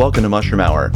[0.00, 0.90] welcome to Mushroom Hour.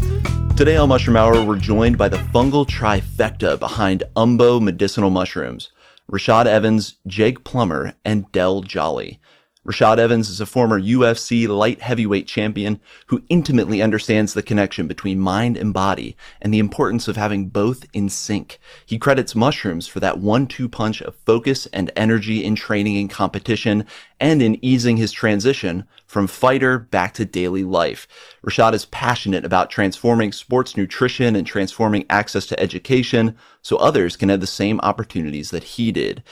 [0.56, 5.72] Today on Mushroom Hour, we're joined by the fungal trifecta behind Umbo Medicinal Mushrooms
[6.10, 9.20] Rashad Evans, Jake Plummer, and Del Jolly.
[9.66, 15.18] Rashad Evans is a former UFC light heavyweight champion who intimately understands the connection between
[15.18, 18.58] mind and body and the importance of having both in sync.
[18.86, 23.86] He credits mushrooms for that one-two punch of focus and energy in training and competition
[24.18, 28.06] and in easing his transition from fighter back to daily life.
[28.46, 34.28] Rashad is passionate about transforming sports nutrition and transforming access to education so others can
[34.28, 36.22] have the same opportunities that he did.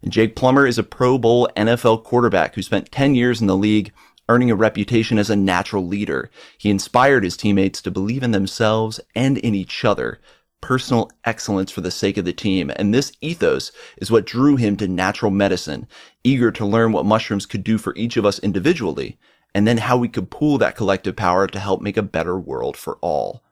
[0.00, 3.56] And Jake Plummer is a Pro Bowl NFL quarterback who spent 10 years in the
[3.56, 3.92] league,
[4.28, 6.30] earning a reputation as a natural leader.
[6.56, 10.20] He inspired his teammates to believe in themselves and in each other.
[10.60, 12.70] Personal excellence for the sake of the team.
[12.76, 15.88] And this ethos is what drew him to natural medicine,
[16.22, 19.18] eager to learn what mushrooms could do for each of us individually,
[19.54, 22.76] and then how we could pool that collective power to help make a better world
[22.76, 23.42] for all.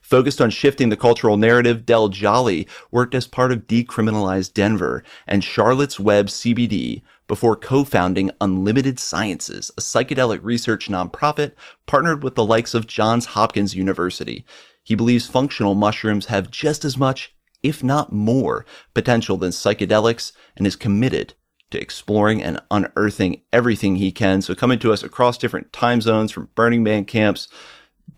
[0.00, 5.44] Focused on shifting the cultural narrative, Del Jolly worked as part of Decriminalize Denver and
[5.44, 11.52] Charlotte's Web CBD before co-founding Unlimited Sciences, a psychedelic research nonprofit
[11.86, 14.44] partnered with the likes of Johns Hopkins University.
[14.82, 20.66] He believes functional mushrooms have just as much, if not more, potential than psychedelics and
[20.66, 21.34] is committed
[21.70, 24.42] to exploring and unearthing everything he can.
[24.42, 27.48] So coming to us across different time zones from Burning Man camps,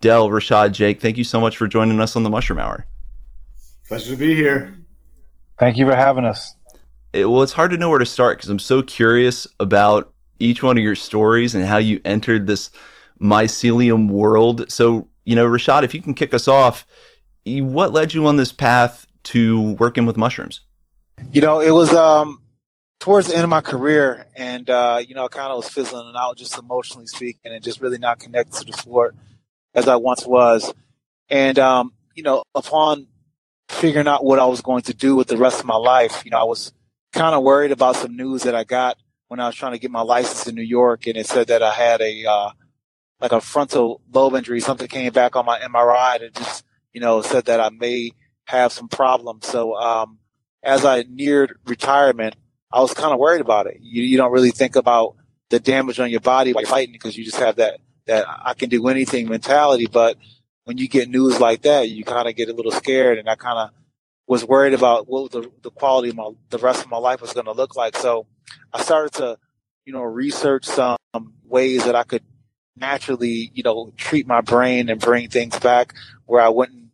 [0.01, 2.85] Del, Rashad, Jake, thank you so much for joining us on the Mushroom Hour.
[3.87, 4.77] Pleasure to be here.
[5.57, 6.55] Thank you for having us.
[7.11, 10.61] It, well, it's hard to know where to start because I'm so curious about each
[10.61, 12.69] one of your stories and how you entered this
[13.19, 14.71] mycelium world.
[14.71, 16.85] So, you know, Rashad, if you can kick us off,
[17.45, 20.61] what led you on this path to working with mushrooms?
[21.33, 22.41] You know, it was um,
[22.99, 26.07] towards the end of my career, and uh, you know, I kind of was fizzling
[26.07, 29.15] and out, just emotionally speaking, and just really not connected to the sport
[29.73, 30.73] as I once was.
[31.29, 33.07] And, um, you know, upon
[33.69, 36.31] figuring out what I was going to do with the rest of my life, you
[36.31, 36.73] know, I was
[37.13, 38.97] kind of worried about some news that I got
[39.27, 41.05] when I was trying to get my license in New York.
[41.07, 42.49] And it said that I had a, uh,
[43.19, 44.59] like a frontal lobe injury.
[44.59, 48.11] Something came back on my MRI and just, you know, said that I may
[48.45, 49.45] have some problems.
[49.45, 50.17] So, um,
[50.63, 52.35] as I neared retirement,
[52.71, 53.77] I was kind of worried about it.
[53.81, 55.15] You, you don't really think about
[55.49, 58.69] the damage on your body while fighting because you just have that that I can
[58.69, 59.87] do anything mentality.
[59.87, 60.17] But
[60.65, 63.17] when you get news like that, you kind of get a little scared.
[63.17, 63.69] And I kind of
[64.27, 67.33] was worried about what the, the quality of my, the rest of my life was
[67.33, 67.97] going to look like.
[67.97, 68.27] So
[68.73, 69.37] I started to,
[69.85, 70.97] you know, research some
[71.45, 72.23] ways that I could
[72.75, 75.93] naturally, you know, treat my brain and bring things back
[76.25, 76.88] where I wouldn't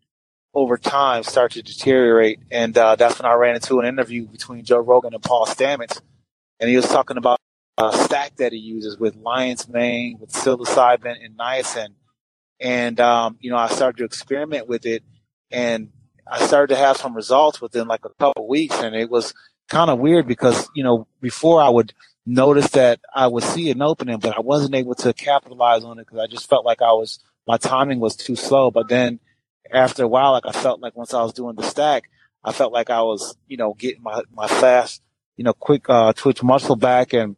[0.55, 2.39] over time start to deteriorate.
[2.49, 6.01] And uh, that's when I ran into an interview between Joe Rogan and Paul Stamets.
[6.59, 7.39] And he was talking about
[7.77, 11.89] a stack that he uses with lion's mane, with psilocybin and niacin.
[12.61, 15.03] And, um, you know, I started to experiment with it
[15.51, 15.89] and
[16.25, 18.79] I started to have some results within like a couple weeks.
[18.79, 19.33] And it was
[19.67, 21.93] kind of weird because, you know, before I would
[22.25, 26.05] notice that I would see an opening, but I wasn't able to capitalize on it
[26.05, 28.71] because I just felt like I was, my timing was too slow.
[28.71, 29.19] But then
[29.71, 32.09] after a while, like I felt like once I was doing the stack,
[32.43, 35.01] I felt like I was, you know, getting my, my fast,
[35.37, 37.35] you know, quick, uh, twitch muscle back and,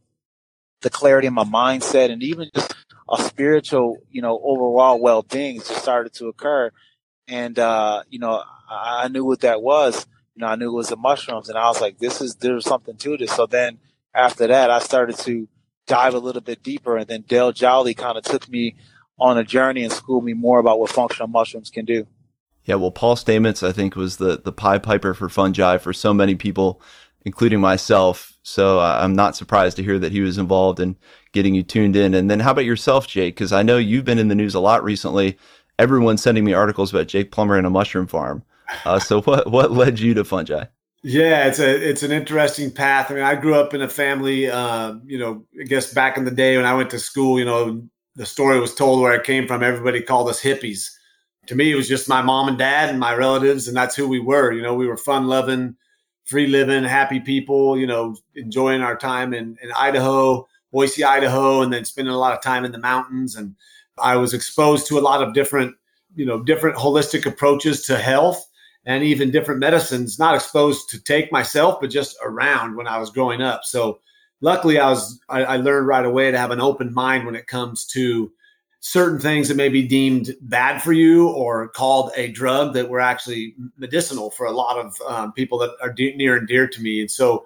[0.82, 2.76] the clarity in my mindset and even just
[3.10, 6.72] a spiritual, you know, overall well-being just started to occur.
[7.28, 10.06] And, uh, you know, I, I knew what that was.
[10.36, 12.66] You know, I knew it was the mushrooms and I was like, this is, there's
[12.66, 13.32] something to this.
[13.32, 13.80] So then
[14.14, 15.48] after that, I started to
[15.88, 18.76] dive a little bit deeper and then Del Jolly kind of took me
[19.20, 22.06] on a journey and schooled me more about what functional mushrooms can do.
[22.68, 26.14] Yeah, well, Paul Stamets, I think, was the the Pied Piper for fungi for so
[26.14, 26.82] many people
[27.28, 28.38] including myself.
[28.44, 30.96] So uh, I'm not surprised to hear that he was involved in
[31.34, 32.14] getting you tuned in.
[32.14, 33.36] And then how about yourself, Jake?
[33.36, 35.38] Because I know you've been in the news a lot recently.
[35.78, 38.44] Everyone's sending me articles about Jake Plummer and a mushroom farm.
[38.86, 40.63] Uh, so what what led you to fungi?
[41.04, 43.12] Yeah, it's a it's an interesting path.
[43.12, 44.50] I mean, I grew up in a family.
[44.50, 47.46] Uh, you know, I guess back in the day when I went to school, you
[47.46, 47.86] know,
[48.16, 49.63] the story was told where I came from.
[49.63, 50.90] Everybody called us hippies.
[51.48, 54.08] To me, it was just my mom and dad and my relatives, and that's who
[54.08, 54.52] we were.
[54.52, 55.76] You know, we were fun loving
[56.28, 61.72] free living, happy people, you know, enjoying our time in, in Idaho, Boise, Idaho, and
[61.72, 63.38] then spending a lot of time in the mountains.
[63.38, 63.56] And
[63.98, 65.74] I was exposed to a lot of different,
[66.16, 68.46] you know, different holistic approaches to health
[68.86, 73.10] and even different medicines, not exposed to take myself, but just around when I was
[73.10, 73.62] growing up.
[73.64, 74.02] So
[74.42, 77.48] luckily I was, I, I learned right away to have an open mind when it
[77.48, 78.30] comes to
[78.79, 83.00] certain things that may be deemed bad for you or called a drug that were
[83.00, 86.81] actually medicinal for a lot of um, people that are de- near and dear to
[86.81, 87.01] me.
[87.01, 87.45] And so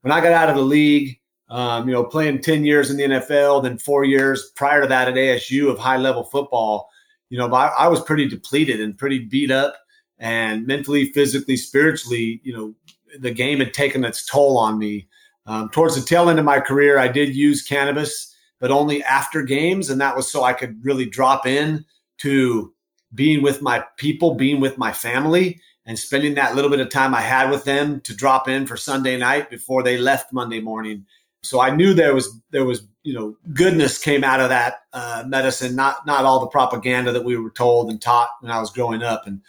[0.00, 3.02] when I got out of the league, um, you know, playing 10 years in the
[3.02, 6.88] NFL, then four years prior to that at ASU of high level football,
[7.28, 9.76] you know, I, I was pretty depleted and pretty beat up
[10.18, 12.74] and mentally, physically, spiritually, you know,
[13.18, 15.08] the game had taken its toll on me.
[15.46, 18.29] Um, towards the tail end of my career, I did use cannabis,
[18.60, 19.90] but only after games.
[19.90, 21.84] And that was so I could really drop in
[22.18, 22.72] to
[23.14, 27.14] being with my people, being with my family, and spending that little bit of time
[27.14, 31.06] I had with them to drop in for Sunday night before they left Monday morning.
[31.42, 35.24] So I knew there was there was you know goodness came out of that uh,
[35.26, 38.70] medicine, not not all the propaganda that we were told and taught when I was
[38.70, 39.26] growing up.
[39.26, 39.40] And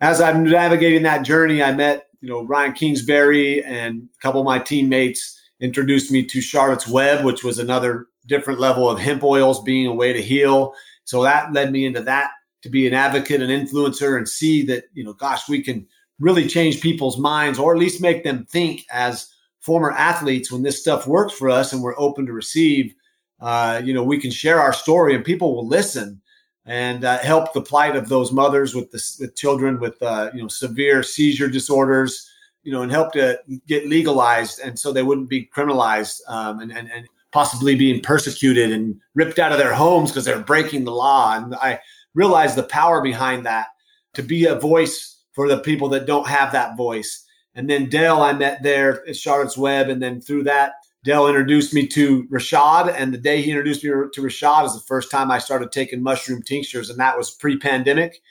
[0.00, 4.44] as I'm navigating that journey, I met you know Ryan Kingsbury and a couple of
[4.44, 9.62] my teammates introduced me to Charlotte's Web, which was another different level of hemp oils
[9.62, 10.72] being a way to heal.
[11.04, 12.30] So that led me into that
[12.62, 15.86] to be an advocate and influencer and see that, you know, gosh, we can
[16.18, 19.28] really change people's minds or at least make them think as
[19.58, 22.94] former athletes when this stuff works for us and we're open to receive.
[23.40, 26.20] Uh, you know, we can share our story and people will listen
[26.66, 30.42] and uh, help the plight of those mothers with the with children with uh, you
[30.42, 32.26] know severe seizure disorders.
[32.62, 36.70] You know, and help to get legalized, and so they wouldn't be criminalized um, and,
[36.70, 40.92] and and possibly being persecuted and ripped out of their homes because they're breaking the
[40.92, 41.36] law.
[41.36, 41.80] And I
[42.14, 43.68] realized the power behind that
[44.14, 47.24] to be a voice for the people that don't have that voice.
[47.54, 49.88] And then Del, I met there at Charlotte's Web.
[49.88, 50.72] And then through that,
[51.04, 52.92] Del introduced me to Rashad.
[52.96, 56.02] And the day he introduced me to Rashad is the first time I started taking
[56.02, 56.90] mushroom tinctures.
[56.90, 58.22] And that was pre pandemic.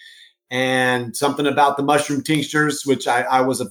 [0.52, 3.68] And something about the mushroom tinctures, which I, I was a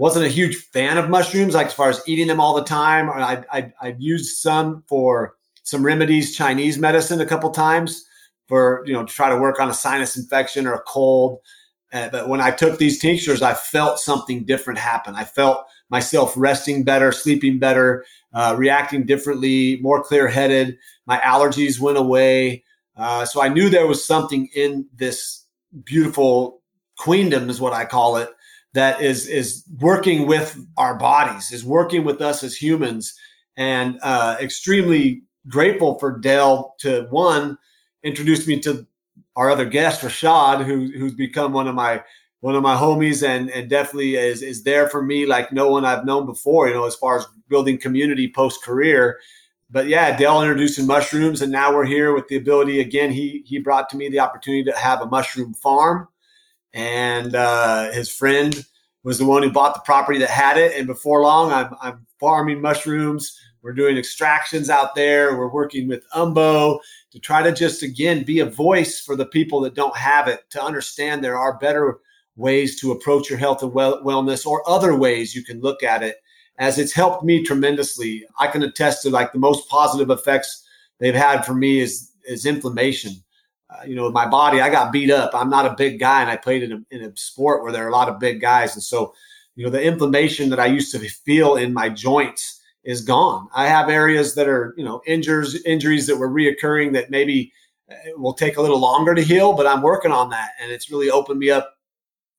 [0.00, 3.10] wasn't a huge fan of mushrooms, like as far as eating them all the time.
[3.10, 8.06] I, I, I used some for some remedies, Chinese medicine a couple times
[8.48, 11.40] for you know to try to work on a sinus infection or a cold.
[11.92, 15.16] Uh, but when I took these tinctures, I felt something different happen.
[15.16, 20.78] I felt myself resting better, sleeping better, uh, reacting differently, more clear headed.
[21.04, 22.64] My allergies went away.
[22.96, 25.44] Uh, so I knew there was something in this
[25.84, 26.62] beautiful
[26.96, 28.30] queendom, is what I call it,
[28.74, 33.14] that is is working with our bodies, is working with us as humans,
[33.56, 37.58] and uh, extremely grateful for Del to one
[38.02, 38.86] introduced me to
[39.36, 42.02] our other guest, Rashad, who who's become one of my
[42.40, 45.84] one of my homies and and definitely is is there for me like no one
[45.84, 49.18] I've known before, you know, as far as building community post career.
[49.72, 53.10] But yeah, Del introducing mushrooms, and now we're here with the ability again.
[53.10, 56.08] He he brought to me the opportunity to have a mushroom farm,
[56.74, 58.64] and uh, his friend
[59.02, 60.76] was the one who bought the property that had it.
[60.76, 63.38] And before long, I'm I'm farming mushrooms.
[63.62, 65.36] We're doing extractions out there.
[65.36, 66.78] We're working with Umbo
[67.10, 70.48] to try to just again be a voice for the people that don't have it
[70.50, 71.98] to understand there are better
[72.36, 76.02] ways to approach your health and well- wellness or other ways you can look at
[76.02, 76.16] it
[76.58, 80.66] as it's helped me tremendously i can attest to like the most positive effects
[80.98, 83.12] they've had for me is is inflammation
[83.72, 86.30] uh, you know my body i got beat up i'm not a big guy and
[86.30, 88.74] i played in a, in a sport where there are a lot of big guys
[88.74, 89.14] and so
[89.56, 93.48] you know the inflammation that i used to feel in my joints is gone.
[93.54, 97.52] I have areas that are, you know, injuries, injuries that were reoccurring that maybe
[97.90, 100.50] uh, will take a little longer to heal, but I'm working on that.
[100.60, 101.76] And it's really opened me up,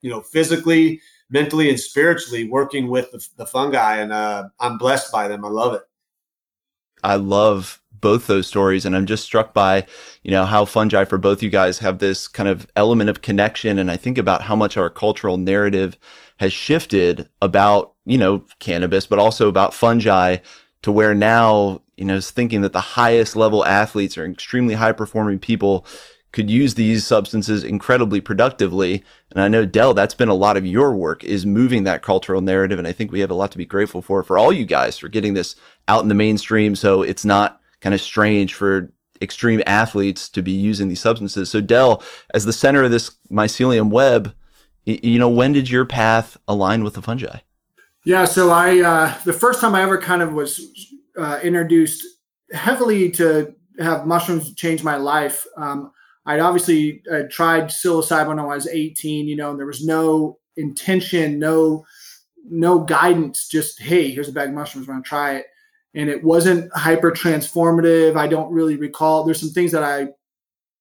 [0.01, 0.99] you know, physically,
[1.29, 3.97] mentally, and spiritually working with the, the fungi.
[3.97, 5.45] And uh, I'm blessed by them.
[5.45, 5.83] I love it.
[7.03, 9.85] I love both those stories and i'm just struck by
[10.23, 13.79] you know how fungi for both you guys have this kind of element of connection
[13.79, 15.97] and i think about how much our cultural narrative
[16.41, 20.37] has shifted about, you know, cannabis, but also about fungi
[20.81, 24.91] to where now, you know, is thinking that the highest level athletes or extremely high
[24.91, 25.85] performing people
[26.31, 29.03] could use these substances incredibly productively.
[29.29, 32.41] And I know Del, that's been a lot of your work is moving that cultural
[32.41, 32.79] narrative.
[32.79, 34.97] And I think we have a lot to be grateful for, for all you guys
[34.97, 35.55] for getting this
[35.87, 36.75] out in the mainstream.
[36.75, 41.49] So it's not kind of strange for extreme athletes to be using these substances.
[41.49, 44.33] So Del, as the center of this mycelium web,
[44.85, 47.39] you know, when did your path align with the fungi?
[48.03, 50.59] Yeah, so I uh, the first time I ever kind of was
[51.17, 52.03] uh, introduced
[52.51, 55.45] heavily to have mushrooms change my life.
[55.55, 55.91] Um,
[56.25, 60.39] I'd obviously uh, tried psilocybin when I was 18, you know, and there was no
[60.57, 61.85] intention, no
[62.49, 63.47] no guidance.
[63.47, 65.45] Just hey, here's a bag of mushrooms, we're gonna try it,
[65.93, 68.15] and it wasn't hyper transformative.
[68.15, 69.23] I don't really recall.
[69.23, 70.07] There's some things that I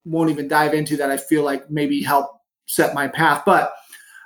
[0.04, 3.72] won't even dive into that I feel like maybe help set my path, but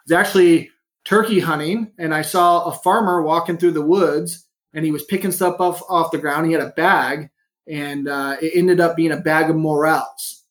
[0.06, 0.70] was actually
[1.04, 5.32] turkey hunting and I saw a farmer walking through the woods and he was picking
[5.32, 6.46] stuff off, off the ground.
[6.46, 7.30] He had a bag
[7.66, 10.42] and uh, it ended up being a bag of morels.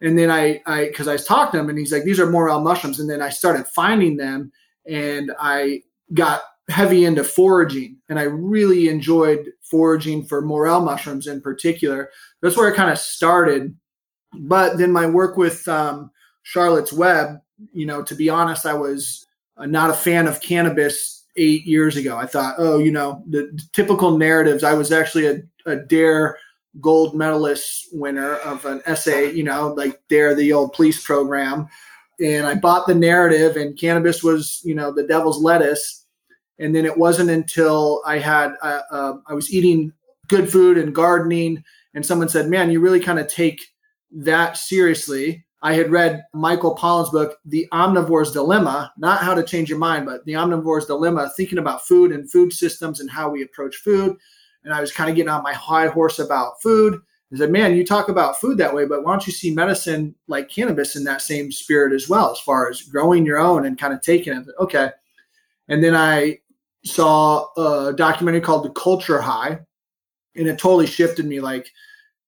[0.00, 2.30] And then I, I, cause I was talking to him and he's like, these are
[2.30, 3.00] morel mushrooms.
[3.00, 4.52] And then I started finding them
[4.86, 11.40] and I got heavy into foraging and I really enjoyed foraging for morel mushrooms in
[11.40, 12.10] particular.
[12.42, 13.74] That's where it kind of started
[14.34, 16.10] But then my work with um,
[16.42, 17.40] Charlotte's Web,
[17.72, 19.26] you know, to be honest, I was
[19.56, 22.16] uh, not a fan of cannabis eight years ago.
[22.16, 24.64] I thought, oh, you know, the, typical narratives.
[24.64, 26.38] I was actually a, a Dare
[26.80, 31.68] gold medalist winner of an essay, you know, like Dare the old police program.
[32.20, 36.01] And I bought the narrative, and cannabis was, you know, the devil's lettuce.
[36.58, 39.92] And then it wasn't until I had, uh, uh, I was eating
[40.28, 41.62] good food and gardening,
[41.94, 43.60] and someone said, man, you really kind of take
[44.12, 45.44] that seriously.
[45.62, 50.06] I had read Michael Pollan's book, The Omnivore's Dilemma, not how to change your mind,
[50.06, 54.16] but The Omnivore's Dilemma, thinking about food and food systems and how we approach food.
[54.64, 57.00] And I was kind of getting on my high horse about food.
[57.32, 60.14] I said, man, you talk about food that way, but why don't you see medicine
[60.28, 63.78] like cannabis in that same spirit as well, as far as growing your own and
[63.78, 64.46] kind of taking it?
[64.60, 64.90] Okay.
[65.68, 66.40] And then I
[66.84, 69.60] saw a documentary called The Culture High,
[70.36, 71.70] and it totally shifted me like,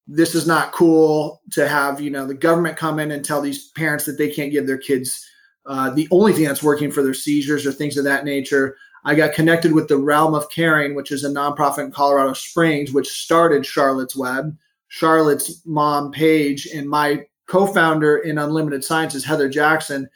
[0.06, 3.68] this is not cool to have you know the government come in and tell these
[3.70, 5.26] parents that they can't give their kids
[5.66, 8.76] uh, the only thing that's working for their seizures or things of that nature.
[9.06, 12.92] I got connected with the realm of caring which is a nonprofit in colorado springs
[12.92, 14.56] which started charlotte's web.
[14.88, 20.08] Charlotte's mom paige and my co-founder in unlimited sciences heather jackson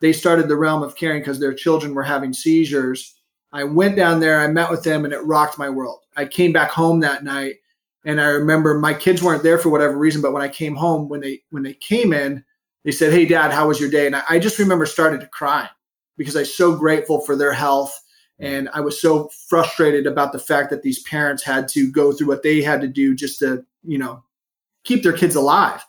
[0.00, 3.15] they started the realm of caring because their children were having seizures
[3.56, 6.52] i went down there i met with them and it rocked my world i came
[6.52, 7.56] back home that night
[8.06, 11.08] and I remember my kids weren't there for whatever reason, but when I came home,
[11.08, 12.42] when they when they came in,
[12.84, 15.26] they said, "Hey, Dad, how was your day?" And I, I just remember started to
[15.26, 15.68] cry
[16.16, 18.00] because I was so grateful for their health,
[18.38, 22.28] and I was so frustrated about the fact that these parents had to go through
[22.28, 24.22] what they had to do just to, you know,
[24.84, 25.84] keep their kids alive.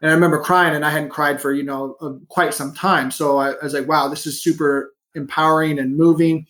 [0.00, 3.12] And I remember crying, and I hadn't cried for you know quite some time.
[3.12, 6.48] So I, I was like, "Wow, this is super empowering and moving."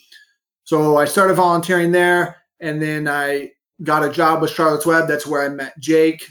[0.72, 3.50] So I started volunteering there, and then I
[3.82, 5.06] got a job with Charlotte's Web.
[5.06, 6.24] That's where I met Jake.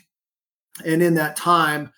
[0.84, 1.94] And in that time,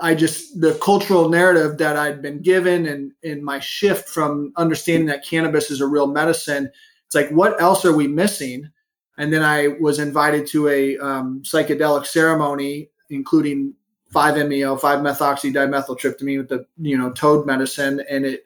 [0.00, 5.06] I just the cultural narrative that I'd been given and in my shift from understanding
[5.06, 6.72] that cannabis is a real medicine,
[7.04, 8.68] it's like what else are we missing?
[9.16, 13.74] And then I was invited to a um, psychedelic ceremony, including
[14.12, 18.42] 5-MeO, 5-methoxydimethyltryptamine with the you know toad medicine, and it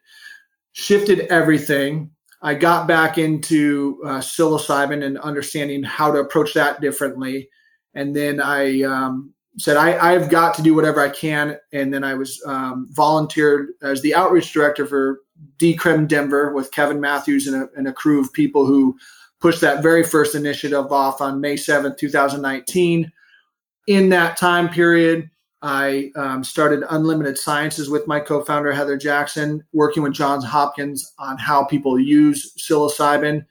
[0.72, 2.10] shifted everything.
[2.42, 7.48] I got back into uh, psilocybin and understanding how to approach that differently.
[7.94, 11.58] And then I um, said, I, have got to do whatever I can.
[11.72, 15.20] And then I was um, volunteered as the outreach director for
[15.58, 18.96] Decrim Denver with Kevin Matthews and a, and a crew of people who
[19.40, 23.10] pushed that very first initiative off on May 7th, 2019.
[23.86, 25.30] In that time period,
[25.62, 31.12] I um, started Unlimited Sciences with my co founder, Heather Jackson, working with Johns Hopkins
[31.18, 33.44] on how people use psilocybin.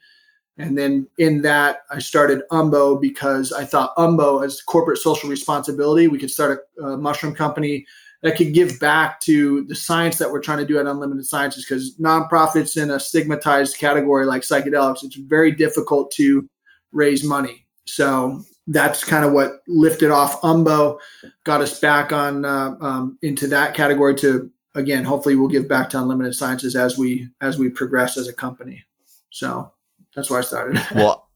[0.58, 6.08] And then in that, I started Umbo because I thought Umbo, as corporate social responsibility,
[6.08, 7.86] we could start a, a mushroom company
[8.22, 11.64] that could give back to the science that we're trying to do at Unlimited Sciences.
[11.64, 16.48] Because nonprofits in a stigmatized category like psychedelics, it's very difficult to
[16.92, 17.66] raise money.
[17.86, 20.98] So that's kind of what lifted off Umbo,
[21.44, 24.14] got us back on uh, um, into that category.
[24.16, 28.28] To again, hopefully, we'll give back to Unlimited Sciences as we as we progress as
[28.28, 28.84] a company.
[29.30, 29.72] So
[30.14, 30.80] that's where I started.
[30.94, 31.28] well,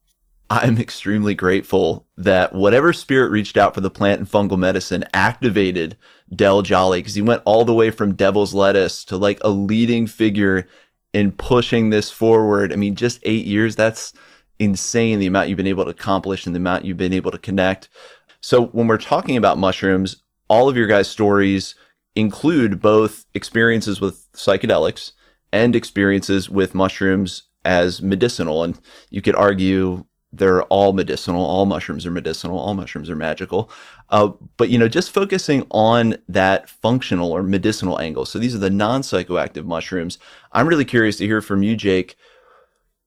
[0.50, 5.97] I'm extremely grateful that whatever spirit reached out for the plant and fungal medicine activated
[6.35, 10.07] Del Jolly because he went all the way from Devil's Lettuce to like a leading
[10.07, 10.69] figure
[11.12, 12.73] in pushing this forward.
[12.73, 13.76] I mean, just eight years.
[13.76, 14.12] That's
[14.58, 17.38] insane the amount you've been able to accomplish and the amount you've been able to
[17.38, 17.88] connect.
[18.40, 21.75] So when we're talking about mushrooms, all of your guys' stories
[22.14, 25.12] include both experiences with psychedelics
[25.52, 28.62] and experiences with mushrooms as medicinal.
[28.62, 28.78] And
[29.11, 31.44] you could argue they're all medicinal.
[31.44, 32.58] All mushrooms are medicinal.
[32.58, 33.70] All mushrooms are magical.
[34.11, 38.26] Uh, but you know, just focusing on that functional or medicinal angle.
[38.26, 40.18] So these are the non-psychoactive mushrooms.
[40.52, 42.16] I'm really curious to hear from you, Jake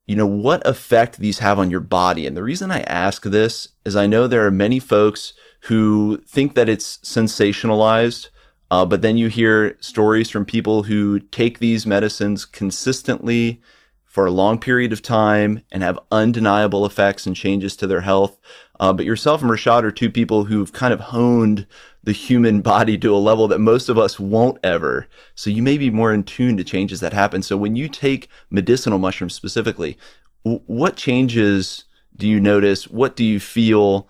[0.07, 2.25] you know, what effect these have on your body.
[2.25, 6.55] And the reason I ask this is I know there are many folks who think
[6.55, 8.29] that it's sensationalized,
[8.71, 13.61] uh, but then you hear stories from people who take these medicines consistently
[14.05, 18.39] for a long period of time and have undeniable effects and changes to their health.
[18.79, 21.67] Uh, but yourself and Rashad are two people who've kind of honed
[22.07, 25.07] the human body to a level that most of us won't ever.
[25.35, 27.41] So you may be more in tune to changes that happen.
[27.41, 29.97] So when you take medicinal mushrooms specifically,
[30.43, 31.83] what changes
[32.15, 32.87] do you notice?
[32.87, 34.07] What do you feel?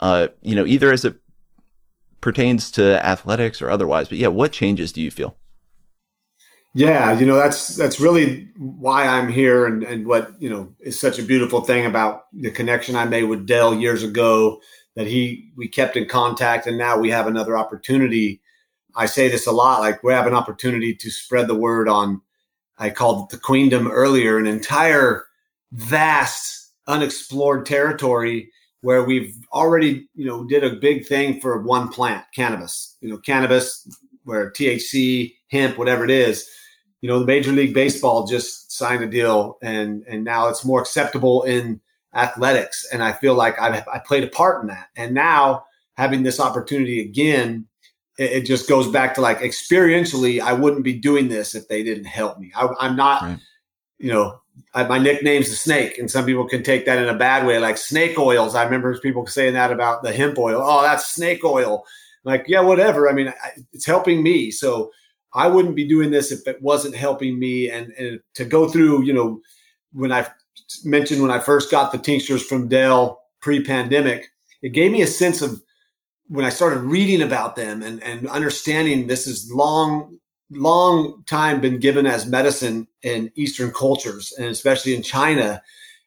[0.00, 1.20] Uh, you know, either as it
[2.20, 5.36] pertains to athletics or otherwise, but yeah, what changes do you feel?
[6.74, 10.98] Yeah, you know that's that's really why I'm here, and and what you know is
[10.98, 14.60] such a beautiful thing about the connection I made with Del years ago
[14.96, 18.40] that he we kept in contact and now we have another opportunity.
[18.96, 22.22] I say this a lot, like we have an opportunity to spread the word on,
[22.78, 25.26] I called the queendom earlier, an entire
[25.72, 28.50] vast unexplored territory
[28.80, 33.18] where we've already, you know, did a big thing for one plant, cannabis, you know,
[33.18, 33.86] cannabis
[34.24, 36.48] where THC, hemp, whatever it is,
[37.00, 40.80] you know, the Major League Baseball just signed a deal and, and now it's more
[40.80, 41.80] acceptable in
[42.16, 42.86] athletics.
[42.92, 44.88] And I feel like I've, I played a part in that.
[44.96, 45.64] And now
[45.96, 47.66] having this opportunity again,
[48.18, 51.82] it, it just goes back to like experientially, I wouldn't be doing this if they
[51.82, 52.52] didn't help me.
[52.56, 53.38] I, am not, right.
[53.98, 54.40] you know,
[54.74, 57.58] I, my nickname's the snake, and some people can take that in a bad way,
[57.58, 58.54] like snake oils.
[58.54, 60.62] I remember people saying that about the hemp oil.
[60.64, 61.84] Oh, that's snake oil.
[62.24, 63.08] Like, yeah, whatever.
[63.08, 63.32] I mean,
[63.72, 64.50] it's helping me.
[64.50, 64.90] So
[65.32, 67.70] I wouldn't be doing this if it wasn't helping me.
[67.70, 69.40] And, and to go through, you know,
[69.92, 70.26] when I
[70.84, 74.28] mentioned when I first got the tinctures from Del pre-pandemic,
[74.62, 75.62] it gave me a sense of
[76.28, 80.18] when I started reading about them and, and understanding this is long,
[80.50, 85.62] long time been given as medicine in Eastern cultures and especially in China.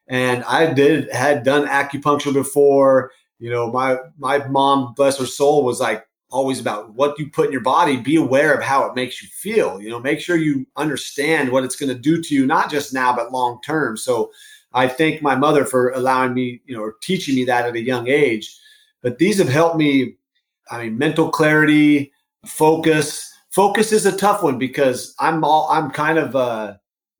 [0.07, 3.11] And I did had done acupuncture before.
[3.37, 7.47] You know, my my mom, bless her soul, was like always about what you put
[7.47, 7.97] in your body.
[7.97, 9.81] Be aware of how it makes you feel.
[9.81, 12.93] You know, make sure you understand what it's going to do to you, not just
[12.93, 13.97] now but long term.
[13.97, 14.31] So
[14.73, 17.81] I thank my mother for allowing me, you know, or teaching me that at a
[17.81, 18.55] young age.
[19.01, 20.15] But these have helped me.
[20.69, 22.11] I mean, mental clarity,
[22.45, 23.33] focus.
[23.49, 26.75] Focus is a tough one because I'm all I'm kind of uh,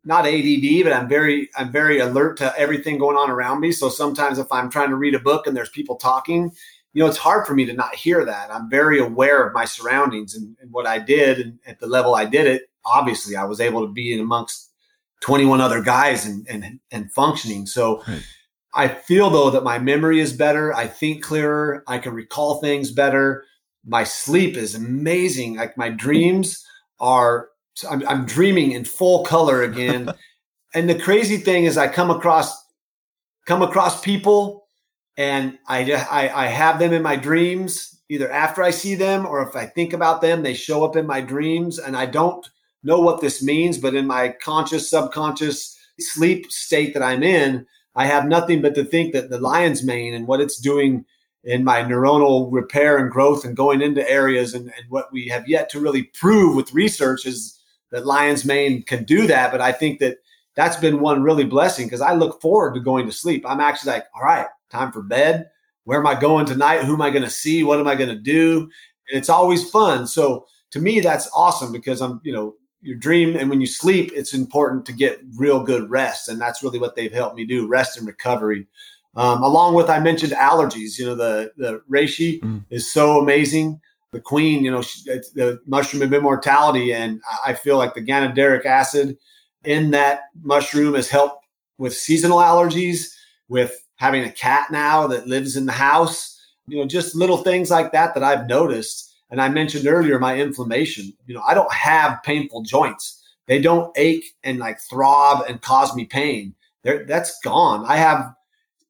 [0.06, 3.72] not ADD, but I'm very I'm very alert to everything going on around me.
[3.72, 6.52] So sometimes if I'm trying to read a book and there's people talking,
[6.94, 8.52] you know, it's hard for me to not hear that.
[8.52, 12.16] I'm very aware of my surroundings and, and what I did and at the level
[12.16, 12.70] I did it.
[12.86, 14.72] Obviously, I was able to be in amongst
[15.22, 17.66] 21 other guys and and, and functioning.
[17.66, 18.24] So right.
[18.74, 20.74] I feel though that my memory is better.
[20.74, 21.84] I think clearer.
[21.88, 23.46] I can recall things better.
[23.86, 25.58] My sleep is amazing.
[25.58, 26.64] Like my dreams
[27.00, 27.50] are,
[27.90, 30.12] I'm, I'm dreaming in full color again.
[30.74, 32.56] and the crazy thing is, I come across
[33.46, 34.59] come across people,
[35.20, 39.48] and I, I I have them in my dreams either after I see them or
[39.48, 42.50] if I think about them, they show up in my dreams, and I don't
[42.84, 48.06] know what this means, but in my conscious, subconscious sleep state that I'm in, I
[48.06, 51.06] have nothing but to think that the lion's mane and what it's doing
[51.44, 55.48] in my neuronal repair and growth and going into areas and, and what we have
[55.48, 57.60] yet to really prove with research is
[57.92, 59.52] that lion's mane can do that.
[59.52, 60.18] But I think that
[60.56, 63.46] that's been one really blessing because I look forward to going to sleep.
[63.46, 65.50] I'm actually like, all right, time for bed.
[65.84, 66.84] Where am I going tonight?
[66.84, 67.64] Who am I going to see?
[67.64, 68.70] What am I going to do?
[69.10, 70.08] And it's always fun.
[70.08, 74.12] So to me, that's awesome because I'm, you know, your dream and when you sleep
[74.16, 77.68] it's important to get real good rest and that's really what they've helped me do
[77.68, 78.66] rest and recovery
[79.16, 82.64] um, along with i mentioned allergies you know the the reishi mm.
[82.70, 83.80] is so amazing
[84.12, 84.82] the queen you know
[85.36, 89.18] the mushroom of immortality and i feel like the ganoderic acid
[89.66, 91.46] in that mushroom has helped
[91.78, 93.14] with seasonal allergies
[93.50, 97.70] with having a cat now that lives in the house you know just little things
[97.70, 101.14] like that that i've noticed and I mentioned earlier my inflammation.
[101.28, 103.24] You know, I don't have painful joints.
[103.48, 106.56] They don't ache and like throb and cause me pain.
[106.84, 107.86] They're, that's gone.
[107.86, 108.34] I have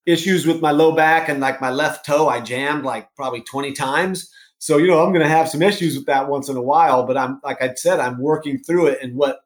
[0.05, 2.27] issues with my low back and like my left toe.
[2.27, 4.31] I jammed like probably 20 times.
[4.59, 7.05] So, you know, I'm going to have some issues with that once in a while,
[7.05, 8.99] but I'm, like I said, I'm working through it.
[9.01, 9.39] And what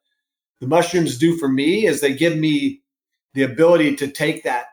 [0.59, 2.81] the mushrooms do for me is they give me
[3.35, 4.67] the ability to take that,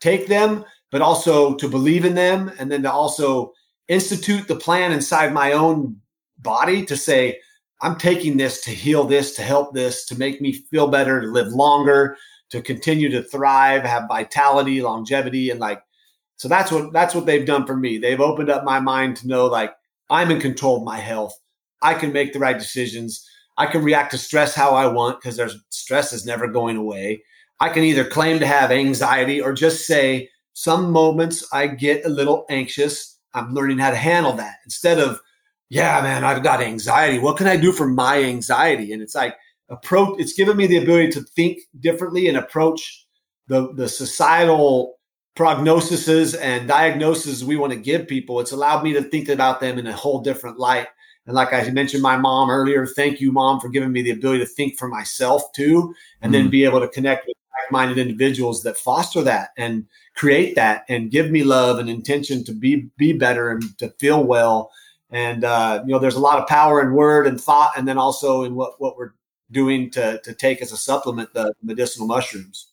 [0.00, 2.52] take them, but also to believe in them.
[2.58, 3.52] And then to also
[3.88, 6.00] institute the plan inside my own
[6.38, 7.38] body to say,
[7.82, 11.26] I'm taking this to heal this, to help this, to make me feel better, to
[11.26, 12.16] live longer,
[12.50, 15.82] to continue to thrive, have vitality, longevity, and like
[16.36, 17.98] so that's what that's what they've done for me.
[17.98, 19.72] They've opened up my mind to know like
[20.10, 21.38] I'm in control of my health.
[21.82, 23.28] I can make the right decisions.
[23.56, 27.22] I can react to stress how I want because there's stress is never going away.
[27.60, 32.08] I can either claim to have anxiety or just say some moments I get a
[32.08, 35.20] little anxious I'm learning how to handle that instead of,
[35.68, 37.18] yeah, man, I've got anxiety.
[37.18, 38.92] What can I do for my anxiety?
[38.92, 39.34] And it's like
[39.68, 40.20] approach.
[40.20, 43.06] It's given me the ability to think differently and approach
[43.48, 44.94] the the societal
[45.36, 48.38] prognoses and diagnoses we want to give people.
[48.38, 50.86] It's allowed me to think about them in a whole different light.
[51.26, 54.40] And like I mentioned, my mom earlier, thank you, mom, for giving me the ability
[54.40, 56.34] to think for myself too, and mm.
[56.34, 61.10] then be able to connect with like-minded individuals that foster that and create that and
[61.10, 64.70] give me love and intention to be be better and to feel well.
[65.10, 67.98] And uh, you know, there's a lot of power in word and thought, and then
[67.98, 69.12] also in what what we're
[69.50, 72.70] doing to to take as a supplement the medicinal mushrooms.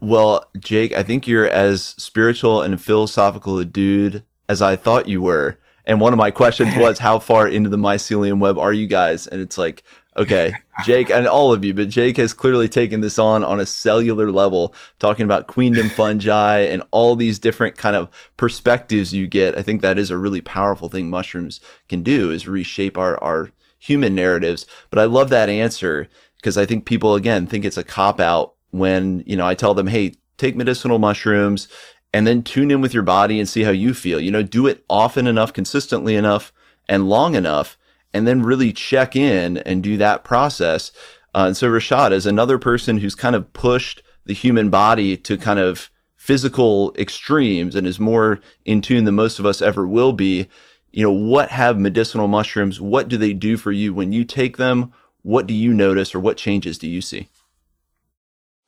[0.00, 5.22] Well, Jake, I think you're as spiritual and philosophical a dude as I thought you
[5.22, 5.58] were.
[5.86, 9.26] And one of my questions was, how far into the mycelium web are you guys?
[9.26, 9.82] And it's like,
[10.16, 13.66] okay, Jake and all of you, but Jake has clearly taken this on on a
[13.66, 19.56] cellular level, talking about queendom fungi and all these different kind of perspectives you get.
[19.58, 23.50] I think that is a really powerful thing mushrooms can do is reshape our, our
[23.78, 24.66] human narratives.
[24.90, 28.54] But I love that answer because I think people again think it's a cop out
[28.70, 31.68] when, you know, I tell them, Hey, take medicinal mushrooms
[32.12, 34.20] and then tune in with your body and see how you feel.
[34.20, 36.52] You know, do it often enough, consistently enough,
[36.88, 37.76] and long enough,
[38.14, 40.92] and then really check in and do that process.
[41.34, 45.36] Uh, and so Rashad is another person who's kind of pushed the human body to
[45.36, 50.12] kind of physical extremes and is more in tune than most of us ever will
[50.12, 50.48] be.
[50.92, 52.80] You know, what have medicinal mushrooms?
[52.80, 54.92] What do they do for you when you take them?
[55.22, 57.28] What do you notice or what changes do you see?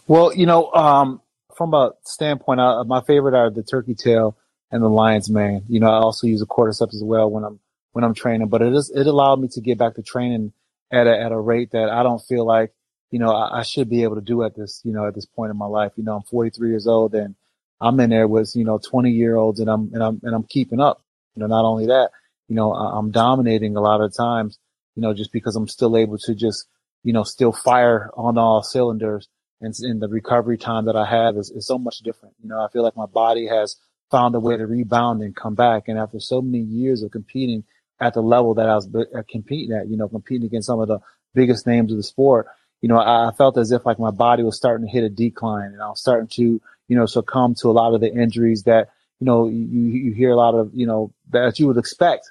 [0.08, 1.20] Well, you know, um,
[1.56, 4.36] from a standpoint, uh, my favorite are the turkey tail
[4.70, 5.64] and the lion's mane.
[5.68, 7.60] You know, I also use a cordyceps as well when I'm
[7.96, 10.52] when I'm training, but it is it allowed me to get back to training
[10.92, 12.74] at a at a rate that I don't feel like
[13.10, 15.24] you know I, I should be able to do at this you know at this
[15.24, 15.92] point in my life.
[15.96, 17.36] You know, I'm 43 years old and
[17.80, 20.42] I'm in there with you know 20 year olds and I'm and I'm and I'm
[20.42, 21.02] keeping up.
[21.34, 22.10] You know, not only that,
[22.48, 24.58] you know, I'm dominating a lot of times.
[24.94, 26.66] You know, just because I'm still able to just
[27.02, 29.26] you know still fire on all cylinders
[29.62, 32.34] and, and the recovery time that I have is, is so much different.
[32.42, 33.76] You know, I feel like my body has
[34.10, 35.84] found a way to rebound and come back.
[35.88, 37.64] And after so many years of competing
[38.00, 40.88] at the level that I was uh, competing at, you know, competing against some of
[40.88, 41.00] the
[41.34, 42.46] biggest names of the sport,
[42.82, 45.72] you know, I, felt as if like my body was starting to hit a decline
[45.72, 48.90] and I was starting to, you know, succumb to a lot of the injuries that,
[49.18, 52.30] you know, you, you hear a lot of, you know, that you would expect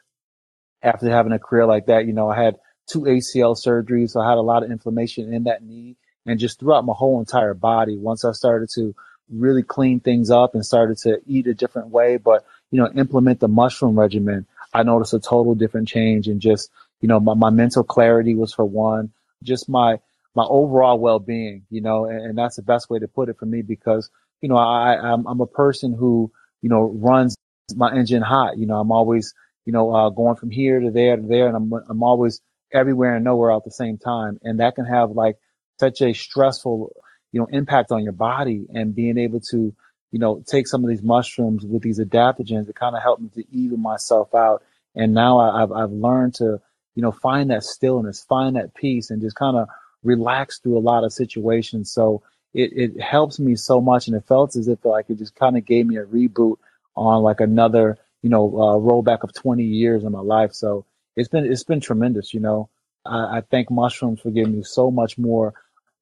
[0.83, 2.05] after having a career like that.
[2.05, 4.11] You know, I had two ACL surgeries.
[4.11, 7.19] So I had a lot of inflammation in that knee and just throughout my whole
[7.19, 7.97] entire body.
[7.97, 8.95] Once I started to
[9.29, 13.39] really clean things up and started to eat a different way, but you know, implement
[13.39, 17.49] the mushroom regimen, I noticed a total different change in just, you know, my, my
[17.49, 19.99] mental clarity was for one, just my,
[20.35, 23.45] my overall well-being, you know, and, and that's the best way to put it for
[23.45, 24.09] me because,
[24.41, 26.29] you know, I, I'm, I'm a person who,
[26.61, 27.37] you know, runs
[27.73, 28.57] my engine hot.
[28.57, 29.33] You know, I'm always,
[29.65, 32.41] you know, uh, going from here to there to there and I'm, I'm always
[32.73, 34.39] everywhere and nowhere at the same time.
[34.43, 35.37] And that can have like
[35.79, 36.91] such a stressful,
[37.31, 39.73] you know, impact on your body and being able to,
[40.15, 43.29] you know, take some of these mushrooms with these adaptogens It kind of helped me
[43.35, 44.63] to even myself out.
[44.95, 46.61] And now I've, I've learned to,
[46.95, 49.67] you know, find that stillness, find that peace and just kind of
[50.03, 51.91] relax through a lot of situations.
[51.91, 52.23] So
[52.53, 54.07] it, it helps me so much.
[54.07, 56.59] And it felt as if like it just kind of gave me a reboot
[56.95, 60.53] on like another, you know, uh, rollback of 20 years in my life.
[60.53, 60.85] So
[61.17, 62.69] it's been, it's been tremendous, you know.
[63.05, 65.55] I, I thank mushrooms for giving me so much more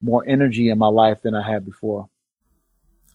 [0.04, 2.10] more energy in my life than I had before.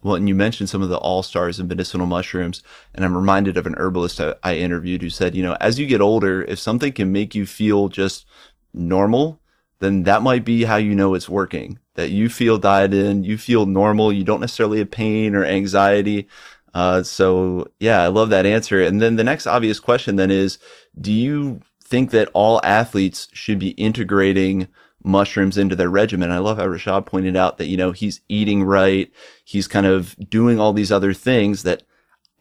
[0.03, 2.63] Well, and you mentioned some of the all stars and medicinal mushrooms,
[2.95, 5.87] and I'm reminded of an herbalist I, I interviewed who said, you know, as you
[5.87, 8.25] get older, if something can make you feel just
[8.73, 9.41] normal,
[9.81, 11.79] then that might be how you know it's working.
[11.95, 16.29] That you feel dialed in, you feel normal, you don't necessarily have pain or anxiety.
[16.75, 18.81] Uh, so yeah, I love that answer.
[18.81, 20.59] And then the next obvious question then is,
[21.01, 24.69] do you think that all athletes should be integrating
[25.05, 26.31] mushrooms into their regimen.
[26.31, 29.11] I love how Rashad pointed out that, you know, he's eating right.
[29.45, 31.83] He's kind of doing all these other things that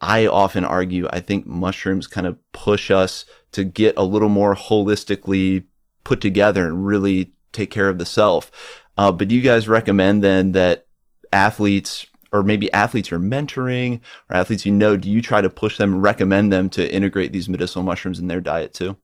[0.01, 1.07] I often argue.
[1.11, 5.65] I think mushrooms kind of push us to get a little more holistically
[6.03, 8.51] put together and really take care of the self.
[8.97, 10.87] Uh, but do you guys recommend then that
[11.31, 15.77] athletes or maybe athletes you're mentoring or athletes you know, do you try to push
[15.77, 18.97] them, recommend them to integrate these medicinal mushrooms in their diet too?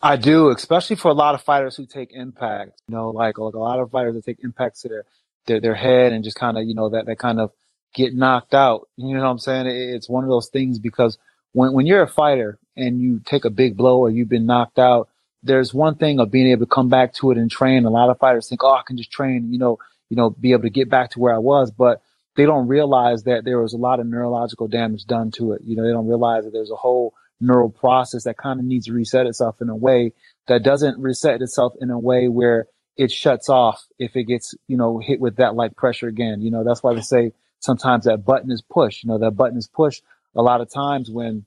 [0.00, 2.72] I do, especially for a lot of fighters who take impact.
[2.88, 5.04] You know, like, like a lot of fighters that take impact to their
[5.46, 7.52] their, their head and just kind of, you know, that that kind of
[7.94, 8.88] get knocked out.
[8.96, 9.66] You know what I'm saying?
[9.66, 11.18] It's one of those things because
[11.52, 14.78] when when you're a fighter and you take a big blow or you've been knocked
[14.78, 15.08] out,
[15.42, 17.84] there's one thing of being able to come back to it and train.
[17.84, 20.52] A lot of fighters think, oh, I can just train, you know, you know, be
[20.52, 22.02] able to get back to where I was, but
[22.36, 25.62] they don't realize that there was a lot of neurological damage done to it.
[25.64, 27.12] You know, they don't realize that there's a whole
[27.42, 30.12] neural process that kind of needs to reset itself in a way
[30.48, 34.76] that doesn't reset itself in a way where it shuts off if it gets, you
[34.76, 36.40] know, hit with that light pressure again.
[36.40, 39.02] You know, that's why they say sometimes that button is pushed.
[39.02, 40.02] You know, that button is pushed
[40.34, 41.44] a lot of times when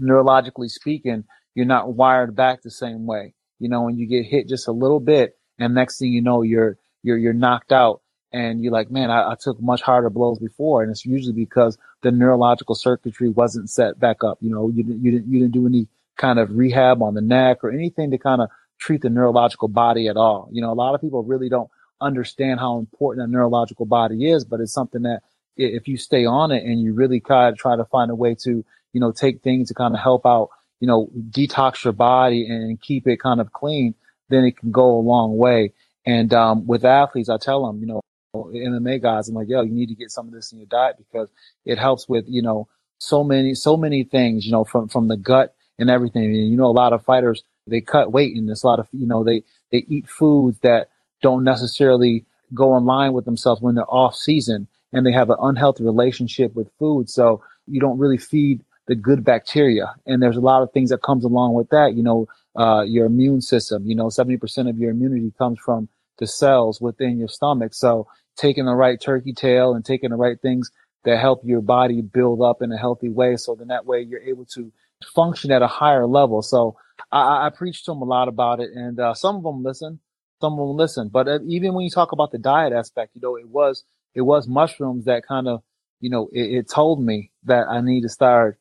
[0.00, 3.34] neurologically speaking, you're not wired back the same way.
[3.58, 6.42] You know, when you get hit just a little bit and next thing you know,
[6.42, 8.01] you're, you're, you're knocked out
[8.32, 10.82] and you're like, man, I, I, took much harder blows before.
[10.82, 14.38] And it's usually because the neurological circuitry wasn't set back up.
[14.40, 17.20] You know, you didn't, you didn't, you didn't do any kind of rehab on the
[17.20, 20.48] neck or anything to kind of treat the neurological body at all.
[20.50, 24.44] You know, a lot of people really don't understand how important a neurological body is,
[24.44, 25.20] but it's something that
[25.56, 28.34] if you stay on it and you really try to try to find a way
[28.34, 30.48] to, you know, take things to kind of help out,
[30.80, 33.94] you know, detox your body and keep it kind of clean,
[34.30, 35.72] then it can go a long way.
[36.04, 38.00] And um, with athletes, I tell them, you know,
[38.34, 40.96] MMA guys, I'm like, yo, you need to get some of this in your diet
[40.96, 41.28] because
[41.64, 42.68] it helps with, you know,
[42.98, 46.24] so many, so many things, you know, from, from the gut and everything.
[46.24, 48.88] And, you know, a lot of fighters, they cut weight and there's a lot of,
[48.92, 50.88] you know, they, they eat foods that
[51.20, 55.36] don't necessarily go in line with themselves when they're off season and they have an
[55.40, 57.10] unhealthy relationship with food.
[57.10, 59.94] So you don't really feed the good bacteria.
[60.06, 61.94] And there's a lot of things that comes along with that.
[61.94, 66.26] You know, uh, your immune system, you know, 70% of your immunity comes from the
[66.26, 67.74] cells within your stomach.
[67.74, 70.70] So taking the right turkey tail and taking the right things
[71.04, 73.36] that help your body build up in a healthy way.
[73.36, 74.72] So then that way you're able to
[75.14, 76.42] function at a higher level.
[76.42, 76.76] So
[77.10, 80.00] I, I preach to them a lot about it and, uh, some of them listen,
[80.40, 83.20] some of them listen, but uh, even when you talk about the diet aspect, you
[83.20, 85.62] know, it was, it was mushrooms that kind of,
[86.00, 88.58] you know, it, it told me that I need to start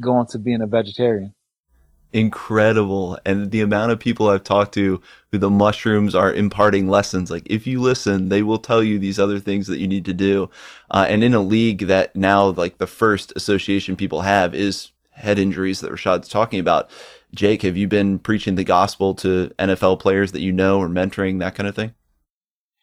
[0.00, 1.34] going to being a vegetarian.
[2.12, 3.18] Incredible.
[3.26, 7.30] And the amount of people I've talked to who the mushrooms are imparting lessons.
[7.30, 10.14] Like if you listen, they will tell you these other things that you need to
[10.14, 10.48] do.
[10.90, 15.38] Uh, and in a league that now like the first association people have is head
[15.38, 16.90] injuries that Rashad's talking about.
[17.34, 21.40] Jake, have you been preaching the gospel to NFL players that you know or mentoring
[21.40, 21.94] that kind of thing?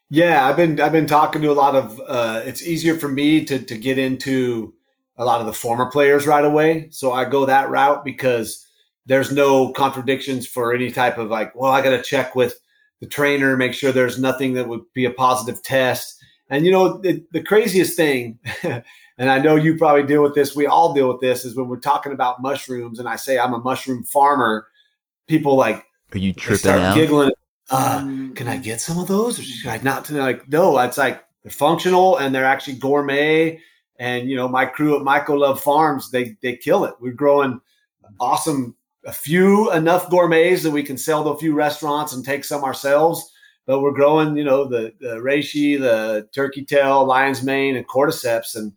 [0.10, 2.00] Yeah, I've been I've been talking to a lot of.
[2.08, 4.76] Uh, it's easier for me to to get into
[5.18, 8.64] a lot of the former players right away, so I go that route because
[9.06, 11.56] there's no contradictions for any type of like.
[11.56, 12.60] Well, I got to check with
[13.00, 16.24] the trainer, make sure there's nothing that would be a positive test.
[16.50, 20.56] And you know, the, the craziest thing, and I know you probably deal with this.
[20.56, 21.46] We all deal with this.
[21.46, 24.68] Is when we're talking about mushrooms, and I say I'm a mushroom farmer.
[25.28, 26.96] People like are you tripping start out?
[26.96, 27.32] giggling
[27.70, 28.02] uh,
[28.36, 29.39] can I get some of those?
[29.39, 30.10] Or should I not?
[30.10, 33.60] Like, no, it's like they're functional and they're actually gourmet.
[33.98, 36.96] And you know, my crew at MycoLove Farms, they they kill it.
[37.00, 37.60] We're growing
[38.20, 42.44] awesome, a few enough gourmets that we can sell to a few restaurants and take
[42.44, 43.32] some ourselves.
[43.65, 48.56] But we're growing, you know, the the reishi, the turkey tail, lion's mane, and cordyceps.
[48.56, 48.74] And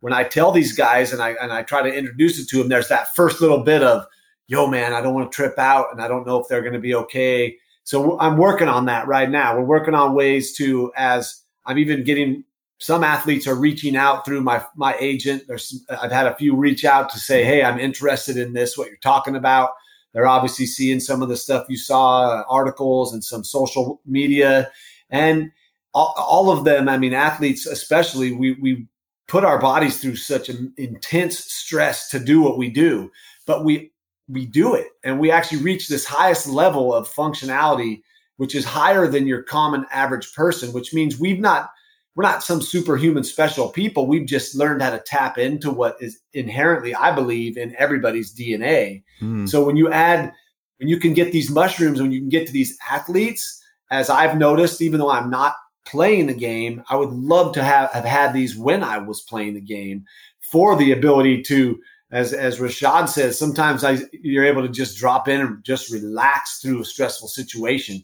[0.00, 2.68] when I tell these guys and I and I try to introduce it to them,
[2.68, 4.06] there's that first little bit of,
[4.46, 6.72] yo, man, I don't want to trip out, and I don't know if they're going
[6.72, 7.56] to be okay
[7.90, 9.56] so I'm working on that right now.
[9.56, 12.44] We're working on ways to, as I'm even getting
[12.80, 15.44] some athletes are reaching out through my my agent.
[15.46, 18.76] There's I've had a few reach out to say, hey, I'm interested in this.
[18.76, 19.70] What you're talking about.
[20.12, 24.72] They're obviously seeing some of the stuff you saw, articles and some social media,
[25.08, 25.52] and
[25.94, 26.88] all, all of them.
[26.88, 28.32] I mean, athletes especially.
[28.32, 28.88] We we
[29.28, 33.12] put our bodies through such an intense stress to do what we do,
[33.46, 33.92] but we
[34.30, 38.00] we do it and we actually reach this highest level of functionality
[38.36, 41.70] which is higher than your common average person which means we've not
[42.20, 44.06] we're not some superhuman special people.
[44.06, 49.02] We've just learned how to tap into what is inherently i believe in everybody's dna
[49.22, 49.48] mm.
[49.48, 50.30] so when you add
[50.78, 54.36] when you can get these mushrooms when you can get to these athletes as i've
[54.36, 55.54] noticed even though i'm not
[55.86, 59.54] playing the game i would love to have, have had these when i was playing
[59.54, 60.04] the game
[60.40, 61.80] for the ability to
[62.12, 66.58] as as Rashad says, sometimes I you're able to just drop in and just relax
[66.58, 68.02] through a stressful situation,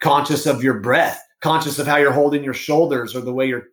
[0.00, 3.68] conscious of your breath, conscious of how you're holding your shoulders or the way you're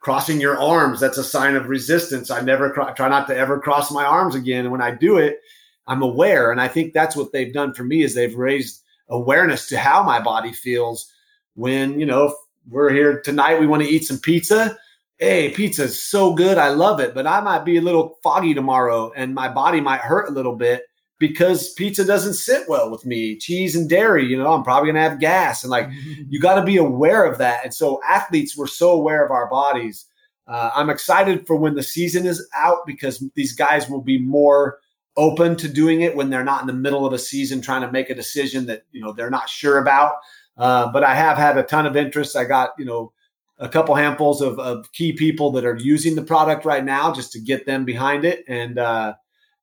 [0.00, 1.00] crossing your arms.
[1.00, 2.30] That's a sign of resistance.
[2.30, 4.64] I never try not to ever cross my arms again.
[4.64, 5.38] And when I do it,
[5.86, 6.50] I'm aware.
[6.50, 10.02] And I think that's what they've done for me is they've raised awareness to how
[10.02, 11.10] my body feels
[11.54, 12.34] when you know
[12.68, 13.60] we're here tonight.
[13.60, 14.76] We want to eat some pizza
[15.18, 16.58] hey, pizza is so good.
[16.58, 17.14] I love it.
[17.14, 20.56] But I might be a little foggy tomorrow and my body might hurt a little
[20.56, 20.82] bit
[21.28, 23.34] because pizza doesn't sit well with me.
[23.36, 25.64] Cheese and dairy, you know, I'm probably going to have gas.
[25.64, 25.88] And like,
[26.28, 27.64] you got to be aware of that.
[27.64, 30.04] And so athletes were so aware of our bodies.
[30.46, 34.80] Uh, I'm excited for when the season is out because these guys will be more
[35.16, 37.90] open to doing it when they're not in the middle of a season trying to
[37.90, 40.16] make a decision that, you know, they're not sure about.
[40.58, 42.36] Uh, but I have had a ton of interest.
[42.36, 43.12] I got, you know,
[43.58, 47.32] a couple handfuls of, of key people that are using the product right now just
[47.32, 48.44] to get them behind it.
[48.46, 49.14] And uh,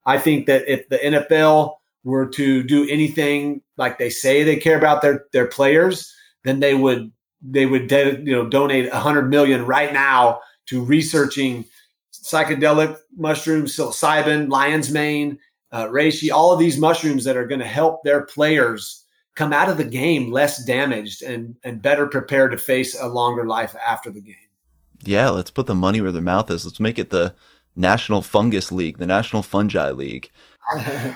[0.06, 4.78] I think that if the NFL were to do anything like they say they care
[4.78, 7.12] about their their players, then they would
[7.42, 11.66] they would de- you know donate a hundred million right now to researching
[12.14, 15.38] psychedelic mushrooms, psilocybin, lion's mane,
[15.72, 19.70] uh, reishi, all of these mushrooms that are going to help their players come out
[19.70, 24.10] of the game less damaged and and better prepared to face a longer life after
[24.10, 24.36] the game.
[25.04, 26.66] Yeah, let's put the money where their mouth is.
[26.66, 27.34] Let's make it the
[27.76, 30.32] National Fungus League, the National Fungi League.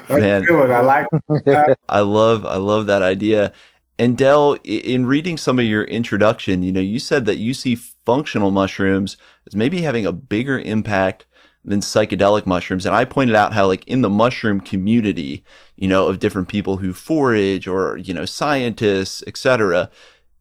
[0.09, 1.07] Man, I like.
[1.45, 1.77] That.
[1.89, 3.53] I love, I love that idea.
[3.97, 7.75] And Del, in reading some of your introduction, you know, you said that you see
[7.75, 9.15] functional mushrooms
[9.47, 11.25] as maybe having a bigger impact
[11.63, 12.85] than psychedelic mushrooms.
[12.85, 15.43] And I pointed out how, like, in the mushroom community,
[15.77, 19.89] you know, of different people who forage or, you know, scientists, etc.,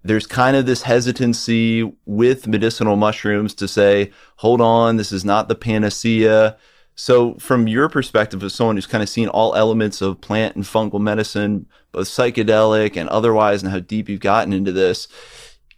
[0.05, 5.49] there's kind of this hesitancy with medicinal mushrooms to say, hold on, this is not
[5.49, 6.59] the panacea.
[6.95, 10.65] So, from your perspective, as someone who's kind of seen all elements of plant and
[10.65, 15.09] fungal medicine, both psychedelic and otherwise, and how deep you've gotten into this,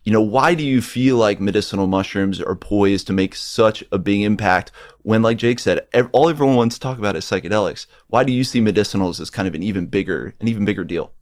[0.04, 3.98] you know, why do you feel like medicinal mushrooms are poised to make such a
[3.98, 7.86] big impact when, like Jake said, all everyone wants to talk about is psychedelics?
[8.08, 11.12] Why do you see medicinals as kind of an even bigger, an even bigger deal?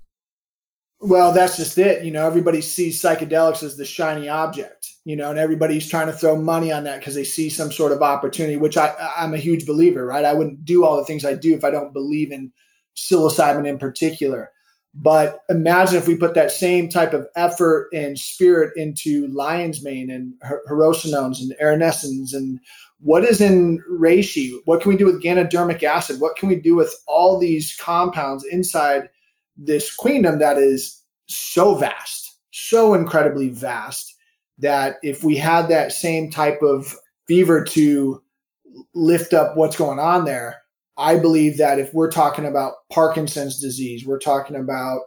[1.05, 2.03] Well, that's just it.
[2.03, 6.15] You know, everybody sees psychedelics as the shiny object, you know, and everybody's trying to
[6.15, 9.39] throw money on that because they see some sort of opportunity, which I, I'm a
[9.39, 10.25] huge believer, right?
[10.25, 12.51] I wouldn't do all the things I do if I don't believe in
[12.97, 14.51] psilocybin in particular.
[14.95, 20.09] But imagine if we put that same type of effort and spirit into lion's mane
[20.09, 20.33] and
[20.67, 22.59] hericenones and erinacins and
[23.01, 24.59] what is in reishi?
[24.65, 26.19] What can we do with ganoderic acid?
[26.19, 29.11] What can we do with all these compounds inside
[29.57, 34.15] this queendom that is so vast, so incredibly vast
[34.59, 36.95] that if we had that same type of
[37.27, 38.23] fever to
[38.95, 40.63] lift up what's going on there,
[40.97, 45.01] I believe that if we're talking about Parkinson's disease, we're talking about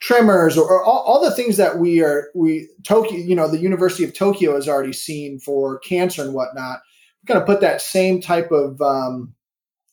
[0.00, 3.58] tremors or, or all, all, the things that we are we Tokyo, you know, the
[3.58, 6.80] University of Tokyo has already seen for cancer and whatnot.
[7.24, 9.32] Going to put that same type of um,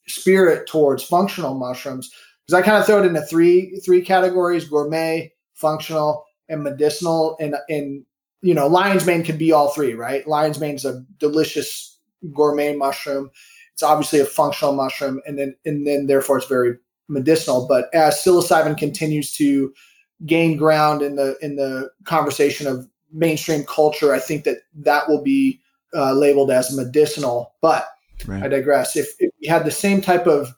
[0.08, 2.12] spirit towards functional mushrooms
[2.45, 7.38] because I kind of throw it into three three categories: gourmet, functional, and medicinal.
[7.39, 8.06] And and
[8.41, 10.27] you know, lion's mane can be all three, right?
[10.27, 11.97] Lion's mane is a delicious
[12.34, 13.30] gourmet mushroom.
[13.73, 16.77] It's obviously a functional mushroom, and then and then therefore it's very
[17.08, 17.67] medicinal.
[17.67, 19.73] But as psilocybin continues to
[20.25, 25.21] gain ground in the in the conversation of mainstream culture, I think that that will
[25.21, 25.62] be
[25.93, 27.54] uh, labeled as medicinal.
[27.62, 27.88] But
[28.25, 28.43] right.
[28.43, 28.95] I digress.
[28.95, 30.54] If, if you had the same type of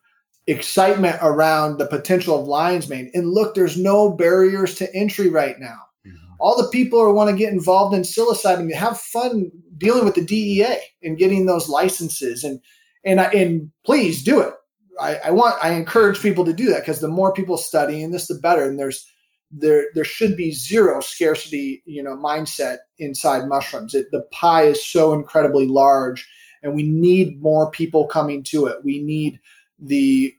[0.47, 3.09] excitement around the potential of lion's mane.
[3.13, 5.79] And look, there's no barriers to entry right now.
[6.05, 6.17] Mm-hmm.
[6.39, 10.25] All the people who want to get involved in psilocybin have fun dealing with the
[10.25, 12.59] DEA and getting those licenses and
[13.05, 14.53] and and please do it.
[14.99, 18.27] I, I want I encourage people to do that because the more people studying this,
[18.27, 18.63] the better.
[18.63, 19.05] And there's
[19.51, 23.93] there there should be zero scarcity, you know, mindset inside mushrooms.
[23.93, 26.27] It, the pie is so incredibly large,
[26.61, 28.83] and we need more people coming to it.
[28.83, 29.39] We need
[29.83, 30.33] the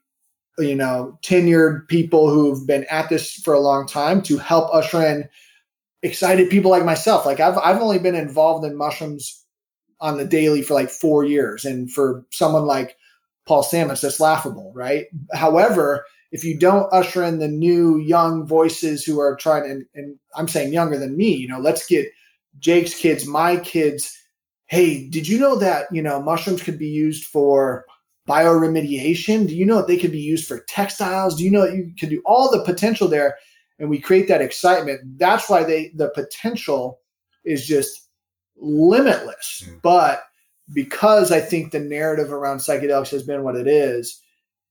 [0.59, 5.03] you know tenured people who've been at this for a long time to help usher
[5.03, 5.29] in
[6.03, 7.27] excited people like myself.
[7.27, 9.45] Like i've, I've only been involved in mushrooms
[10.01, 11.65] on the daily for like four years.
[11.65, 12.97] And for someone like
[13.47, 15.07] paul stamets that's laughable right?
[15.33, 16.05] However
[16.35, 20.49] if you don't usher in the new young voices who are trying and, and i'm
[20.49, 22.09] saying younger than me you know let's get
[22.59, 24.19] jake's kids my kids.
[24.67, 27.87] Hey did you know that you know mushrooms could be used for
[28.29, 29.47] bioremediation?
[29.47, 31.37] Do you know that they could be used for textiles?
[31.37, 33.37] Do you know that you can do all the potential there?
[33.79, 35.19] And we create that excitement.
[35.19, 37.01] That's why they the potential
[37.45, 38.09] is just
[38.57, 39.65] limitless.
[39.67, 39.83] Mm.
[39.83, 40.23] But
[40.73, 44.21] because I think the narrative around psychedelics has been what it is,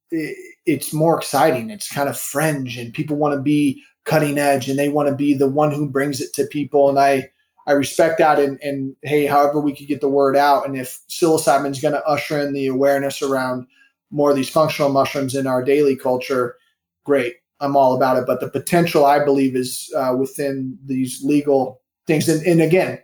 [0.10, 0.36] it,
[0.66, 1.70] it's more exciting.
[1.70, 5.16] It's kind of fringe, and people want to be cutting edge, and they want to
[5.16, 6.90] be the one who brings it to people.
[6.90, 7.30] And I
[7.66, 8.40] I respect that.
[8.40, 11.94] And, and hey, however we could get the word out, and if psilocybin is going
[11.94, 13.68] to usher in the awareness around
[14.12, 16.56] more of these functional mushrooms in our daily culture,
[17.04, 17.36] great.
[17.60, 18.26] I'm all about it.
[18.28, 22.28] But the potential, I believe, is uh, within these legal things.
[22.28, 23.00] And, and, again,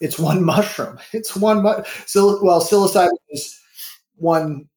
[0.00, 0.98] it's one mushroom.
[1.12, 1.58] It's one.
[1.58, 1.82] Mu-
[2.42, 3.58] well, psilocybin is
[4.16, 4.68] one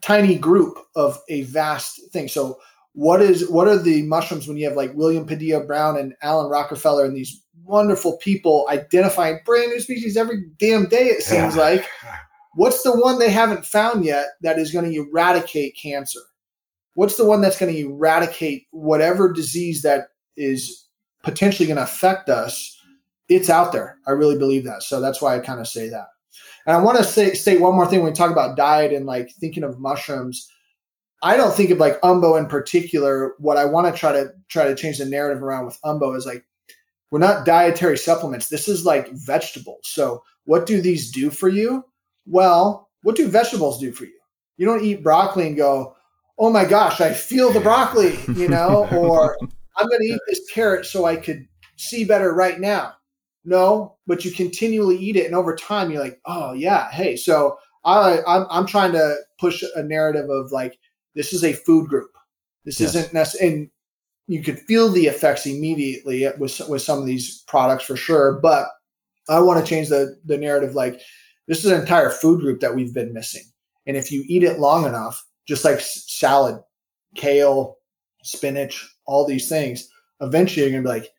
[0.00, 2.28] tiny group of a vast thing.
[2.28, 2.58] So
[2.92, 6.50] what is what are the mushrooms when you have like William Padilla Brown and Alan
[6.50, 11.62] Rockefeller and these wonderful people identifying brand new species every damn day, it seems yeah.
[11.62, 11.86] like.
[12.54, 16.20] What's the one they haven't found yet that is going to eradicate cancer?
[16.94, 20.86] What's the one that's going to eradicate whatever disease that is
[21.22, 22.80] potentially going to affect us?
[23.28, 23.98] It's out there.
[24.06, 24.82] I really believe that.
[24.82, 26.06] So that's why I kind of say that.
[26.66, 29.04] And I want to say state one more thing when we talk about diet and
[29.04, 30.50] like thinking of mushrooms.
[31.22, 33.34] I don't think of like umbo in particular.
[33.38, 36.24] What I want to try to try to change the narrative around with umbo is
[36.24, 36.44] like
[37.10, 38.48] we're not dietary supplements.
[38.48, 39.80] This is like vegetables.
[39.84, 41.84] So, what do these do for you?
[42.26, 44.18] Well, what do vegetables do for you?
[44.56, 45.96] You don't eat broccoli and go,
[46.38, 49.36] oh my gosh, I feel the broccoli, you know, or
[49.76, 51.46] I'm going to eat this carrot so I could
[51.76, 52.94] see better right now.
[53.44, 57.14] No, but you continually eat it, and over time, you're like, oh yeah, hey.
[57.14, 60.76] So I, I'm, I'm trying to push a narrative of like
[61.14, 62.10] this is a food group.
[62.64, 62.96] This yes.
[62.96, 63.70] isn't necessarily,
[64.26, 68.40] you could feel the effects immediately with with some of these products for sure.
[68.40, 68.68] But
[69.28, 70.74] I want to change the the narrative.
[70.74, 71.00] Like
[71.46, 73.44] this is an entire food group that we've been missing.
[73.86, 76.60] And if you eat it long enough, just like salad,
[77.14, 77.78] kale,
[78.22, 79.88] spinach, all these things,
[80.20, 81.12] eventually you're gonna be like,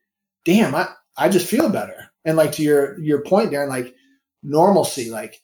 [0.43, 2.12] damn, I, I just feel better.
[2.26, 3.95] And like to your your point there, like
[4.43, 5.41] normalcy, like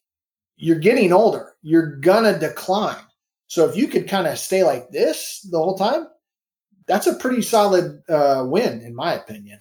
[0.57, 2.97] you're getting older, you're gonna decline.
[3.47, 6.07] So if you could kind of stay like this the whole time,
[6.87, 9.59] that's a pretty solid uh, win, in my opinion.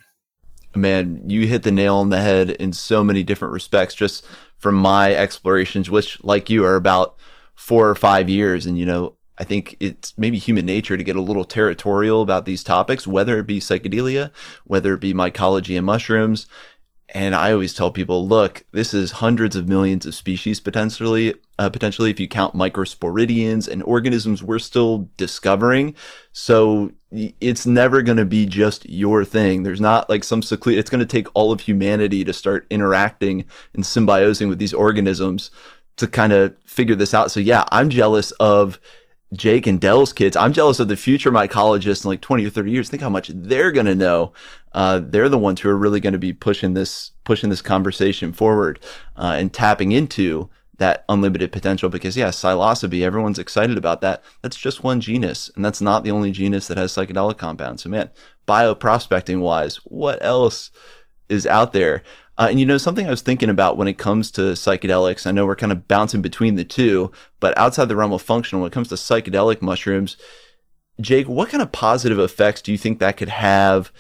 [0.75, 3.95] Man, you hit the nail on the head in so many different respects.
[3.95, 4.25] Just
[4.57, 7.17] from my explorations, which, like you, are about
[7.55, 11.17] four or five years, and you know, I think it's maybe human nature to get
[11.17, 14.31] a little territorial about these topics, whether it be psychedelia,
[14.65, 16.47] whether it be mycology and mushrooms.
[17.15, 21.69] And I always tell people, look, this is hundreds of millions of species potentially, uh,
[21.69, 25.95] potentially if you count microsporidians and organisms we're still discovering.
[26.33, 29.63] So it's never going to be just your thing.
[29.63, 33.45] There's not like some secluded, it's going to take all of humanity to start interacting
[33.75, 35.51] and symbiosing with these organisms
[35.97, 37.31] to kind of figure this out.
[37.31, 38.81] So yeah, I'm jealous of
[39.33, 40.37] Jake and Del's kids.
[40.37, 42.89] I'm jealous of the future mycologists in like 20 or 30 years.
[42.89, 44.33] Think how much they're going to know.
[44.73, 48.33] Uh, they're the ones who are really going to be pushing this, pushing this conversation
[48.33, 48.79] forward,
[49.17, 54.23] uh, and tapping into that unlimited potential because yeah, psilocybe, everyone's excited about that.
[54.43, 57.83] That's just one genus and that's not the only genus that has psychedelic compounds.
[57.83, 58.11] So man,
[58.49, 60.71] bioprospecting wise, what else
[61.29, 62.03] is out there?
[62.39, 65.33] Uh, and you know, something I was thinking about when it comes to psychedelics, I
[65.33, 68.71] know we're kind of bouncing between the two, but outside the realm of functional, when
[68.71, 70.17] it comes to psychedelic mushrooms,
[71.01, 73.93] Jake, what kind of positive effects do you think that could have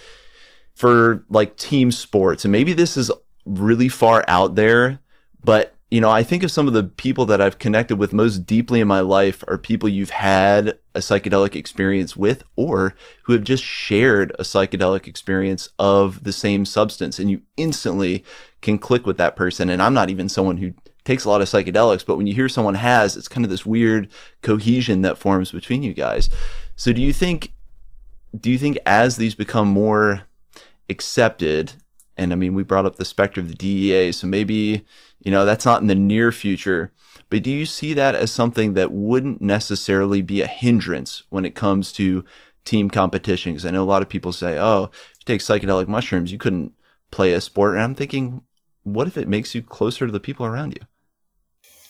[0.74, 2.44] for like team sports?
[2.44, 3.10] And maybe this is
[3.44, 5.00] really far out there,
[5.44, 8.46] but you know, I think of some of the people that I've connected with most
[8.46, 13.44] deeply in my life are people you've had a psychedelic experience with or who have
[13.44, 18.24] just shared a psychedelic experience of the same substance and you instantly
[18.62, 19.68] can click with that person.
[19.68, 20.72] And I'm not even someone who
[21.04, 23.66] takes a lot of psychedelics, but when you hear someone has, it's kind of this
[23.66, 24.08] weird
[24.40, 26.30] cohesion that forms between you guys.
[26.74, 27.52] So do you think,
[28.34, 30.22] do you think as these become more
[30.88, 31.74] accepted,
[32.16, 34.84] and I mean, we brought up the specter of the DEA, so maybe
[35.22, 36.92] you know, that's not in the near future.
[37.30, 41.54] But do you see that as something that wouldn't necessarily be a hindrance when it
[41.54, 42.24] comes to
[42.64, 43.52] team competition?
[43.52, 46.38] Because I know a lot of people say, oh, if you take psychedelic mushrooms, you
[46.38, 46.72] couldn't
[47.10, 47.74] play a sport.
[47.74, 48.42] And I'm thinking,
[48.82, 50.86] what if it makes you closer to the people around you?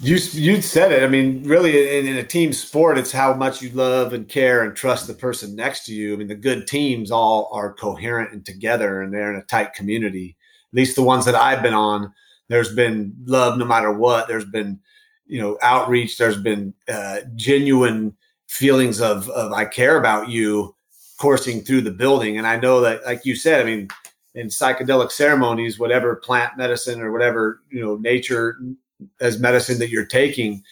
[0.04, 1.04] You you said it.
[1.04, 4.64] I mean, really, in, in, a team sport, it's how much you love and care
[4.64, 6.12] and trust the person next to you.
[6.12, 9.74] I mean, the good teams all are coherent and together, and they're in a tight
[9.74, 10.36] community.
[10.72, 12.12] At least the ones that I've been on,
[12.48, 14.26] there's been love no matter what.
[14.26, 14.80] There's been,
[15.26, 16.18] you know, outreach.
[16.18, 18.16] There's been uh, genuine
[18.48, 20.74] feelings of, of I care about you
[21.16, 22.38] coursing through the building.
[22.38, 23.88] And I know that, like you said, I mean,
[24.34, 28.58] in psychedelic ceremonies, whatever plant medicine or whatever, you know, nature
[29.20, 30.62] as medicine that you're taking,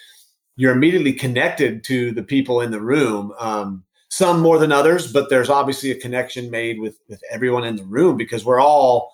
[0.57, 3.33] you're immediately connected to the people in the room.
[3.39, 7.77] Um, some more than others, but there's obviously a connection made with with everyone in
[7.77, 9.13] the room because we're all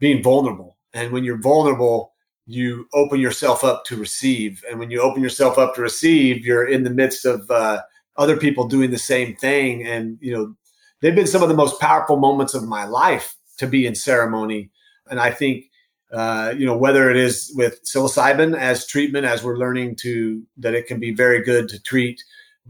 [0.00, 2.12] being vulnerable and when you're vulnerable,
[2.46, 4.64] you open yourself up to receive.
[4.68, 7.82] And when you open yourself up to receive, you're in the midst of uh,
[8.16, 9.86] other people doing the same thing.
[9.86, 10.54] And, you know,
[11.00, 14.70] they've been some of the most powerful moments of my life to be in ceremony.
[15.10, 15.66] And I think,
[16.12, 20.74] uh, you know, whether it is with psilocybin as treatment, as we're learning to, that
[20.74, 22.22] it can be very good to treat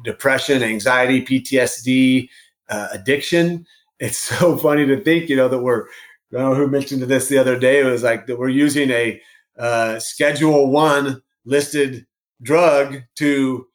[0.04, 2.28] depression, anxiety, PTSD,
[2.68, 3.66] uh, addiction.
[4.00, 5.84] It's so funny to think, you know, that we're
[6.32, 7.78] I don't know who mentioned this the other day.
[7.78, 9.20] It was like that we're using a
[9.56, 12.04] uh, Schedule One listed
[12.42, 13.66] drug to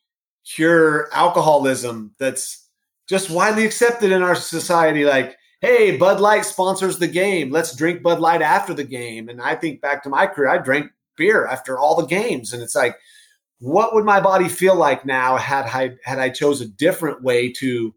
[0.44, 2.16] cure alcoholism.
[2.20, 2.68] That's
[3.08, 5.06] just widely accepted in our society.
[5.06, 7.52] Like, hey, Bud Light sponsors the game.
[7.52, 9.30] Let's drink Bud Light after the game.
[9.30, 12.62] And I think back to my career, I drank beer after all the games, and
[12.62, 12.96] it's like,
[13.60, 17.52] what would my body feel like now had I had I chose a different way
[17.54, 17.94] to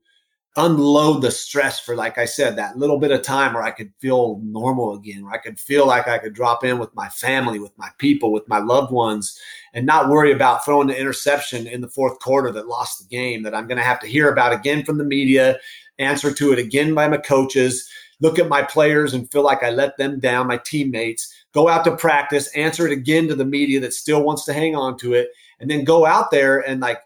[0.57, 3.93] unload the stress for, like I said, that little bit of time where I could
[4.01, 7.61] feel normal again, where I could feel like I could drop in with my family,
[7.61, 9.39] with my people, with my loved ones,
[9.73, 13.43] and not worry about throwing the interception in the fourth quarter that lost the game
[13.45, 15.57] that I'm going to have to hear about again from the media,
[16.01, 17.89] answer to it again by my coaches,
[18.21, 21.85] look at my players and feel like I let them down, my teammates, go out
[21.85, 25.15] to practice, answer it again to the media that still wants to hang on to
[25.15, 25.29] it,
[25.59, 27.01] and then go out there and like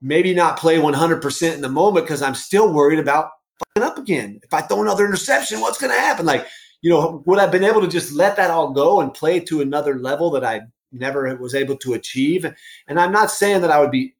[0.00, 4.40] maybe not play 100% in the moment because I'm still worried about fucking up again.
[4.42, 6.26] If I throw another interception, what's going to happen?
[6.26, 6.46] Like,
[6.82, 9.62] you know, would I've been able to just let that all go and play to
[9.62, 12.44] another level that I never was able to achieve?
[12.86, 14.13] And I'm not saying that I would be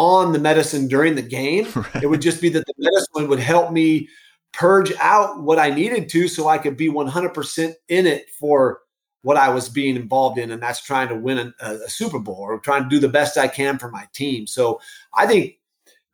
[0.00, 1.66] on the medicine during the game.
[1.76, 2.02] Right.
[2.02, 4.08] It would just be that the medicine would help me
[4.52, 8.80] purge out what I needed to so I could be 100% in it for
[9.22, 12.38] what I was being involved in, and that's trying to win a, a, Super Bowl
[12.38, 14.46] or trying to do the best I can for my team.
[14.46, 14.80] So
[15.14, 15.58] I think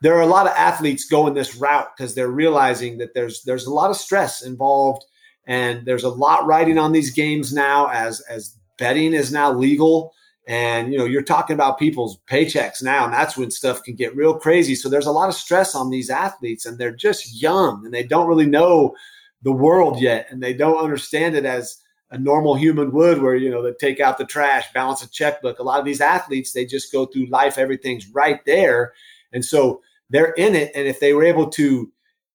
[0.03, 3.67] there are a lot of athletes going this route because they're realizing that there's there's
[3.67, 5.05] a lot of stress involved,
[5.47, 10.13] and there's a lot riding on these games now as as betting is now legal.
[10.47, 14.15] And you know, you're talking about people's paychecks now, and that's when stuff can get
[14.15, 14.77] real crazy.
[14.77, 18.05] So there's a lot of stress on these athletes, and they're just young and they
[18.05, 18.95] don't really know
[19.43, 21.79] the world yet, and they don't understand it as
[22.11, 25.59] a normal human would, where you know they take out the trash, balance a checkbook.
[25.59, 28.93] A lot of these athletes, they just go through life, everything's right there,
[29.33, 30.71] and so they're in it.
[30.77, 31.91] And if they were able to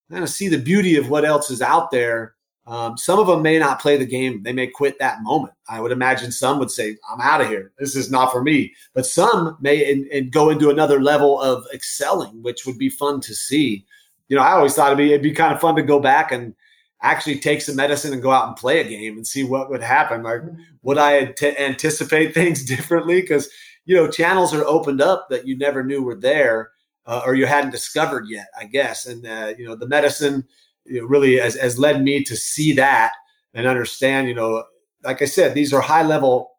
[0.10, 2.36] kind of see the beauty of what else is out there,
[2.68, 4.44] um, some of them may not play the game.
[4.44, 5.54] They may quit that moment.
[5.68, 7.72] I would imagine some would say, "I'm out of here.
[7.80, 11.66] This is not for me." But some may and, and go into another level of
[11.74, 13.86] excelling, which would be fun to see.
[14.30, 16.32] You know, I always thought it'd be it'd be kind of fun to go back
[16.32, 16.54] and
[17.02, 19.82] actually take some medicine and go out and play a game and see what would
[19.82, 20.22] happen.
[20.22, 20.42] Like,
[20.84, 23.22] would I anticipate things differently?
[23.22, 23.50] Because
[23.86, 26.72] you know, channels are opened up that you never knew were there,
[27.08, 29.08] uh, or you hadn't discovered yet, I guess.
[29.08, 30.46] And uh, you know, the medicine
[30.86, 33.14] you know, really has, has led me to see that
[33.54, 34.28] and understand.
[34.28, 34.64] You know,
[35.04, 36.52] like I said, these are high level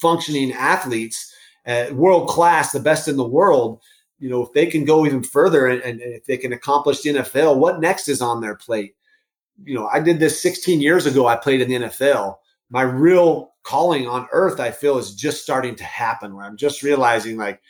[0.00, 1.34] functioning athletes,
[1.66, 3.80] uh, world class, the best in the world.
[4.18, 7.10] You know, if they can go even further and, and if they can accomplish the
[7.10, 8.94] NFL, what next is on their plate?
[9.64, 11.26] you know, I did this 16 years ago.
[11.26, 12.36] I played in the NFL.
[12.70, 16.82] My real calling on earth, I feel, is just starting to happen where I'm just
[16.82, 17.60] realizing like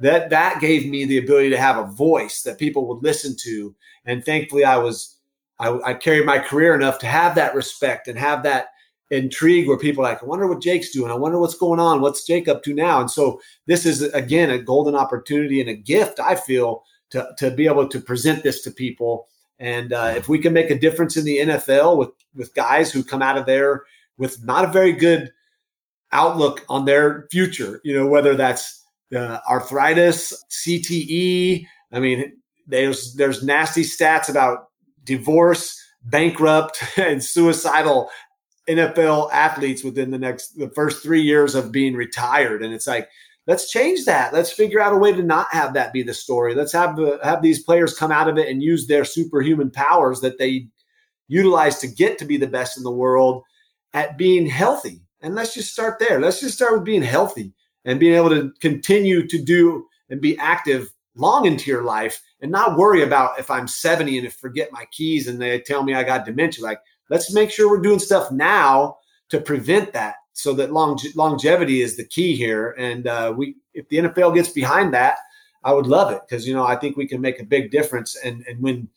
[0.00, 3.74] that that gave me the ability to have a voice that people would listen to.
[4.04, 5.17] And thankfully I was
[5.58, 8.68] I, I carried my career enough to have that respect and have that
[9.10, 11.10] intrigue where people are like, I wonder what Jake's doing.
[11.10, 12.00] I wonder what's going on.
[12.00, 13.00] What's Jake up to now?
[13.00, 17.50] And so this is again a golden opportunity and a gift, I feel, to, to
[17.50, 19.28] be able to present this to people
[19.58, 23.02] and uh, if we can make a difference in the NFL with with guys who
[23.02, 23.84] come out of there
[24.16, 25.32] with not a very good
[26.12, 28.84] outlook on their future, you know, whether that's
[29.14, 31.66] uh, arthritis, CTE.
[31.92, 32.36] I mean,
[32.66, 34.67] there's there's nasty stats about
[35.08, 38.08] divorce, bankrupt, and suicidal
[38.68, 43.08] NFL athletes within the next the first three years of being retired, and it's like
[43.48, 44.32] let's change that.
[44.32, 46.54] Let's figure out a way to not have that be the story.
[46.54, 50.38] Let's have have these players come out of it and use their superhuman powers that
[50.38, 50.68] they
[51.26, 53.42] utilize to get to be the best in the world
[53.94, 55.00] at being healthy.
[55.20, 56.20] And let's just start there.
[56.20, 57.52] Let's just start with being healthy
[57.84, 62.50] and being able to continue to do and be active long into your life and
[62.50, 65.94] not worry about if I'm 70 and if forget my keys and they tell me
[65.94, 66.64] I got dementia.
[66.64, 66.80] Like,
[67.10, 68.98] let's make sure we're doing stuff now
[69.30, 72.74] to prevent that so that longe- longevity is the key here.
[72.78, 75.18] And uh, we, if the NFL gets behind that,
[75.64, 78.16] I would love it because you know I think we can make a big difference.
[78.24, 78.88] And and when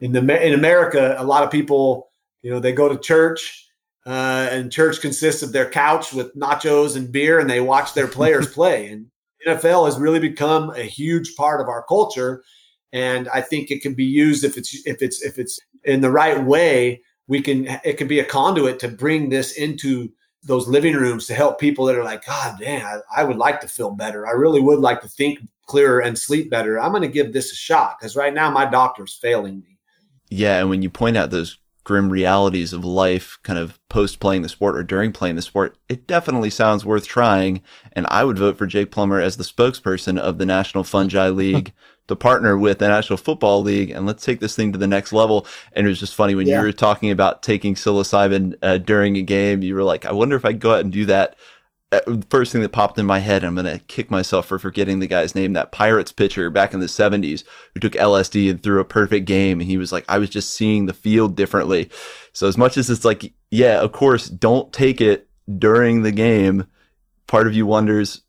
[0.00, 2.10] in the in America, a lot of people,
[2.42, 3.68] you know, they go to church,
[4.06, 8.08] uh, and church consists of their couch with nachos and beer, and they watch their
[8.08, 8.88] players play.
[8.88, 9.06] And
[9.46, 12.42] NFL has really become a huge part of our culture,
[12.94, 16.10] and I think it can be used if it's if it's if it's in the
[16.10, 17.02] right way.
[17.26, 20.10] We can it can be a conduit to bring this into
[20.44, 23.68] those living rooms to help people that are like, God damn, I, would like to
[23.68, 24.26] feel better.
[24.26, 26.78] I really would like to think clearer and sleep better.
[26.78, 29.78] I'm going to give this a shot because right now my doctor's failing me.
[30.28, 30.60] Yeah.
[30.60, 34.48] And when you point out those grim realities of life kind of post playing the
[34.48, 37.62] sport or during playing the sport, it definitely sounds worth trying.
[37.92, 41.72] And I would vote for Jake Plummer as the spokesperson of the National Fungi League
[42.08, 45.12] to partner with the National Football League and let's take this thing to the next
[45.12, 45.46] level.
[45.72, 46.60] And it was just funny when yeah.
[46.60, 50.36] you were talking about taking psilocybin uh, during a game, you were like, I wonder
[50.36, 51.36] if I go out and do that.
[51.92, 54.98] Uh, first thing that popped in my head, I'm going to kick myself for forgetting
[54.98, 58.80] the guy's name, that Pirates pitcher back in the 70s who took LSD and threw
[58.80, 59.60] a perfect game.
[59.60, 61.90] And he was like, I was just seeing the field differently.
[62.32, 65.28] So as much as it's like, yeah, of course, don't take it
[65.58, 66.66] during the game.
[67.26, 68.23] Part of you wonders,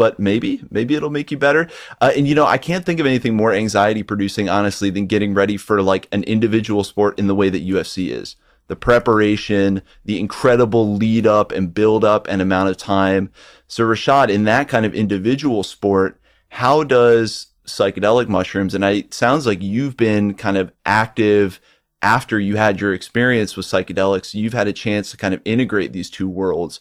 [0.00, 1.68] but maybe, maybe it'll make you better.
[2.00, 5.34] Uh, and you know, I can't think of anything more anxiety producing, honestly, than getting
[5.34, 8.36] ready for like an individual sport in the way that UFC is.
[8.68, 13.30] The preparation, the incredible lead up and build up and amount of time.
[13.66, 19.12] So Rashad, in that kind of individual sport, how does psychedelic mushrooms, and I, it
[19.12, 21.60] sounds like you've been kind of active
[22.00, 25.92] after you had your experience with psychedelics, you've had a chance to kind of integrate
[25.92, 26.80] these two worlds.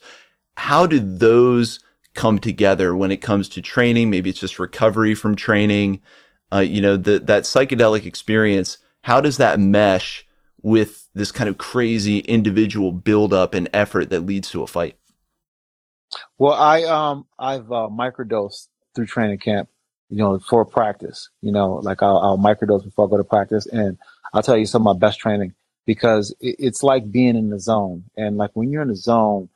[0.56, 1.82] How do those
[2.14, 4.10] come together when it comes to training.
[4.10, 6.02] Maybe it's just recovery from training.
[6.52, 10.26] Uh, you know, the, that psychedelic experience, how does that mesh
[10.62, 14.98] with this kind of crazy individual buildup and effort that leads to a fight?
[16.38, 19.70] Well, I, um, I've, uh, microdosed through training camp,
[20.10, 23.68] you know, for practice, you know, like I'll, I'll microdose before I go to practice.
[23.68, 23.98] And
[24.34, 25.54] I'll tell you some of my best training
[25.86, 28.06] because it, it's like being in the zone.
[28.18, 29.50] And like when you're in the zone,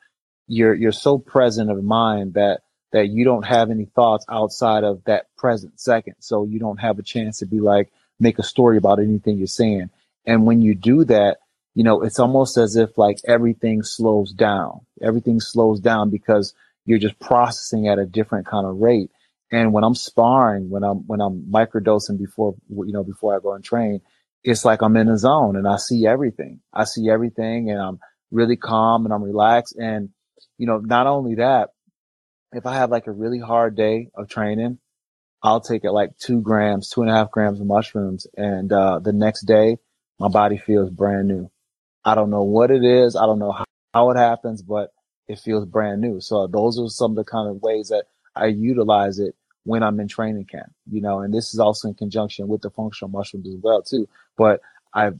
[0.47, 5.03] you're you're so present of mind that that you don't have any thoughts outside of
[5.05, 6.15] that present second.
[6.19, 9.47] So you don't have a chance to be like make a story about anything you're
[9.47, 9.89] saying.
[10.25, 11.37] And when you do that,
[11.73, 14.81] you know, it's almost as if like everything slows down.
[15.01, 16.53] Everything slows down because
[16.85, 19.09] you're just processing at a different kind of rate.
[19.51, 23.53] And when I'm sparring, when I'm when I'm microdosing before you know before I go
[23.53, 24.01] and train,
[24.43, 26.59] it's like I'm in a zone and I see everything.
[26.73, 27.99] I see everything and I'm
[28.31, 29.75] really calm and I'm relaxed.
[29.77, 30.09] And
[30.57, 31.69] you know, not only that,
[32.51, 34.79] if I have like a really hard day of training,
[35.41, 38.99] I'll take it like two grams, two and a half grams of mushrooms, and uh,
[38.99, 39.77] the next day
[40.19, 41.51] my body feels brand new.
[42.05, 43.15] I don't know what it is.
[43.15, 44.93] I don't know how, how it happens, but
[45.27, 46.21] it feels brand new.
[46.21, 49.99] So those are some of the kind of ways that I utilize it when I'm
[49.99, 53.47] in training camp, you know, and this is also in conjunction with the functional mushrooms
[53.47, 54.07] as well too.
[54.37, 54.61] But
[54.93, 55.17] I've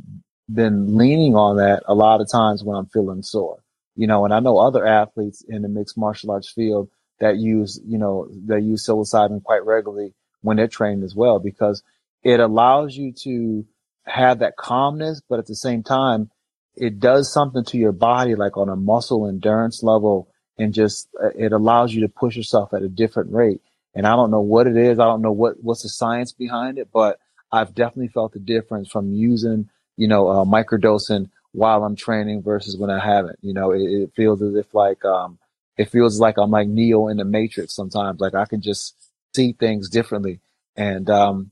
[0.53, 3.62] been leaning on that a lot of times when I'm feeling sore,
[3.95, 6.89] you know, and I know other athletes in the mixed martial arts field
[7.19, 11.83] that use, you know, that use psilocybin quite regularly when they're trained as well, because
[12.23, 13.65] it allows you to
[14.05, 16.29] have that calmness, but at the same time,
[16.75, 20.27] it does something to your body, like on a muscle endurance level,
[20.57, 23.61] and just uh, it allows you to push yourself at a different rate.
[23.95, 24.99] And I don't know what it is.
[24.99, 27.19] I don't know what what's the science behind it, but
[27.51, 32.77] I've definitely felt the difference from using, you know, uh, microdosing while I'm training versus
[32.77, 33.39] when I haven't.
[33.41, 35.39] You know, it, it feels as if like um,
[35.77, 38.19] it feels like I'm like Neo in the Matrix sometimes.
[38.19, 38.95] Like I can just
[39.35, 40.41] see things differently,
[40.75, 41.51] and um,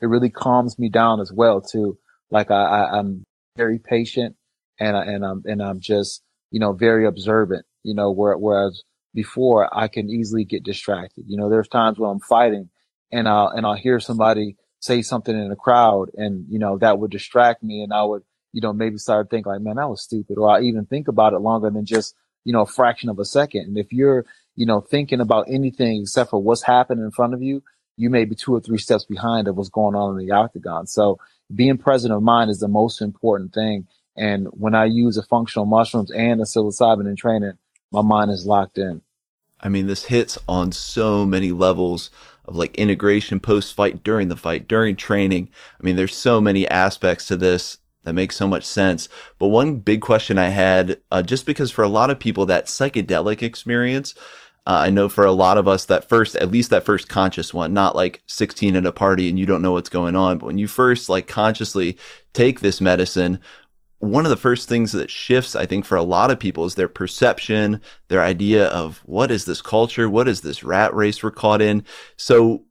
[0.00, 1.98] it really calms me down as well too.
[2.30, 3.24] Like I, I I'm
[3.56, 4.36] very patient
[4.78, 7.64] and I, and I'm and I'm just you know very observant.
[7.82, 8.82] You know, where, whereas
[9.14, 11.24] before I can easily get distracted.
[11.26, 12.68] You know, there's times when I'm fighting
[13.10, 16.98] and I'll and I'll hear somebody say something in a crowd and you know that
[16.98, 18.22] would distract me and I would
[18.52, 21.08] you know maybe start to think like man that was stupid or I even think
[21.08, 23.62] about it longer than just you know a fraction of a second.
[23.62, 24.24] And if you're
[24.56, 27.62] you know thinking about anything except for what's happening in front of you,
[27.96, 30.86] you may be two or three steps behind of what's going on in the octagon.
[30.86, 31.18] So
[31.54, 33.86] being present of mind is the most important thing.
[34.16, 37.54] And when I use the functional mushrooms and the psilocybin in training,
[37.92, 39.02] my mind is locked in.
[39.60, 42.10] I mean, this hits on so many levels
[42.46, 45.50] of like integration post fight, during the fight, during training.
[45.78, 49.08] I mean, there's so many aspects to this that makes so much sense.
[49.38, 52.66] But one big question I had, uh, just because for a lot of people, that
[52.66, 54.14] psychedelic experience,
[54.66, 57.52] uh, I know for a lot of us, that first, at least that first conscious
[57.52, 60.46] one, not like 16 at a party and you don't know what's going on, but
[60.46, 61.98] when you first like consciously
[62.32, 63.40] take this medicine,
[64.00, 66.74] one of the first things that shifts, I think, for a lot of people is
[66.74, 70.08] their perception, their idea of what is this culture?
[70.08, 71.84] What is this rat race we're caught in?
[72.16, 72.64] So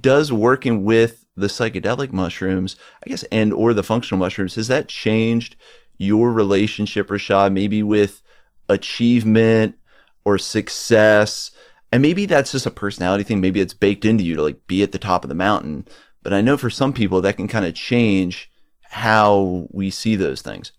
[0.00, 4.88] does working with the psychedelic mushrooms, I guess, and or the functional mushrooms, has that
[4.88, 5.56] changed
[5.98, 8.22] your relationship, Rashad, maybe with
[8.68, 9.76] achievement
[10.24, 11.50] or success?
[11.92, 13.40] And maybe that's just a personality thing.
[13.40, 15.86] Maybe it's baked into you to like be at the top of the mountain.
[16.22, 18.50] But I know for some people that can kind of change
[18.82, 20.72] how we see those things.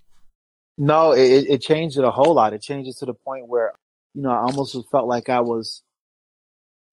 [0.77, 2.53] No, it, it changed it a whole lot.
[2.53, 3.73] It changed it to the point where,
[4.13, 5.81] you know, I almost felt like I was,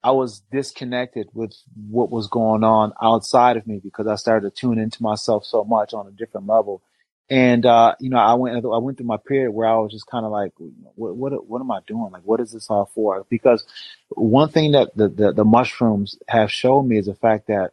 [0.04, 1.56] I was disconnected with
[1.88, 5.64] what was going on outside of me because I started to tune into myself so
[5.64, 6.82] much on a different level.
[7.30, 10.06] And, uh, you know, I went, I went through my period where I was just
[10.06, 10.52] kind of like,
[10.94, 12.12] what, what, what am I doing?
[12.12, 13.24] Like, what is this all for?
[13.30, 13.64] Because
[14.10, 17.72] one thing that the, the, the mushrooms have shown me is the fact that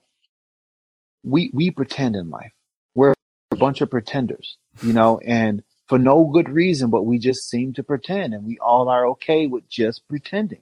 [1.23, 2.53] we, we pretend in life.
[2.95, 3.13] We're
[3.51, 7.73] a bunch of pretenders, you know, and for no good reason, but we just seem
[7.73, 10.61] to pretend and we all are okay with just pretending.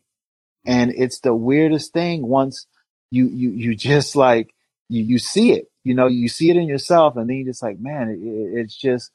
[0.70, 2.68] And it's the weirdest thing once
[3.10, 4.54] you, you, you just like,
[4.88, 7.64] you, you see it, you know, you see it in yourself and then you just
[7.64, 9.12] like, man, it, it's just,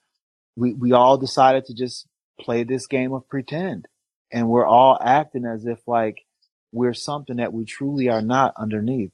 [0.57, 2.07] we, we all decided to just
[2.41, 3.87] play this game of pretend
[4.33, 6.25] and we're all acting as if like
[6.73, 9.13] we're something that we truly are not underneath.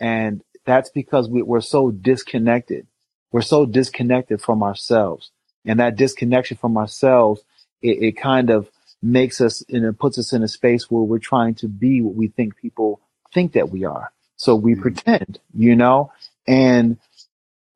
[0.00, 2.88] And that's because we, we're so disconnected
[3.32, 5.30] we're so disconnected from ourselves.
[5.66, 7.42] And that disconnection from ourselves,
[7.82, 8.70] it, it kind of
[9.06, 12.14] makes us and it puts us in a space where we're trying to be what
[12.14, 13.00] we think people
[13.32, 14.12] think that we are.
[14.36, 14.82] So we mm-hmm.
[14.82, 16.12] pretend, you know?
[16.46, 16.98] And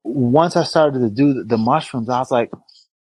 [0.02, 2.50] once I started to do the, the mushrooms, I was like,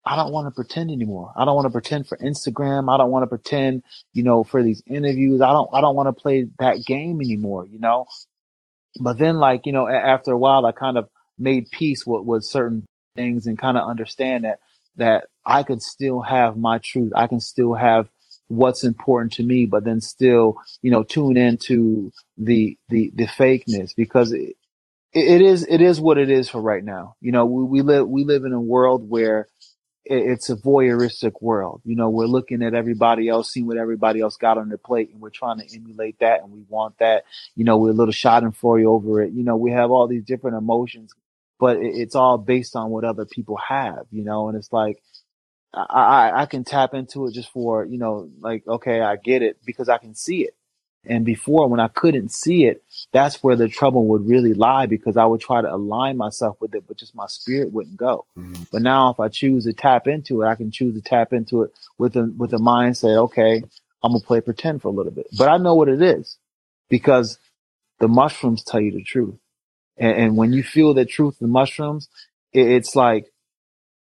[0.06, 1.32] I don't want to pretend anymore.
[1.36, 2.94] I don't want to pretend for Instagram.
[2.94, 3.84] I don't want to pretend,
[4.14, 5.42] you know, for these interviews.
[5.42, 8.06] I don't, I don't want to play that game anymore, you know?
[9.00, 11.08] But then like, you know, after a while, I kind of
[11.40, 12.86] made peace with, with certain
[13.16, 14.60] things and kind of understand that,
[14.98, 17.12] that I could still have my truth.
[17.16, 18.08] I can still have
[18.48, 23.96] what's important to me, but then still, you know, tune into the, the, the fakeness
[23.96, 24.56] because it,
[25.14, 27.16] it is, it is what it is for right now.
[27.22, 29.48] You know, we, we live, we live in a world where
[30.06, 31.82] it's a voyeuristic world.
[31.86, 35.12] You know, we're looking at everybody else, seeing what everybody else got on their plate,
[35.12, 37.24] and we're trying to emulate that, and we want that.
[37.56, 39.32] You know, we're a little Schadenfreude over it.
[39.32, 41.14] You know, we have all these different emotions,
[41.60, 44.06] but it's all based on what other people have.
[44.12, 45.02] You know, and it's like
[45.74, 49.42] I, I I can tap into it just for you know, like okay, I get
[49.42, 50.56] it because I can see it.
[51.06, 55.18] And before, when I couldn't see it, that's where the trouble would really lie because
[55.18, 58.26] I would try to align myself with it, but just my spirit wouldn't go.
[58.38, 58.64] Mm-hmm.
[58.72, 61.64] But now, if I choose to tap into it, I can choose to tap into
[61.64, 63.18] it with a with a mindset.
[63.26, 63.64] Okay,
[64.02, 66.38] I'm gonna play pretend for a little bit, but I know what it is
[66.90, 67.38] because
[68.00, 69.36] the mushrooms tell you the truth.
[69.98, 72.08] And, and when you feel the truth, the mushrooms,
[72.52, 73.33] it, it's like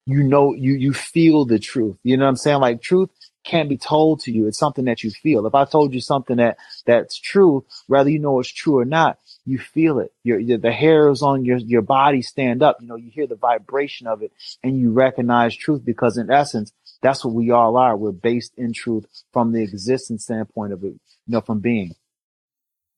[0.09, 1.97] you know you you feel the truth.
[2.03, 2.59] You know what I'm saying?
[2.61, 3.09] Like truth
[3.43, 4.47] can't be told to you.
[4.47, 5.45] It's something that you feel.
[5.45, 9.19] If I told you something that that's true, whether you know it's true or not,
[9.45, 10.11] you feel it.
[10.23, 12.77] Your, your, the hairs on your your body stand up.
[12.81, 14.31] You know, you hear the vibration of it,
[14.63, 17.95] and you recognize truth because, in essence, that's what we all are.
[17.95, 20.93] We're based in truth from the existence standpoint of it.
[20.93, 21.95] You know, from being.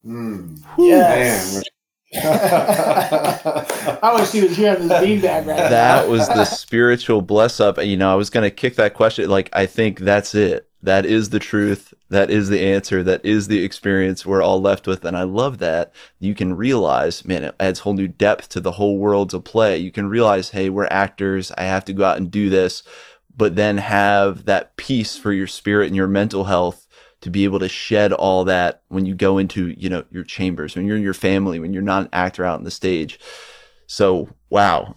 [0.06, 0.62] Mm.
[0.78, 1.62] Yes.
[2.16, 7.82] I wish he was here on this beanbag right That was the spiritual bless up.
[7.82, 9.30] You know, I was going to kick that question.
[9.30, 10.68] Like, I think that's it.
[10.84, 11.94] That is the truth.
[12.10, 13.02] That is the answer.
[13.02, 15.06] That is the experience we're all left with.
[15.06, 18.74] And I love that you can realize, man, it adds whole new depth to the
[18.74, 19.78] whole worlds of play.
[19.78, 21.54] You can realize, hey, we're actors.
[21.58, 22.84] I have to go out and do this,
[23.38, 26.88] but then have that peace for your spirit and your mental health
[27.22, 30.76] to be able to shed all that when you go into, you know, your chambers,
[30.76, 33.20] when you're in your family, when you're not an actor out on the stage.
[33.88, 34.96] So, wow.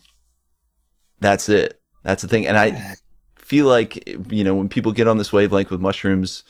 [1.20, 1.81] That's it.
[2.03, 2.47] That's the thing.
[2.47, 2.97] And I
[3.37, 6.45] feel like, you know, when people get on this wavelength with mushrooms,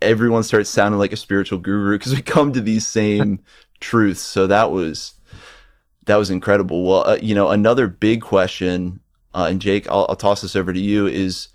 [0.00, 3.40] everyone starts sounding like a spiritual guru because we come to these same
[3.80, 4.20] truths.
[4.20, 5.14] So that was,
[6.06, 6.84] that was incredible.
[6.84, 9.00] Well, uh, you know, another big question,
[9.34, 11.48] uh, and Jake, I'll, I'll toss this over to you is,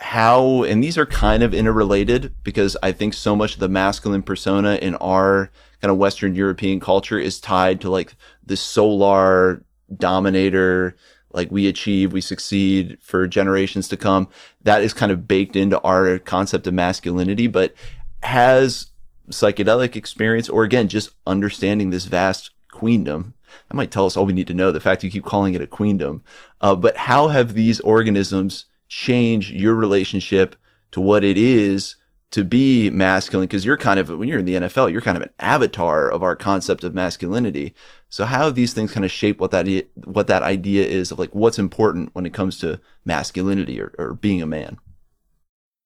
[0.00, 4.22] how, and these are kind of interrelated because I think so much of the masculine
[4.22, 5.50] persona in our
[5.82, 9.62] kind of Western European culture is tied to like the solar
[9.94, 10.96] dominator,
[11.32, 14.28] like we achieve, we succeed for generations to come.
[14.62, 17.74] That is kind of baked into our concept of masculinity, but
[18.22, 18.86] has
[19.30, 23.34] psychedelic experience or again, just understanding this vast queendom
[23.68, 24.72] that might tell us all we need to know.
[24.72, 26.22] The fact you keep calling it a queendom,
[26.62, 30.56] uh, but how have these organisms change your relationship
[30.90, 31.96] to what it is
[32.32, 33.46] to be masculine?
[33.46, 36.22] Because you're kind of when you're in the NFL you're kind of an avatar of
[36.22, 37.72] our concept of masculinity.
[38.10, 39.66] So how these things kind of shape what that
[40.04, 44.14] what that idea is of like what's important when it comes to masculinity or, or
[44.14, 44.76] being a man?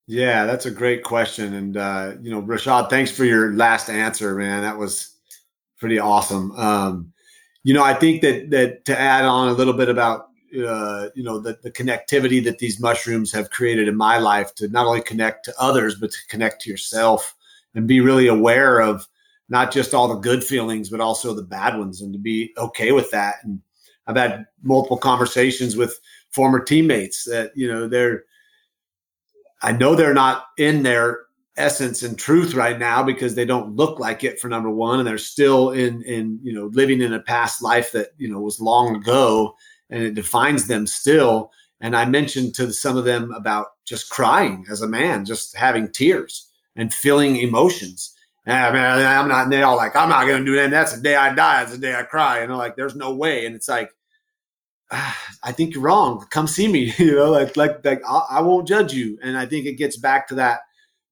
[0.06, 1.54] Yeah that's a great question.
[1.54, 4.62] And uh, you know Rashad thanks for your last answer man.
[4.62, 5.14] That was
[5.78, 6.52] pretty awesome.
[6.52, 7.12] Um,
[7.64, 11.22] you know I think that that to add on a little bit about uh, you
[11.22, 15.02] know the, the connectivity that these mushrooms have created in my life to not only
[15.02, 17.34] connect to others but to connect to yourself
[17.74, 19.06] and be really aware of
[19.48, 22.92] not just all the good feelings but also the bad ones and to be okay
[22.92, 23.36] with that.
[23.42, 23.60] And
[24.06, 25.98] i've had multiple conversations with
[26.30, 28.24] former teammates that you know they're
[29.62, 31.24] i know they're not in their
[31.56, 35.06] essence and truth right now because they don't look like it for number one and
[35.06, 38.60] they're still in in you know living in a past life that you know was
[38.60, 39.54] long ago
[39.94, 41.52] and it defines them still.
[41.80, 45.92] And I mentioned to some of them about just crying as a man, just having
[45.92, 48.12] tears and feeling emotions.
[48.44, 50.72] And I mean, I'm not, and they all like, I'm not going to do that.
[50.72, 51.60] That's the day I die.
[51.60, 52.40] That's the day I cry.
[52.40, 53.46] And they're like, there's no way.
[53.46, 53.92] And it's like,
[54.90, 56.26] ah, I think you're wrong.
[56.28, 56.92] Come see me.
[56.98, 59.16] you know, like, like, like I won't judge you.
[59.22, 60.62] And I think it gets back to that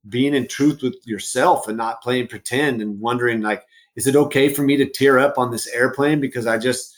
[0.09, 3.63] being in truth with yourself and not playing pretend and wondering like,
[3.95, 6.97] is it okay for me to tear up on this airplane because I just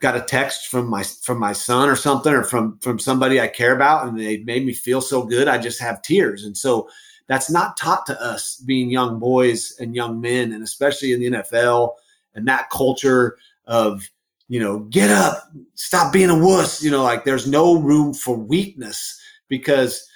[0.00, 3.48] got a text from my from my son or something or from from somebody I
[3.48, 6.44] care about and they made me feel so good I just have tears.
[6.44, 6.88] And so
[7.28, 11.38] that's not taught to us being young boys and young men and especially in the
[11.38, 11.94] NFL
[12.34, 13.36] and that culture
[13.66, 14.10] of
[14.48, 18.36] you know get up stop being a wuss you know like there's no room for
[18.36, 20.08] weakness because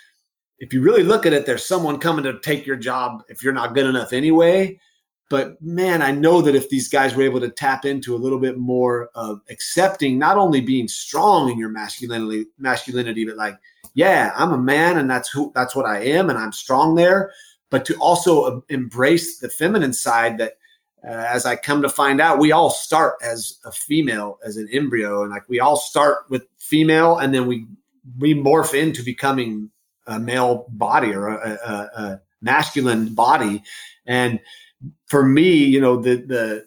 [0.59, 3.53] if you really look at it there's someone coming to take your job if you're
[3.53, 4.79] not good enough anyway
[5.35, 8.39] but man, I know that if these guys were able to tap into a little
[8.39, 13.59] bit more of accepting not only being strong in your masculinity, masculinity, but like,
[13.95, 17.33] yeah, I'm a man and that's who that's what I am and I'm strong there,
[17.69, 20.53] but to also embrace the feminine side that
[21.05, 24.69] uh, as I come to find out, we all start as a female, as an
[24.73, 27.67] embryo, and like we all start with female, and then we
[28.21, 29.71] we morph into becoming
[30.07, 33.65] a male body or a, a, a masculine body,
[34.07, 34.39] and
[35.15, 36.67] for me, you know, the the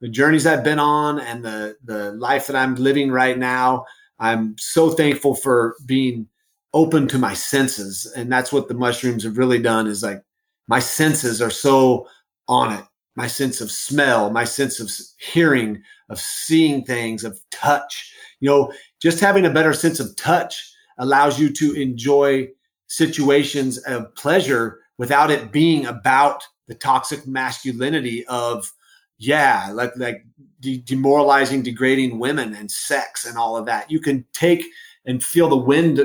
[0.00, 3.86] the journeys I've been on and the the life that I'm living right now,
[4.20, 6.28] I'm so thankful for being
[6.74, 8.06] open to my senses.
[8.14, 10.22] And that's what the mushrooms have really done is like
[10.68, 12.06] my senses are so
[12.46, 12.84] on it.
[13.16, 14.88] My sense of smell, my sense of
[15.18, 18.14] hearing, of seeing things, of touch.
[18.38, 22.46] You know, just having a better sense of touch allows you to enjoy
[22.86, 28.72] situations of pleasure without it being about the toxic masculinity of
[29.18, 30.24] yeah like like
[30.60, 33.90] de- demoralizing degrading women and sex and all of that.
[33.90, 34.64] You can take
[35.04, 36.00] and feel the wind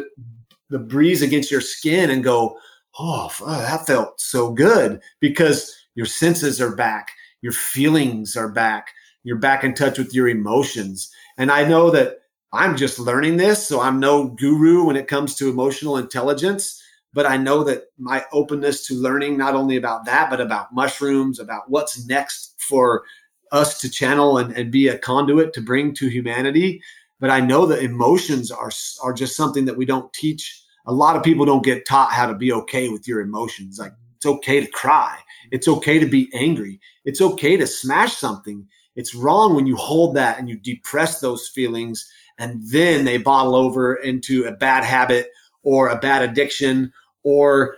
[0.70, 2.58] the breeze against your skin and go
[3.00, 8.92] oh, oh, that felt so good because your senses are back your feelings are back
[9.24, 11.12] you're back in touch with your emotions.
[11.38, 12.20] And i know that
[12.54, 16.81] i'm just learning this so i'm no guru when it comes to emotional intelligence
[17.14, 21.40] but I know that my openness to learning not only about that, but about mushrooms,
[21.40, 23.04] about what's next for
[23.52, 26.82] us to channel and, and be a conduit to bring to humanity.
[27.20, 28.72] But I know that emotions are,
[29.04, 30.64] are just something that we don't teach.
[30.86, 33.78] A lot of people don't get taught how to be okay with your emotions.
[33.78, 35.20] Like it's okay to cry.
[35.52, 36.80] It's okay to be angry.
[37.04, 38.66] It's okay to smash something.
[38.96, 42.10] It's wrong when you hold that and you depress those feelings
[42.40, 45.30] and then they bottle over into a bad habit
[45.64, 46.92] or a bad addiction
[47.24, 47.76] or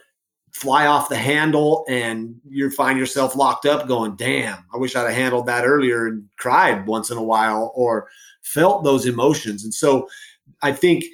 [0.52, 5.08] fly off the handle and you find yourself locked up going, damn, I wish I'd
[5.08, 8.08] have handled that earlier and cried once in a while or
[8.44, 9.64] felt those emotions.
[9.64, 10.08] And so
[10.62, 11.06] I think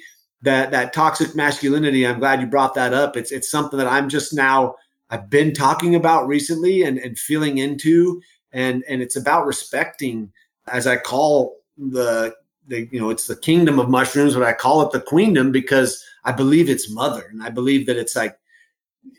[0.42, 3.16] that that toxic masculinity, I'm glad you brought that up.
[3.16, 4.74] It's it's something that I'm just now
[5.10, 10.32] I've been talking about recently and, and feeling into and and it's about respecting
[10.68, 12.34] as I call the
[12.70, 16.02] the you know it's the kingdom of mushrooms, but I call it the queendom because
[16.24, 17.26] I believe it's mother.
[17.30, 18.38] And I believe that it's like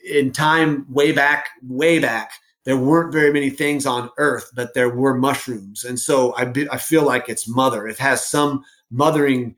[0.10, 2.32] in time, way back, way back,
[2.66, 5.84] there weren't very many things on earth, but there were mushrooms.
[5.84, 7.88] And so I, be, I feel like it's mother.
[7.88, 9.56] It has some mothering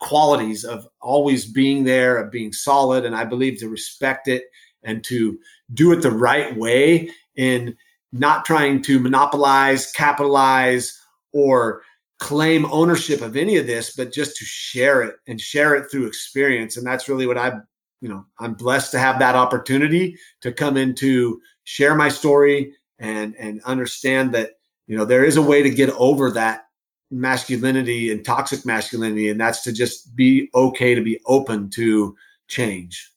[0.00, 3.04] qualities of always being there, of being solid.
[3.04, 4.44] And I believe to respect it
[4.82, 5.38] and to
[5.72, 7.76] do it the right way in
[8.12, 11.00] not trying to monopolize, capitalize,
[11.32, 11.82] or
[12.24, 16.06] claim ownership of any of this, but just to share it and share it through
[16.06, 16.78] experience.
[16.78, 17.52] And that's really what I,
[18.00, 23.36] you know, I'm blessed to have that opportunity to come into share my story and
[23.36, 24.52] and understand that
[24.86, 26.64] you know there is a way to get over that
[27.10, 32.16] masculinity and toxic masculinity, and that's to just be okay to be open to
[32.48, 33.12] change.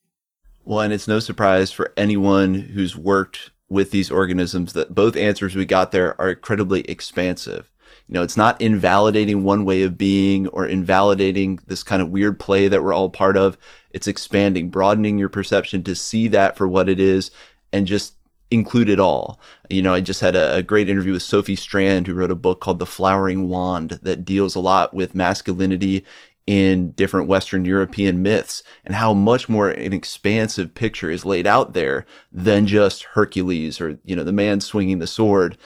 [0.66, 5.56] Well, and it's no surprise for anyone who's worked with these organisms that both answers
[5.56, 7.72] we got there are incredibly expansive
[8.08, 12.40] you know, it's not invalidating one way of being or invalidating this kind of weird
[12.40, 13.58] play that we're all part of.
[13.92, 17.32] It's expanding, broadening your perception to see that for what it is
[17.74, 18.14] and just
[18.50, 19.40] include it all.
[19.70, 22.36] You know, I just had a, a, great interview with Sophie Strand, who wrote a
[22.36, 26.06] book called The Flowering Wand that deals a lot with masculinity
[26.46, 31.74] in different Western European myths and how much more an expansive picture is laid out
[31.74, 35.58] there than just Hercules or, you know, the man swinging the sword.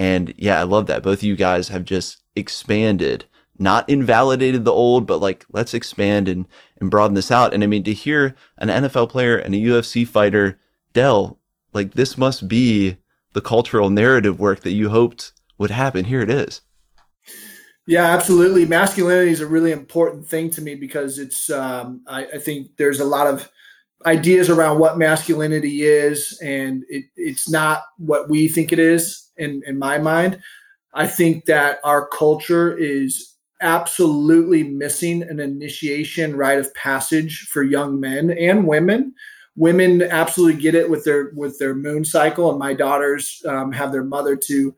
[0.00, 1.02] And yeah, I love that.
[1.02, 3.26] Both of you guys have just expanded,
[3.58, 6.48] not invalidated the old, but like, let's expand and,
[6.80, 7.52] and broaden this out.
[7.52, 10.58] And I mean, to hear an NFL player and a UFC fighter,
[10.94, 11.38] Del,
[11.74, 12.96] like this must be
[13.34, 16.06] the cultural narrative work that you hoped would happen.
[16.06, 16.62] Here it is.
[17.86, 18.64] Yeah, absolutely.
[18.64, 23.00] Masculinity is a really important thing to me because it's, um, I, I think there's
[23.00, 23.50] a lot of,
[24.06, 29.62] ideas around what masculinity is, and it, it's not what we think it is in,
[29.66, 30.40] in my mind.
[30.94, 38.00] I think that our culture is absolutely missing an initiation rite of passage for young
[38.00, 39.14] men and women.
[39.56, 43.92] Women absolutely get it with their with their moon cycle, and my daughters um, have
[43.92, 44.74] their mother to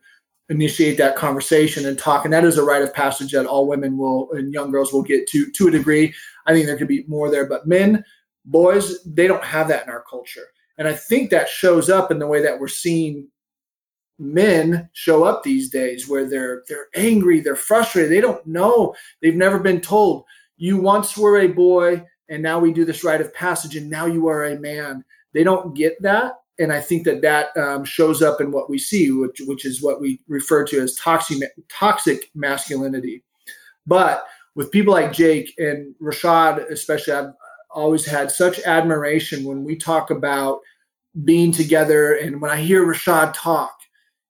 [0.49, 2.25] initiate that conversation and talk.
[2.25, 5.03] And that is a rite of passage that all women will and young girls will
[5.03, 6.13] get to to a degree.
[6.45, 8.03] I think there could be more there, but men,
[8.45, 10.47] boys, they don't have that in our culture.
[10.77, 13.27] And I think that shows up in the way that we're seeing
[14.19, 19.35] men show up these days where they're they're angry, they're frustrated, they don't know, they've
[19.35, 20.23] never been told
[20.57, 24.05] you once were a boy and now we do this rite of passage and now
[24.05, 25.03] you are a man.
[25.33, 28.77] They don't get that, and I think that that um, shows up in what we
[28.77, 33.23] see, which which is what we refer to as toxic toxic masculinity.
[33.87, 37.33] But with people like Jake and Rashad, especially, I've
[37.71, 40.59] always had such admiration when we talk about
[41.25, 43.75] being together, and when I hear Rashad talk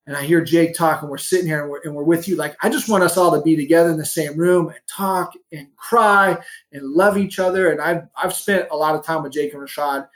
[0.05, 2.35] and I hear Jake talk, and we're sitting here and we're, and we're with you.
[2.35, 5.33] Like, I just want us all to be together in the same room and talk
[5.51, 6.37] and cry
[6.71, 7.71] and love each other.
[7.71, 10.07] And I've I've spent a lot of time with Jake and Rashad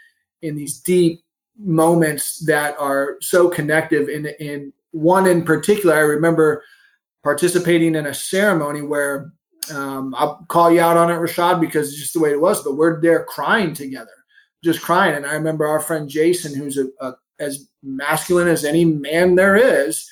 [0.42, 1.24] in these deep
[1.58, 4.10] moments that are so connective.
[4.10, 6.64] In in one in particular, I remember
[7.24, 9.32] participating in a ceremony where
[9.74, 12.64] Um, I'll call you out on it, Rashad, because it's just the way it was.
[12.64, 14.16] But we're there crying together,
[14.64, 15.16] just crying.
[15.16, 19.56] And I remember our friend Jason, who's a, a as masculine as any man there
[19.56, 20.10] is,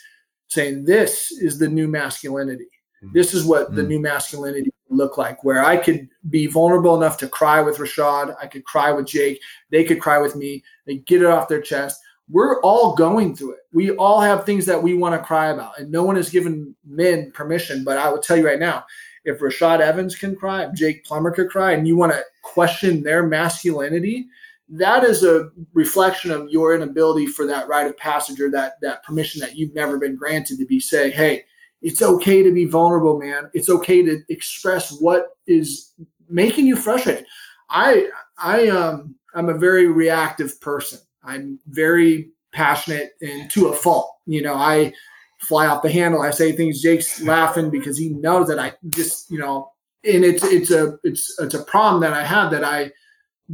[0.47, 2.67] saying, This is the new masculinity.
[3.03, 3.13] Mm-hmm.
[3.13, 3.75] This is what mm-hmm.
[3.75, 8.35] the new masculinity look like, where I could be vulnerable enough to cry with Rashad.
[8.41, 9.41] I could cry with Jake.
[9.69, 10.63] They could cry with me.
[10.85, 11.99] They get it off their chest.
[12.29, 13.59] We're all going through it.
[13.71, 16.75] We all have things that we want to cry about, and no one has given
[16.83, 17.83] men permission.
[17.83, 18.85] But I will tell you right now,
[19.25, 23.03] if Rashad Evans can cry, if Jake Plummer could cry, and you want to question
[23.03, 24.27] their masculinity,
[24.69, 29.03] that is a reflection of your inability for that right of passage or that that
[29.03, 31.43] permission that you've never been granted to be say, hey,
[31.81, 33.49] it's okay to be vulnerable, man.
[33.53, 35.93] It's okay to express what is
[36.29, 37.25] making you frustrated.
[37.69, 38.09] I
[38.39, 40.99] I um I'm a very reactive person.
[41.23, 44.15] I'm very passionate and to a fault.
[44.25, 44.93] You know, I
[45.41, 46.21] fly off the handle.
[46.21, 46.81] I say things.
[46.81, 49.71] Jake's laughing because he knows that I just you know,
[50.03, 52.91] and it's it's a it's it's a problem that I have that I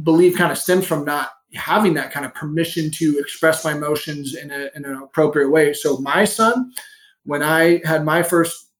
[0.02, 4.34] believe kind of stems from not having that kind of permission to express my emotions
[4.34, 5.72] in, a, in an appropriate way.
[5.74, 6.72] So my son,
[7.24, 8.70] when I had my first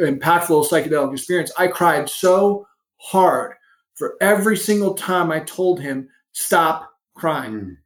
[0.00, 3.54] impactful psychedelic experience, I cried so hard
[3.94, 7.52] for every single time I told him, stop crying.
[7.52, 7.76] Mm.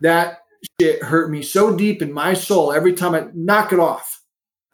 [0.00, 0.38] That
[0.80, 4.15] shit hurt me so deep in my soul every time I knock it off.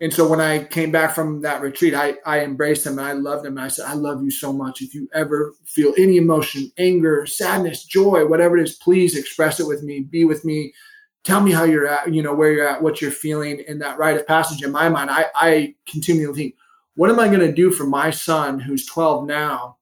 [0.02, 3.12] And so when I came back from that retreat, I, I embraced him and I
[3.12, 3.56] loved him.
[3.56, 4.82] And I said, I love you so much.
[4.82, 9.66] If you ever feel any emotion, anger, sadness, joy, whatever it is, please express it
[9.68, 10.00] with me.
[10.00, 10.74] Be with me.
[11.22, 13.96] Tell me how you're at, you know, where you're at, what you're feeling in that
[13.96, 14.64] rite of passage.
[14.64, 16.56] In my mind, I, I continue to think,
[16.96, 19.76] what am I going to do for my son who's 12 now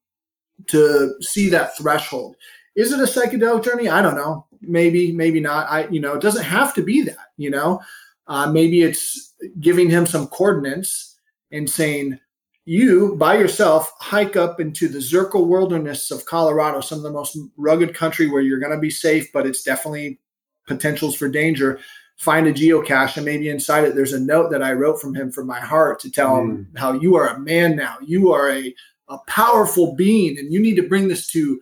[0.67, 2.37] to see that threshold?
[2.77, 3.89] Is it a psychedelic journey?
[3.89, 4.47] I don't know.
[4.61, 5.67] Maybe, maybe not.
[5.71, 7.81] I, you know, it doesn't have to be that, you know,
[8.27, 9.30] uh, maybe it's
[9.61, 11.17] giving him some coordinates
[11.53, 12.19] and saying,
[12.67, 17.37] you by yourself hike up into the Zirkel wilderness of Colorado, some of the most
[17.57, 20.21] rugged country where you're going to be safe, but it's definitely
[20.67, 21.81] potentials for danger.
[22.19, 25.33] Find a geocache, and maybe inside it, there's a note that I wrote from him
[25.33, 26.41] from my heart to tell mm.
[26.41, 27.97] him how you are a man now.
[28.03, 28.75] You are a,
[29.09, 31.59] a powerful being, and you need to bring this to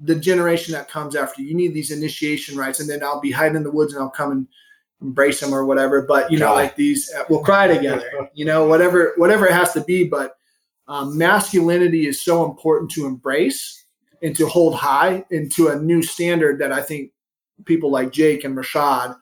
[0.00, 1.48] the generation that comes after you.
[1.48, 4.08] You need these initiation rites, and then I'll be hiding in the woods and I'll
[4.08, 4.48] come and
[5.00, 6.02] embrace them or whatever.
[6.02, 8.30] But you know, like these, uh, we'll cry together.
[8.34, 10.04] You know, whatever whatever it has to be.
[10.04, 10.36] But
[10.86, 13.84] um, masculinity is so important to embrace
[14.22, 17.12] and to hold high into a new standard that I think
[17.64, 19.16] people like Jake and Rashad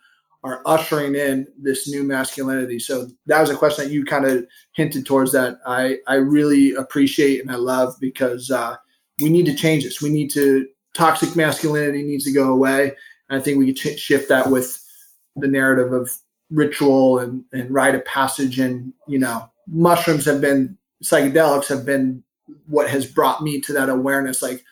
[0.45, 2.79] are ushering in this new masculinity.
[2.79, 6.75] So that was a question that you kind of hinted towards that I I really
[6.75, 8.77] appreciate and I love because uh,
[9.21, 10.01] we need to change this.
[10.01, 12.93] We need to toxic masculinity needs to go away.
[13.29, 14.83] And I think we can ch- shift that with
[15.37, 16.11] the narrative of
[16.51, 18.59] ritual and, and rite of passage.
[18.59, 22.23] And you know mushrooms have been psychedelics have been
[22.67, 24.65] what has brought me to that awareness like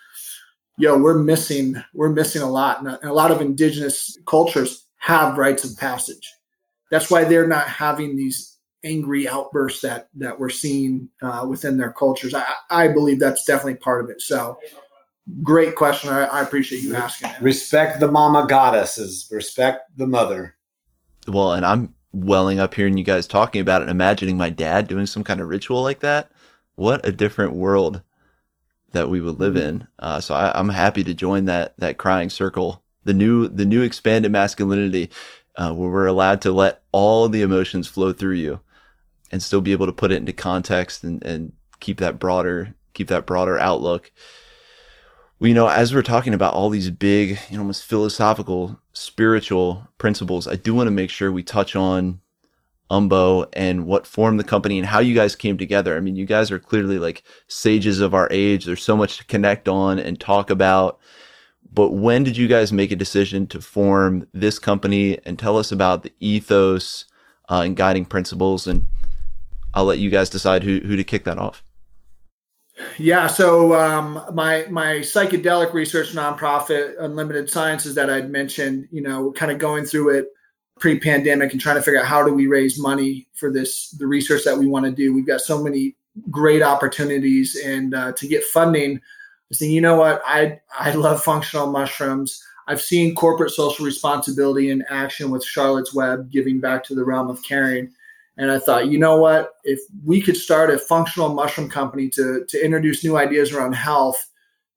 [0.79, 2.81] yo we're missing we're missing a lot.
[2.81, 6.33] And a, lot of indigenous cultures have rites of passage.
[6.91, 11.93] That's why they're not having these angry outbursts that that we're seeing uh, within their
[11.93, 12.35] cultures.
[12.35, 14.21] I, I believe that's definitely part of it.
[14.21, 14.59] So
[15.43, 16.11] great question.
[16.11, 17.31] I, I appreciate you asking.
[17.31, 17.41] It.
[17.41, 19.29] Respect the mama goddesses.
[19.31, 20.57] Respect the mother.
[21.27, 24.87] Well, and I'm welling up hearing you guys talking about it and imagining my dad
[24.87, 26.31] doing some kind of ritual like that.
[26.77, 28.03] What a different world
[28.93, 29.89] that we would live in.
[29.99, 32.83] Uh, so I, am happy to join that that crying circle.
[33.05, 35.11] The new the new expanded masculinity,
[35.57, 38.61] uh, where we're allowed to let all the emotions flow through you,
[39.31, 43.09] and still be able to put it into context and, and keep that broader keep
[43.09, 44.11] that broader outlook
[45.39, 49.89] well, you know, as we're talking about all these big, you know, almost philosophical, spiritual
[49.99, 52.21] principles, I do want to make sure we touch on
[52.91, 55.97] Umbo and what formed the company and how you guys came together.
[55.97, 58.65] I mean, you guys are clearly like sages of our age.
[58.65, 61.01] There's so much to connect on and talk about.
[61.73, 65.73] But when did you guys make a decision to form this company and tell us
[65.73, 67.07] about the ethos
[67.51, 68.69] uh, and guiding principles?
[68.69, 68.87] And
[69.73, 71.64] I'll let you guys decide who, who to kick that off.
[72.99, 79.31] Yeah, so um, my my psychedelic research nonprofit, Unlimited Sciences, that I'd mentioned, you know,
[79.33, 80.29] kind of going through it
[80.81, 84.43] pre-pandemic and trying to figure out how do we raise money for this the research
[84.45, 85.15] that we want to do.
[85.15, 85.95] We've got so many
[86.31, 91.23] great opportunities, and uh, to get funding, I saying, you know what, I I love
[91.23, 92.43] functional mushrooms.
[92.67, 97.29] I've seen corporate social responsibility in action with Charlotte's Web, giving back to the realm
[97.29, 97.93] of caring
[98.37, 99.55] and I thought, you know what?
[99.63, 104.25] If we could start a functional mushroom company to to introduce new ideas around health,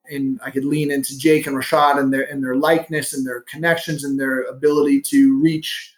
[0.09, 3.41] and I could lean into Jake and Rashad and their and their likeness and their
[3.41, 5.93] connections and their ability to reach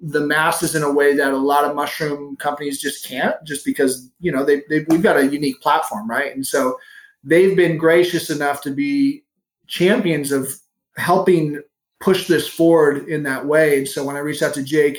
[0.00, 4.10] the masses in a way that a lot of mushroom companies just can't, just because
[4.18, 6.34] you know they, they we've got a unique platform, right?
[6.34, 6.78] And so
[7.22, 9.22] they've been gracious enough to be
[9.66, 10.52] champions of
[10.96, 11.62] helping
[12.00, 13.78] push this forward in that way.
[13.78, 14.98] And so when I reached out to Jake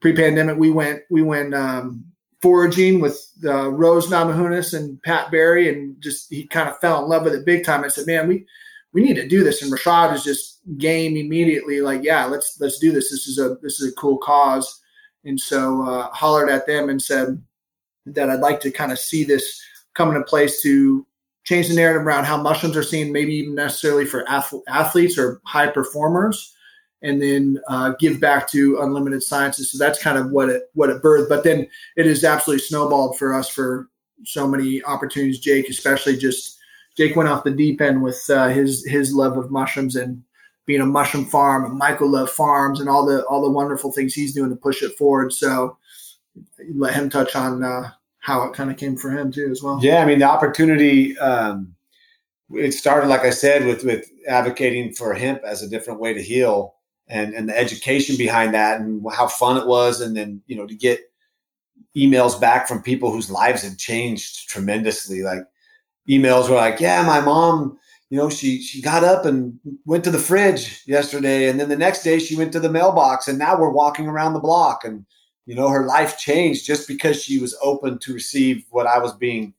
[0.00, 2.04] pre-pandemic, we went we went um,
[2.40, 7.08] foraging with uh, Rose Namajunas and Pat Barry, and just he kind of fell in
[7.08, 7.84] love with it big time.
[7.84, 8.46] I said, "Man, we
[8.92, 12.78] we need to do this." And Rashad is just game immediately, like, "Yeah, let's let's
[12.78, 13.10] do this.
[13.10, 14.80] This is a this is a cool cause."
[15.24, 17.42] And so uh, hollered at them and said
[18.06, 19.60] that I'd like to kind of see this
[19.94, 21.04] come into place to
[21.44, 24.24] change the narrative around how mushrooms are seen, maybe even necessarily for
[24.68, 26.54] athletes or high performers
[27.02, 29.70] and then uh, give back to Unlimited Sciences.
[29.70, 31.28] So that's kind of what it what it birthed.
[31.28, 33.88] But then it has absolutely snowballed for us for
[34.24, 35.38] so many opportunities.
[35.38, 36.58] Jake, especially, just
[36.96, 40.22] Jake went off the deep end with uh, his his love of mushrooms and
[40.66, 44.34] being a mushroom farm and MycoLove Farms and all the all the wonderful things he's
[44.34, 45.32] doing to push it forward.
[45.32, 45.78] So
[46.74, 49.78] let him touch on uh, how it kind of came for him too as well.
[49.82, 51.16] Yeah, I mean the opportunity.
[51.18, 51.74] Um,
[52.50, 56.22] it started, like I said, with with advocating for hemp as a different way to
[56.22, 56.74] heal
[57.08, 60.00] and and the education behind that and how fun it was.
[60.00, 61.00] And then you know to get
[61.96, 65.22] emails back from people whose lives had changed tremendously.
[65.22, 65.40] Like
[66.08, 67.78] emails were like yeah my mom
[68.10, 71.48] you know she she got up and went to the fridge yesterday.
[71.48, 74.34] And then the next day she went to the mailbox and now we're walking around
[74.34, 74.84] the block.
[74.84, 75.04] And
[75.46, 79.14] you know her life changed just because she was open to receive what i was
[79.14, 79.54] being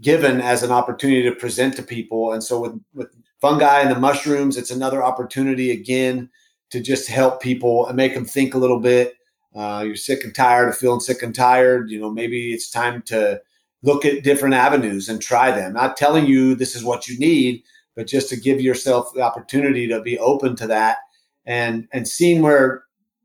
[0.00, 2.32] given as an opportunity to present to people.
[2.32, 3.08] And so with with
[3.40, 6.30] fungi and the mushrooms it's another opportunity again
[6.74, 9.14] to just help people and make them think a little bit.
[9.54, 11.88] Uh, you're sick and tired of feeling sick and tired.
[11.88, 13.40] You know, maybe it's time to
[13.84, 15.74] look at different avenues and try them.
[15.74, 17.62] Not telling you this is what you need,
[17.94, 20.98] but just to give yourself the opportunity to be open to that
[21.46, 22.82] and and seeing where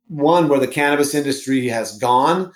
[0.07, 2.51] one where the cannabis industry has gone.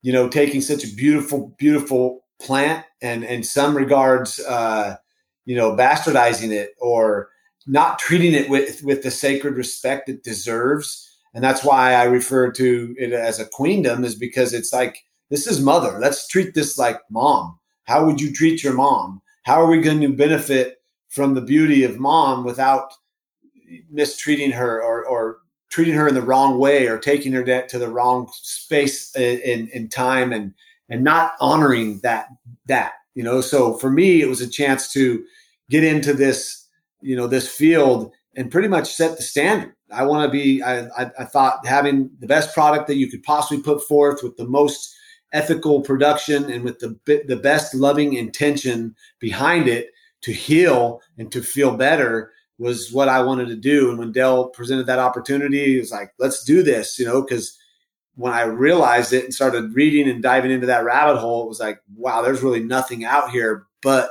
[0.00, 4.96] You know, taking such a beautiful, beautiful plant and in some regards, uh,
[5.44, 7.28] you know, bastardizing it or
[7.68, 11.04] not treating it with with the sacred respect it deserves.
[11.34, 15.46] And that's why I refer to it as a queendom, is because it's like this
[15.46, 15.98] is mother.
[16.00, 17.58] Let's treat this like mom.
[17.84, 19.22] How would you treat your mom?
[19.44, 22.92] How are we going to benefit from the beauty of mom without
[23.90, 25.38] mistreating her or, or
[25.70, 29.68] treating her in the wrong way or taking her debt to the wrong space in,
[29.68, 30.54] in time and
[30.88, 32.28] and not honoring that
[32.66, 35.22] that you know so for me it was a chance to
[35.68, 36.57] get into this
[37.00, 39.74] you know this field and pretty much set the standard.
[39.90, 40.62] I want to be.
[40.62, 44.36] I, I, I, thought having the best product that you could possibly put forth with
[44.36, 44.94] the most
[45.32, 49.90] ethical production and with the the best loving intention behind it
[50.22, 53.88] to heal and to feel better was what I wanted to do.
[53.88, 57.58] And when Del presented that opportunity, he was like, "Let's do this," you know, because
[58.18, 61.60] when I realized it and started reading and diving into that rabbit hole, it was
[61.60, 64.10] like, wow, there's really nothing out here but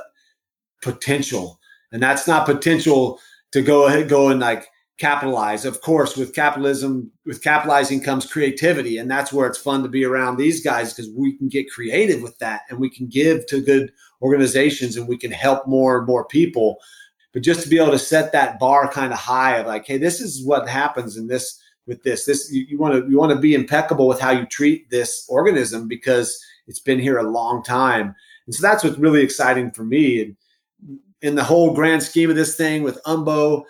[0.80, 1.57] potential
[1.92, 3.20] and that's not potential
[3.52, 4.68] to go ahead go and like
[4.98, 5.64] capitalize.
[5.64, 10.04] Of course with capitalism with capitalizing comes creativity and that's where it's fun to be
[10.04, 13.60] around these guys because we can get creative with that and we can give to
[13.60, 16.78] good organizations and we can help more and more people.
[17.32, 19.98] But just to be able to set that bar kind of high of like hey
[19.98, 22.26] this is what happens in this with this.
[22.26, 25.88] This you want to you want to be impeccable with how you treat this organism
[25.88, 28.14] because it's been here a long time.
[28.46, 30.36] And so that's what's really exciting for me and
[31.22, 33.64] in the whole grand scheme of this thing with Umbo,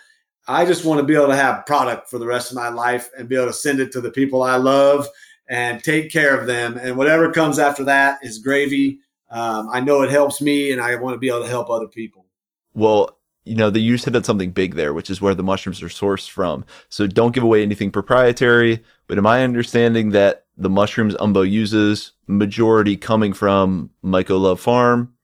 [0.47, 3.11] I just want to be able to have product for the rest of my life
[3.17, 5.07] and be able to send it to the people I love
[5.49, 6.79] and take care of them.
[6.79, 9.01] And whatever comes after that is gravy.
[9.31, 11.87] Um, I know it helps me, and I want to be able to help other
[11.87, 12.25] people.
[12.73, 15.89] Well, you know, the, you said something big there, which is where the mushrooms are
[15.89, 16.65] sourced from.
[16.89, 18.83] So don't give away anything proprietary.
[19.07, 25.15] But am I understanding that the mushrooms Umbo uses majority coming from MycoLove Farm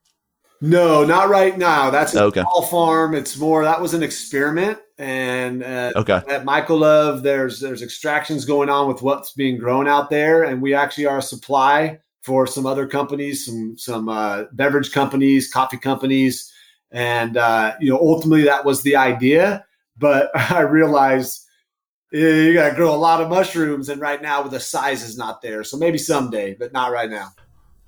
[0.65, 1.91] no, not right now.
[1.91, 2.41] That's a okay.
[2.41, 3.15] small farm.
[3.15, 6.15] It's more that was an experiment, and uh, okay.
[6.15, 10.73] at MycoLove, there's there's extractions going on with what's being grown out there, and we
[10.73, 16.51] actually are a supply for some other companies, some some uh, beverage companies, coffee companies,
[16.91, 19.67] and uh, you know ultimately that was the idea.
[19.99, 21.45] But I realized
[22.11, 25.43] you got to grow a lot of mushrooms, and right now the size is not
[25.43, 25.63] there.
[25.63, 27.33] So maybe someday, but not right now.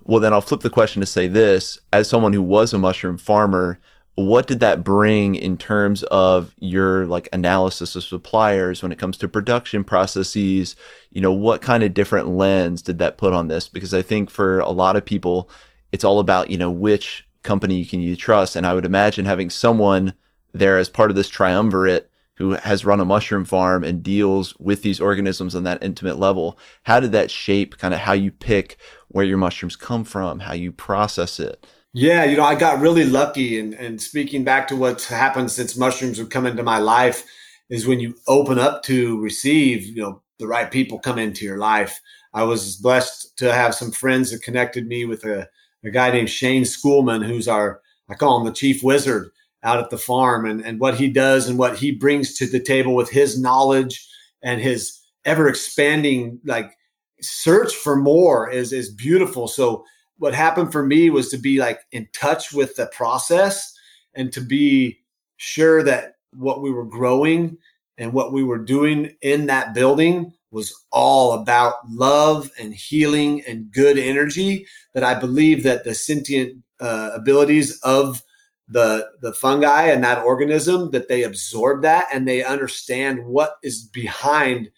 [0.06, 3.18] Well, then I'll flip the question to say this as someone who was a mushroom
[3.18, 3.80] farmer,
[4.14, 9.18] what did that bring in terms of your like analysis of suppliers when it comes
[9.18, 10.76] to production processes?
[11.10, 13.68] You know, what kind of different lens did that put on this?
[13.68, 15.50] Because I think for a lot of people,
[15.90, 18.54] it's all about, you know, which company can you trust.
[18.54, 20.14] And I would imagine having someone
[20.52, 24.82] there as part of this triumvirate who has run a mushroom farm and deals with
[24.82, 26.58] these organisms on that intimate level.
[26.84, 28.76] How did that shape kind of how you pick
[29.08, 31.66] where your mushrooms come from, how you process it?
[31.92, 33.58] Yeah, you know, I got really lucky.
[33.58, 37.24] And, and speaking back to what's happened since mushrooms have come into my life,
[37.68, 41.58] is when you open up to receive, you know, the right people come into your
[41.58, 42.00] life.
[42.34, 45.48] I was blessed to have some friends that connected me with a,
[45.84, 49.30] a guy named Shane Schoolman, who's our, I call him the chief wizard
[49.62, 52.60] out at the farm and, and what he does and what he brings to the
[52.60, 54.06] table with his knowledge
[54.42, 56.75] and his ever expanding like
[57.20, 59.48] search for more is is beautiful.
[59.48, 59.84] So
[60.18, 63.74] what happened for me was to be like in touch with the process
[64.14, 64.98] and to be
[65.36, 67.56] sure that what we were growing
[67.98, 73.70] and what we were doing in that building was all about love and healing and
[73.72, 78.22] good energy that i believe that the sentient uh, abilities of
[78.68, 83.82] the the fungi and that organism that they absorb that and they understand what is
[83.82, 84.70] behind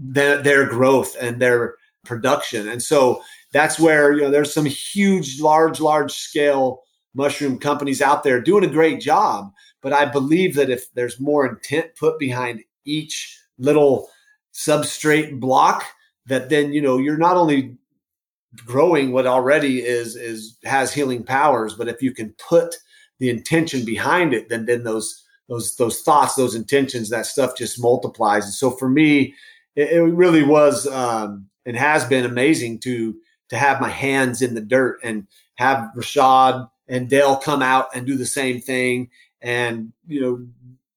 [0.00, 1.74] the, their growth and their
[2.04, 3.22] production and so
[3.52, 6.82] that's where you know there's some huge large large scale
[7.14, 9.52] mushroom companies out there doing a great job
[9.82, 14.08] but i believe that if there's more intent put behind each little
[14.54, 15.84] substrate block
[16.24, 17.76] that then you know you're not only
[18.64, 22.76] growing what already is is has healing powers but if you can put
[23.20, 27.80] the intention behind it, then then those those those thoughts, those intentions, that stuff just
[27.80, 28.44] multiplies.
[28.44, 29.34] And so for me,
[29.76, 33.14] it, it really was um, and has been amazing to
[33.48, 35.26] to have my hands in the dirt and
[35.56, 39.10] have Rashad and Del come out and do the same thing.
[39.42, 40.46] And you know,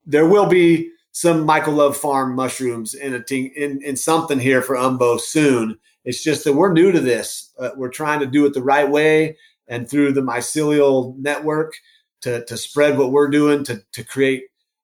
[0.06, 4.76] there will be some MycoLove Farm mushrooms in a t- in in something here for
[4.76, 5.78] Umbo soon.
[6.06, 7.52] It's just that we're new to this.
[7.58, 9.38] Uh, we're trying to do it the right way
[9.68, 11.76] and through the mycelial network
[12.22, 14.44] to, to spread what we're doing, to, to create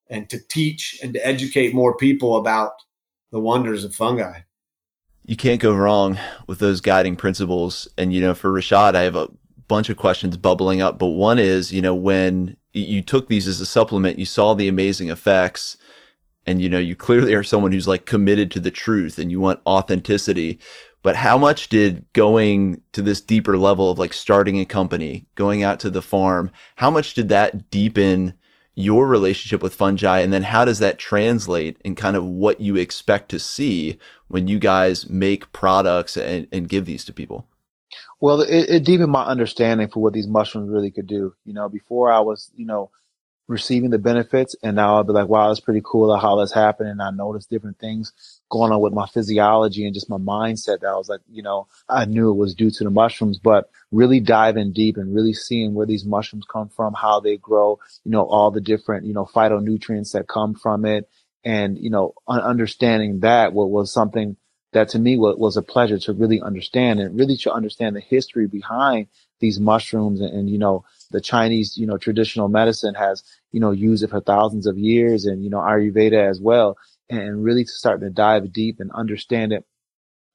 [0.10, 2.74] and to teach and to educate more people about
[3.32, 4.42] the wonders of fungi.
[5.26, 7.88] You can't go wrong with those guiding principles.
[7.98, 9.30] And, you know, for Rashad, I have a
[9.68, 13.62] bunch of questions bubbling up, but one is, you know, when you took these as
[13.62, 15.78] a supplement, you saw the amazing effects
[16.48, 19.40] and, you know, you clearly are someone who's like committed to the truth and you
[19.40, 20.60] want authenticity
[21.02, 25.64] but how much did going to this deeper level of like starting a company, going
[25.64, 28.34] out to the farm, how much did that deepen
[28.80, 30.20] your relationship with fungi?
[30.20, 34.48] And then how does that translate in kind of what you expect to see when
[34.48, 37.46] you guys make products and, and give these to people?
[38.22, 41.34] Well, it, it deepened my understanding for what these mushrooms really could do.
[41.46, 42.90] You know, before I was, you know,
[43.48, 47.02] receiving the benefits and now I'll be like, wow, that's pretty cool how that's happening.
[47.02, 50.96] I notice different things going on with my physiology and just my mindset that I
[50.96, 54.74] was like, you know, I knew it was due to the mushrooms, but really diving
[54.74, 58.52] deep and really seeing where these mushrooms come from, how they grow, you know, all
[58.52, 61.10] the different, you know, phytonutrients that come from it.
[61.46, 64.36] And, you know, understanding that what was something
[64.74, 68.46] that to me was a pleasure to really understand and really to understand the history
[68.46, 69.08] behind
[69.40, 73.72] these mushrooms and, and you know, the Chinese, you know, traditional medicine has, you know,
[73.72, 76.78] used it for thousands of years and, you know, Ayurveda as well
[77.10, 79.66] and really start to dive deep and understand it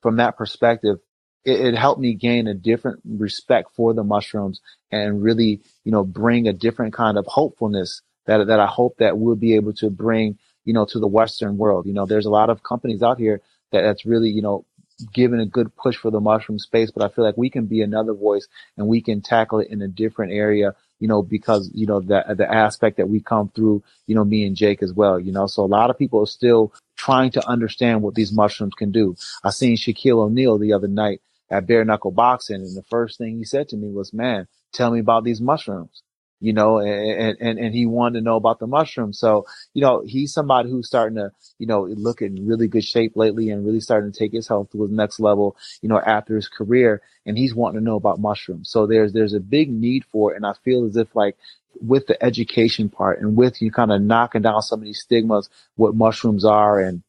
[0.02, 0.98] from that perspective,
[1.44, 4.60] it, it, helped me gain a different respect for the mushrooms
[4.90, 9.18] and really, you know, bring a different kind of hopefulness that, that I hope that
[9.18, 11.86] we'll be able to bring, you know, to the Western world.
[11.86, 13.40] You know, there's a lot of companies out here
[13.72, 14.66] that that's really, you know,
[15.12, 17.82] given a good push for the mushroom space, but I feel like we can be
[17.82, 18.46] another voice
[18.76, 22.24] and we can tackle it in a different area you know, because, you know, the,
[22.36, 25.46] the aspect that we come through, you know, me and Jake as well, you know,
[25.46, 29.16] so a lot of people are still trying to understand what these mushrooms can do.
[29.42, 32.56] I seen Shaquille O'Neal the other night at bare knuckle boxing.
[32.56, 36.02] And the first thing he said to me was, man, tell me about these mushrooms
[36.40, 39.18] you know, and, and, and he wanted to know about the mushrooms.
[39.18, 43.16] So, you know, he's somebody who's starting to, you know, look in really good shape
[43.16, 46.36] lately and really starting to take his health to the next level, you know, after
[46.36, 47.02] his career.
[47.26, 48.68] And he's wanting to know about mushrooms.
[48.68, 50.36] So there's, there's a big need for it.
[50.36, 51.36] And I feel as if like
[51.80, 55.48] with the education part and with you kind of knocking down some of these stigmas,
[55.76, 57.02] what mushrooms are and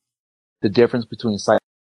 [0.62, 1.38] the difference between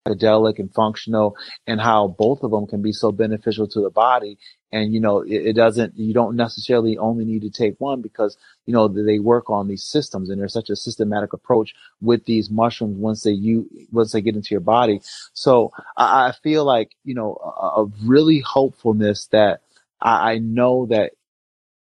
[0.08, 1.36] psychedelic and functional
[1.68, 4.38] and how both of them can be so beneficial to the body.
[4.72, 8.38] And you know it, it, doesn't you don't necessarily only need to take one because
[8.66, 12.50] you know they work on these systems and there's such a systematic approach with these
[12.50, 15.02] mushrooms once they you once they get into your body.
[15.34, 19.62] So i, I feel like you know a, a really hopefulness that
[20.02, 21.12] I, I know that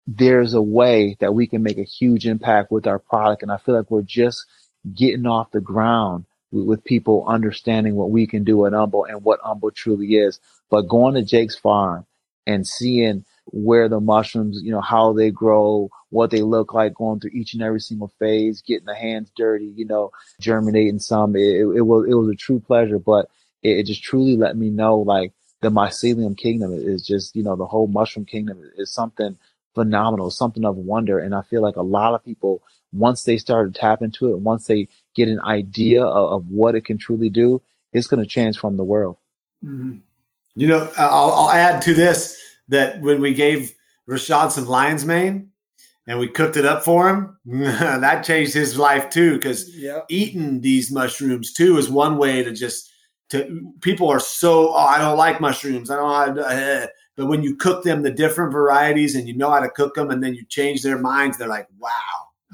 [0.09, 3.43] there's a way that we can make a huge impact with our product.
[3.43, 4.47] And i feel like we're just
[4.93, 9.40] getting off the ground with people understanding what we can do at Umbo and what
[9.40, 10.40] Umbo truly is.
[10.70, 12.06] But going to Jake's farm
[12.47, 17.20] and seeing where the mushrooms, you know, how they grow, what they look like, going
[17.20, 20.10] through each and every single phase, getting the hands dirty, you know,
[20.40, 21.36] germinating some.
[21.36, 23.28] It, it, it was it was a true pleasure, but
[23.62, 27.56] it, it, just truly let me know like the mycelium kingdom is just, you know,
[27.56, 29.36] the whole mushroom kingdom is something
[29.74, 31.18] phenomenal, something of wonder.
[31.18, 32.62] And I feel like a lot of people,
[32.93, 36.75] once they start to tap into it, once they get an idea of, of what
[36.75, 37.62] it can truly do,
[37.93, 39.17] it's going to transform the world.
[39.65, 39.99] Mm-hmm.
[40.57, 43.75] You know, I'll, I'll add to this that when we gave
[44.09, 45.51] Rashad some lion's mane
[46.07, 49.37] and we cooked it up for him, that changed his life too.
[49.37, 50.07] Because yep.
[50.09, 52.91] eating these mushrooms too is one way to just
[53.31, 56.87] to people are so oh I don't like mushrooms I don't uh,
[57.17, 60.11] but when you cook them the different varieties and you know how to cook them
[60.11, 61.89] and then you change their minds they're like wow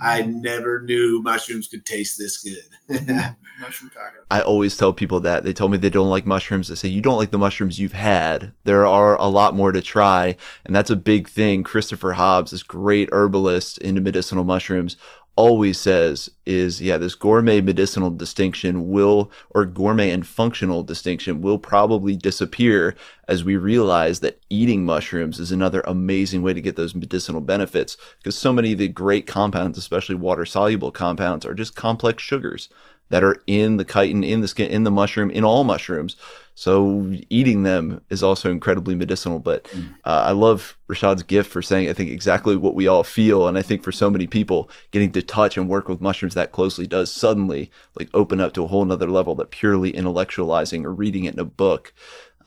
[0.00, 2.98] I never knew mushrooms could taste this good.
[2.98, 3.62] Mm-hmm.
[3.62, 4.16] Mushroom taco.
[4.30, 5.42] I always tell people that.
[5.42, 6.70] They told me they don't like mushrooms.
[6.70, 8.52] I say, you don't like the mushrooms you've had.
[8.64, 10.36] There are a lot more to try.
[10.66, 11.62] And that's a big thing.
[11.62, 14.98] Christopher Hobbs, this great herbalist into medicinal mushrooms,
[15.36, 21.58] always says is yeah this gourmet medicinal distinction will or gourmet and functional distinction will
[21.58, 22.94] probably disappear
[23.28, 27.96] as we realize that eating mushrooms is another amazing way to get those medicinal benefits
[28.18, 32.70] because so many of the great compounds especially water soluble compounds are just complex sugars
[33.08, 36.16] that are in the chitin, in the skin, in the mushroom, in all mushrooms.
[36.58, 39.38] So eating them is also incredibly medicinal.
[39.38, 39.90] But mm.
[40.06, 43.46] uh, I love Rashad's gift for saying, I think exactly what we all feel.
[43.46, 46.52] And I think for so many people, getting to touch and work with mushrooms that
[46.52, 50.94] closely does suddenly like open up to a whole nother level that purely intellectualizing or
[50.94, 51.92] reading it in a book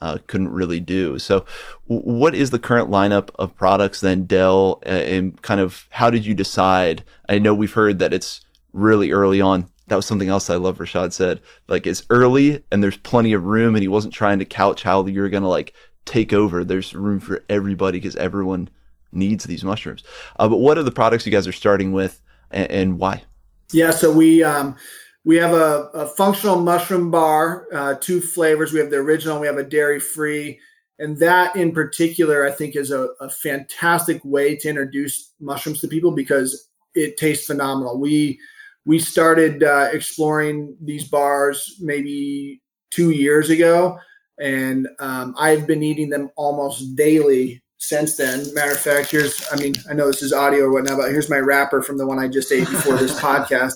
[0.02, 1.18] uh, couldn't really do.
[1.20, 1.44] So,
[1.86, 4.82] what is the current lineup of products then, Del?
[4.84, 7.04] Uh, and kind of how did you decide?
[7.28, 8.40] I know we've heard that it's
[8.72, 11.40] really early on that was something else I love Rashad said.
[11.66, 15.04] Like it's early and there's plenty of room and he wasn't trying to couch how
[15.04, 16.64] you're going to like take over.
[16.64, 18.70] There's room for everybody because everyone
[19.10, 20.04] needs these mushrooms.
[20.38, 22.22] Uh, but what are the products you guys are starting with
[22.52, 23.24] and, and why?
[23.72, 24.76] Yeah, so we um,
[25.24, 28.72] we have a, a functional mushroom bar, uh, two flavors.
[28.72, 30.60] We have the original, we have a dairy free,
[31.00, 35.88] and that in particular, I think, is a, a fantastic way to introduce mushrooms to
[35.88, 37.98] people because it tastes phenomenal.
[37.98, 38.38] We
[38.86, 43.98] we started uh, exploring these bars maybe two years ago,
[44.40, 48.52] and um, I've been eating them almost daily since then.
[48.54, 51.30] Matter of fact, here's I mean I know this is audio or whatnot, but here's
[51.30, 53.74] my wrapper from the one I just ate before this podcast.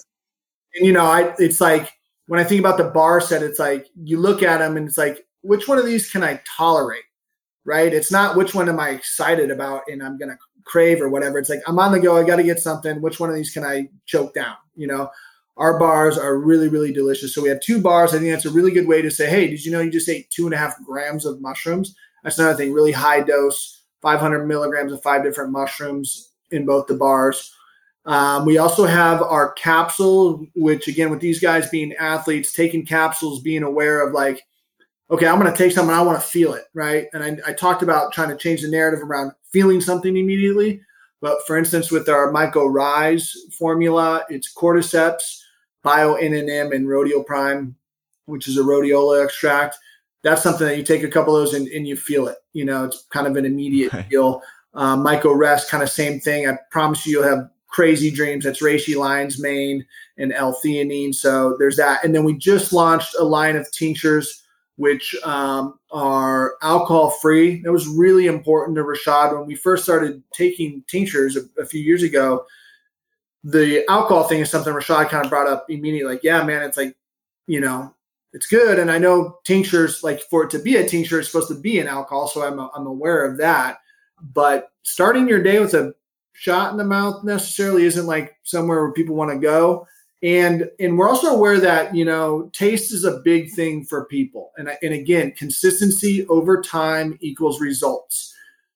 [0.74, 1.92] And you know, I it's like
[2.26, 4.98] when I think about the bar set, it's like you look at them and it's
[4.98, 7.04] like which one of these can I tolerate,
[7.64, 7.92] right?
[7.92, 11.38] It's not which one am I excited about and I'm gonna crave or whatever.
[11.38, 12.16] It's like I'm on the go.
[12.16, 13.00] I got to get something.
[13.00, 14.56] Which one of these can I choke down?
[14.76, 15.10] You know,
[15.56, 17.34] our bars are really, really delicious.
[17.34, 18.14] So we have two bars.
[18.14, 20.08] I think that's a really good way to say, hey, did you know you just
[20.08, 21.94] ate two and a half grams of mushrooms?
[22.22, 22.72] That's another thing.
[22.72, 27.54] Really high dose, 500 milligrams of five different mushrooms in both the bars.
[28.06, 33.40] Um, we also have our capsule, which again, with these guys being athletes, taking capsules,
[33.40, 34.42] being aware of like,
[35.10, 37.06] okay, I'm going to take something, I want to feel it, right?
[37.12, 40.80] And I, I talked about trying to change the narrative around feeling something immediately.
[41.24, 45.40] But for instance, with our MycoRize formula, it's cordyceps,
[45.82, 47.74] bio-NNM, and rhodial prime,
[48.26, 49.78] which is a rhodiola extract.
[50.22, 52.36] That's something that you take a couple of those and, and you feel it.
[52.52, 54.06] You know, it's kind of an immediate right.
[54.06, 54.42] feel.
[54.74, 56.46] Um, MycoRest, kind of same thing.
[56.46, 58.44] I promise you, you'll have crazy dreams.
[58.44, 59.82] That's reishi lion's mane
[60.18, 61.14] and L-theanine.
[61.14, 62.04] So there's that.
[62.04, 64.43] And then we just launched a line of tinctures
[64.76, 67.62] which um, are alcohol free.
[67.62, 71.80] That was really important to Rashad when we first started taking tinctures a, a, few
[71.80, 72.44] years ago.
[73.44, 76.14] The alcohol thing is something Rashad kind of brought up immediately.
[76.14, 76.96] Like, yeah, man, it's like,
[77.46, 77.94] you know,
[78.32, 78.80] it's good.
[78.80, 81.78] And I know tinctures, like for it to be a tincture, it's supposed to be
[81.78, 82.26] an alcohol.
[82.26, 83.78] So I'm, I'm aware of that.
[84.32, 85.94] But starting your day with a
[86.32, 89.86] shot in the mouth necessarily isn't like somewhere where people want to go
[90.24, 94.52] and and we're also aware that you know taste is a big thing for people.
[94.56, 98.34] And and again consistency over time equals results.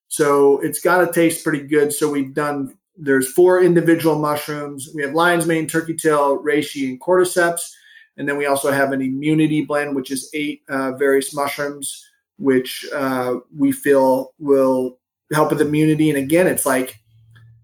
[0.08, 1.92] So it's got to taste pretty good.
[1.92, 4.90] So we've done there's four individual mushrooms.
[4.94, 7.62] We have lion's mane turkey tail reishi and cordyceps.
[8.18, 12.04] And then we also have an immunity blend which is eight uh, various mushrooms
[12.36, 14.98] which uh, we feel will
[15.32, 16.10] help with immunity.
[16.10, 17.00] And again it's like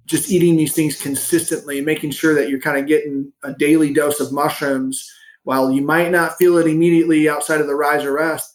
[0.07, 4.21] just eating these things consistently, making sure that you're kind of getting a daily dose
[4.21, 5.11] of mushrooms,
[5.45, 8.55] while you might not feel it immediately outside of the rise or rest,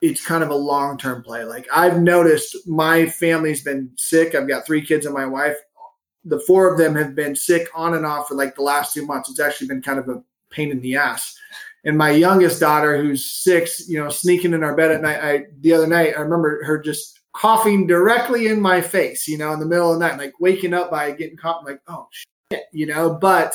[0.00, 1.44] it's kind of a long term play.
[1.44, 4.34] Like I've noticed my family's been sick.
[4.34, 5.56] I've got three kids and my wife.
[6.24, 9.06] The four of them have been sick on and off for like the last two
[9.06, 9.30] months.
[9.30, 11.36] It's actually been kind of a pain in the ass.
[11.84, 15.20] And my youngest daughter, who's six, you know, sneaking in our bed at night.
[15.22, 19.52] I the other night, I remember her just coughing directly in my face, you know,
[19.52, 22.64] in the middle of the night, like waking up by getting caught, like, oh shit,
[22.72, 23.14] you know.
[23.14, 23.54] But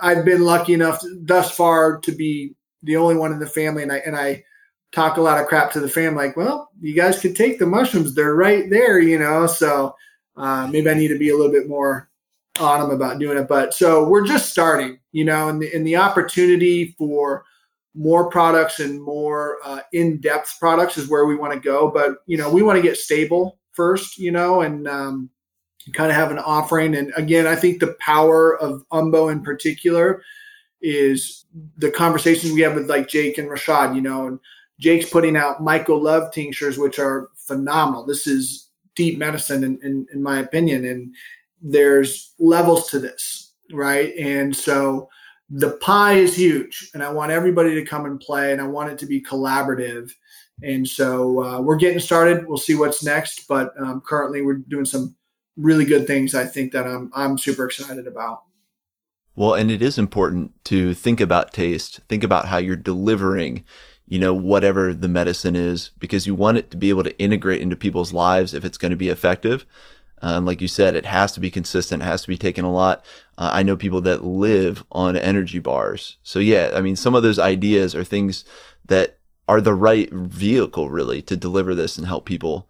[0.00, 3.92] I've been lucky enough thus far to be the only one in the family, and
[3.92, 4.44] I and I
[4.92, 7.66] talk a lot of crap to the family, like, well, you guys could take the
[7.66, 9.46] mushrooms; they're right there, you know.
[9.46, 9.94] So
[10.36, 12.08] uh, maybe I need to be a little bit more
[12.60, 13.48] on them about doing it.
[13.48, 17.44] But so we're just starting, you know, and the, and the opportunity for
[17.94, 21.90] more products and more uh, in-depth products is where we want to go.
[21.90, 25.30] But you know, we want to get stable first, you know, and um,
[25.92, 26.96] kind of have an offering.
[26.96, 30.22] And again, I think the power of Umbo in particular
[30.80, 31.46] is
[31.78, 34.38] the conversations we have with like Jake and Rashad, you know, and
[34.80, 38.04] Jake's putting out MycoLove tinctures, which are phenomenal.
[38.04, 41.14] This is deep medicine, in, in, in my opinion, and
[41.62, 44.14] there's levels to this, right?
[44.16, 45.08] And so
[45.56, 48.90] the pie is huge, and I want everybody to come and play, and I want
[48.90, 50.10] it to be collaborative.
[50.64, 52.48] And so uh, we're getting started.
[52.48, 55.14] We'll see what's next, but um, currently we're doing some
[55.56, 56.34] really good things.
[56.34, 58.42] I think that I'm I'm super excited about.
[59.36, 63.64] Well, and it is important to think about taste, think about how you're delivering,
[64.06, 67.60] you know, whatever the medicine is, because you want it to be able to integrate
[67.60, 69.66] into people's lives if it's going to be effective.
[70.24, 72.72] Um, like you said, it has to be consistent, it has to be taken a
[72.72, 73.04] lot.
[73.36, 76.16] Uh, I know people that live on energy bars.
[76.22, 78.46] So yeah, I mean, some of those ideas are things
[78.86, 82.66] that are the right vehicle really to deliver this and help people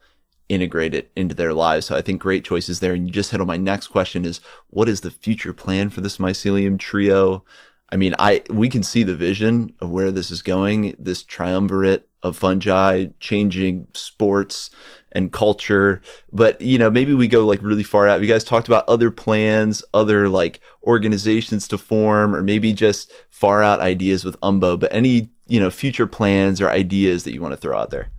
[0.49, 1.87] integrate it into their lives.
[1.87, 2.93] So I think great choices there.
[2.93, 4.41] And you just hit on my next question is
[4.71, 7.45] what is the future plan for this mycelium trio?
[7.91, 12.09] I mean, I we can see the vision of where this is going, this triumvirate
[12.25, 14.71] of fungi changing sports
[15.13, 16.01] and culture.
[16.33, 18.21] But, you know, maybe we go like really far out.
[18.21, 23.63] You guys talked about other plans, other like organizations to form, or maybe just far
[23.63, 27.53] out ideas with Umbo, but any, you know, future plans or ideas that you want
[27.53, 28.11] to throw out there?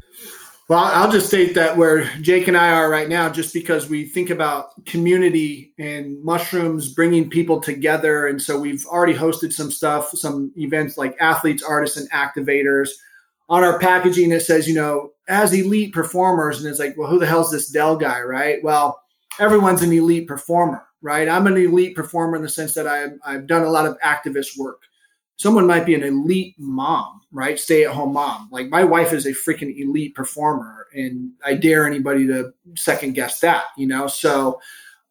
[0.67, 4.03] Well, I'll just state that where Jake and I are right now, just because we
[4.03, 8.25] think about community and mushrooms bringing people together.
[8.25, 12.89] And so we've already hosted some stuff, some events like athletes, artists, and activators.
[13.47, 16.59] On our packaging, it says, you know, as elite performers.
[16.59, 18.57] And it's like, well, who the hell's this Del guy, right?
[18.63, 18.99] Well,
[19.39, 21.29] everyone's an elite performer, right?
[21.29, 24.57] I'm an elite performer in the sense that I've, I've done a lot of activist
[24.57, 24.81] work
[25.37, 27.59] someone might be an elite mom, right?
[27.59, 28.49] Stay at home mom.
[28.51, 33.39] Like my wife is a freaking elite performer, and I dare anybody to second guess
[33.41, 34.07] that, you know?
[34.07, 34.59] So,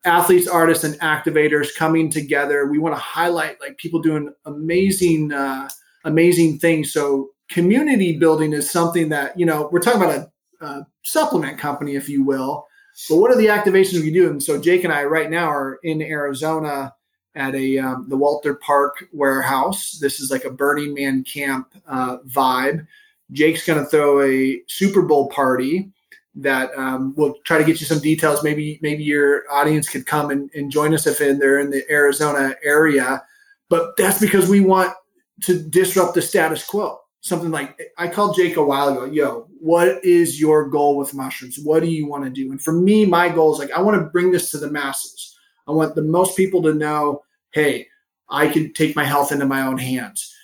[0.04, 2.66] athletes, artists, and activators coming together.
[2.66, 5.68] We want to highlight like people doing amazing, uh,
[6.04, 6.92] amazing things.
[6.92, 10.30] So, community building is something that, you know, we're talking about
[10.60, 12.66] a, a supplement company, if you will.
[13.10, 14.30] But what are the activations we do?
[14.30, 16.94] And so, Jake and I right now are in Arizona
[17.34, 19.98] at a um, the Walter Park warehouse.
[20.00, 22.86] This is like a Burning Man camp uh, vibe.
[23.32, 25.90] Jake's going to throw a Super Bowl party
[26.36, 28.42] that um, we'll try to get you some details.
[28.42, 32.54] Maybe maybe your audience could come and, and join us if they're in the Arizona
[32.62, 33.22] area.
[33.68, 34.94] But that's because we want
[35.42, 36.98] to disrupt the status quo.
[37.20, 39.06] Something like I called Jake a while ago.
[39.06, 41.58] Yo, what is your goal with mushrooms?
[41.62, 42.50] What do you want to do?
[42.50, 45.33] And for me, my goal is like I want to bring this to the masses.
[45.66, 47.22] I want the most people to know,
[47.52, 47.88] hey,
[48.28, 50.34] I can take my health into my own hands.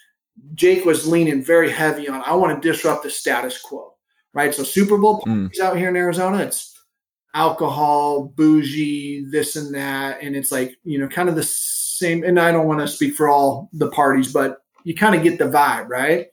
[0.55, 3.95] Jake was leaning very heavy on, I want to disrupt the status quo,
[4.33, 4.55] right?
[4.55, 5.25] So Super Bowl mm.
[5.25, 5.65] parties mm.
[5.65, 6.79] out here in Arizona, it's
[7.35, 10.23] alcohol, bougie, this and that.
[10.23, 12.25] And it's like, you know, kind of the same.
[12.25, 15.39] And I don't want to speak for all the parties, but you kind of get
[15.39, 16.29] the vibe, right?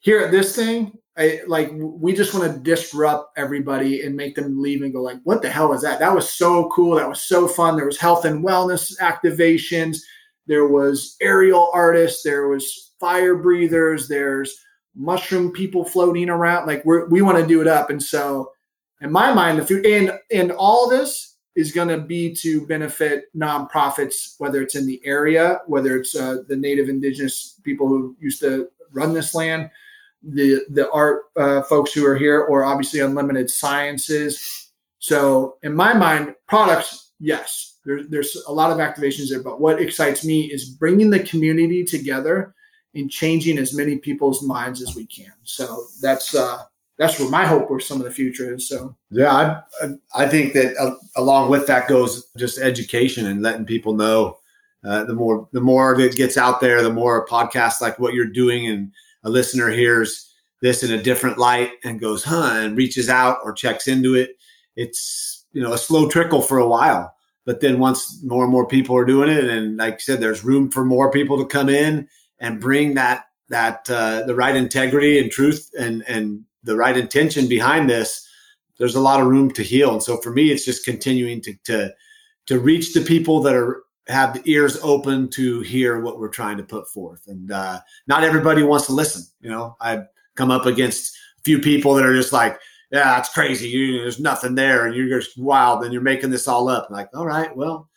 [0.00, 4.60] Here at this thing, I, like we just want to disrupt everybody and make them
[4.60, 5.98] leave and go like, what the hell was that?
[5.98, 6.96] That was so cool.
[6.96, 7.76] That was so fun.
[7.76, 9.98] There was health and wellness activations.
[10.46, 12.22] There was aerial artists.
[12.22, 14.08] There was fire breathers.
[14.08, 14.58] There's
[14.96, 16.66] mushroom people floating around.
[16.66, 17.90] Like we we want to do it up.
[17.90, 18.52] And so,
[19.02, 23.24] in my mind, the food and and all this is going to be to benefit
[23.36, 28.40] nonprofits, whether it's in the area, whether it's uh, the native indigenous people who used
[28.40, 29.68] to run this land
[30.22, 34.70] the the art uh, folks who are here, or obviously Unlimited Sciences.
[34.98, 39.42] So in my mind, products, yes, there, there's a lot of activations there.
[39.42, 42.54] But what excites me is bringing the community together
[42.94, 45.32] and changing as many people's minds as we can.
[45.44, 46.64] So that's uh,
[46.98, 48.68] that's where my hope for some of the future is.
[48.68, 53.64] So yeah, I I think that uh, along with that goes just education and letting
[53.64, 54.36] people know.
[54.82, 58.24] Uh, the more the more that gets out there, the more podcasts like what you're
[58.24, 58.90] doing and
[59.24, 63.52] a listener hears this in a different light and goes, huh, and reaches out or
[63.52, 64.36] checks into it,
[64.76, 67.14] it's, you know, a slow trickle for a while.
[67.46, 70.44] But then once more and more people are doing it, and like I said, there's
[70.44, 72.06] room for more people to come in
[72.38, 77.48] and bring that that uh, the right integrity and truth and and the right intention
[77.48, 78.26] behind this.
[78.78, 79.92] there's a lot of room to heal.
[79.92, 81.94] And so for me, it's just continuing to to
[82.46, 86.56] to reach the people that are have the ears open to hear what we're trying
[86.56, 87.22] to put forth.
[87.26, 89.22] And uh, not everybody wants to listen.
[89.40, 92.58] You know, I've come up against a few people that are just like,
[92.90, 93.68] yeah, that's crazy.
[93.68, 96.88] You, there's nothing there, and you're just wild, and you're making this all up.
[96.90, 97.88] Like, all right, well,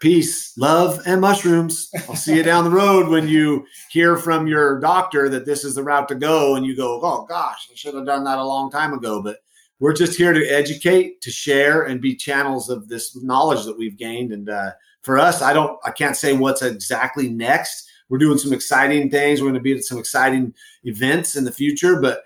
[0.00, 1.88] peace, love, and mushrooms.
[2.08, 5.76] I'll see you down the road when you hear from your doctor that this is
[5.76, 8.44] the route to go, and you go, oh gosh, I should have done that a
[8.44, 9.22] long time ago.
[9.22, 9.36] But
[9.78, 13.96] we're just here to educate, to share, and be channels of this knowledge that we've
[13.96, 14.32] gained.
[14.32, 14.72] And uh,
[15.04, 17.88] for us, I don't, I can't say what's exactly next.
[18.08, 19.40] We're doing some exciting things.
[19.40, 20.54] We're going to be at some exciting
[20.84, 22.22] events in the future, but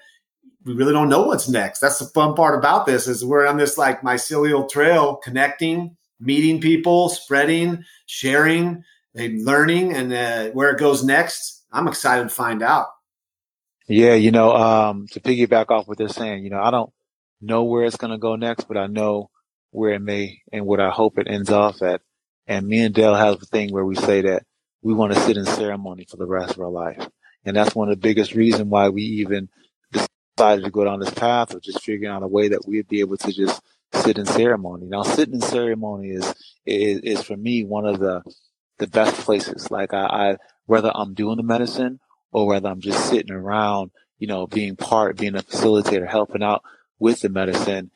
[0.64, 1.80] we really don't know what's next.
[1.80, 6.60] That's the fun part about this is we're on this like mycelial trail, connecting, meeting
[6.60, 8.84] people, spreading, sharing,
[9.14, 11.64] and learning, and uh, where it goes next.
[11.72, 12.88] I'm excited to find out.
[13.88, 16.92] Yeah, you know, um, to piggyback off what they're saying, you know, I don't
[17.40, 19.30] know where it's going to go next, but I know
[19.70, 22.02] where it may and what I hope it ends off at.
[22.48, 24.42] And me and Del have a thing where we say that
[24.82, 27.06] we want to sit in ceremony for the rest of our life.
[27.44, 29.50] And that's one of the biggest reasons why we even
[29.92, 33.00] decided to go down this path of just figuring out a way that we'd be
[33.00, 33.60] able to just
[33.92, 34.86] sit in ceremony.
[34.86, 36.34] Now, sitting in ceremony is,
[36.64, 38.22] is, is for me one of the,
[38.78, 39.70] the best places.
[39.70, 42.00] Like I, I, whether I'm doing the medicine
[42.32, 46.62] or whether I'm just sitting around, you know, being part, being a facilitator, helping out
[46.98, 47.90] with the medicine,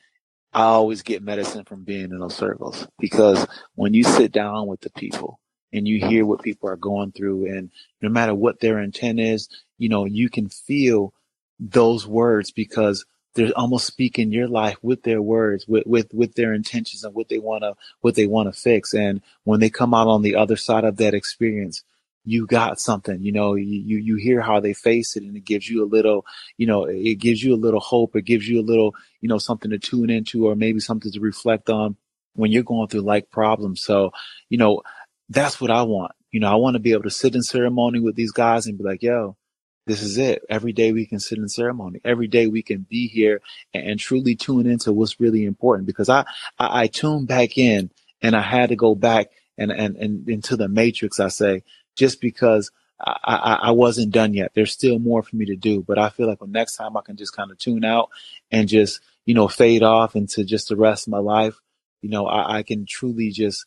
[0.52, 4.80] I always get medicine from being in those circles because when you sit down with
[4.82, 5.40] the people
[5.72, 7.70] and you hear what people are going through and
[8.02, 9.48] no matter what their intent is,
[9.78, 11.14] you know, you can feel
[11.58, 16.52] those words because they're almost speaking your life with their words, with, with, with their
[16.52, 18.92] intentions and what they want to, what they want to fix.
[18.92, 21.82] And when they come out on the other side of that experience,
[22.24, 25.68] you got something, you know, you, you hear how they face it and it gives
[25.68, 26.24] you a little,
[26.56, 28.14] you know, it gives you a little hope.
[28.14, 31.20] It gives you a little, you know, something to tune into or maybe something to
[31.20, 31.96] reflect on
[32.34, 33.82] when you're going through like problems.
[33.82, 34.12] So,
[34.48, 34.82] you know,
[35.28, 36.12] that's what I want.
[36.30, 38.78] You know, I want to be able to sit in ceremony with these guys and
[38.78, 39.36] be like, yo,
[39.86, 40.42] this is it.
[40.48, 42.00] Every day we can sit in ceremony.
[42.04, 43.40] Every day we can be here
[43.74, 46.24] and, and truly tune into what's really important because I,
[46.58, 47.90] I, I tuned back in
[48.22, 51.62] and I had to go back and, and, and into the matrix, I say,
[51.96, 52.70] just because
[53.00, 54.52] I, I, I, wasn't done yet.
[54.54, 57.00] There's still more for me to do, but I feel like when next time I
[57.02, 58.10] can just kind of tune out
[58.50, 61.60] and just, you know, fade off into just the rest of my life,
[62.00, 63.66] you know, I, I can truly just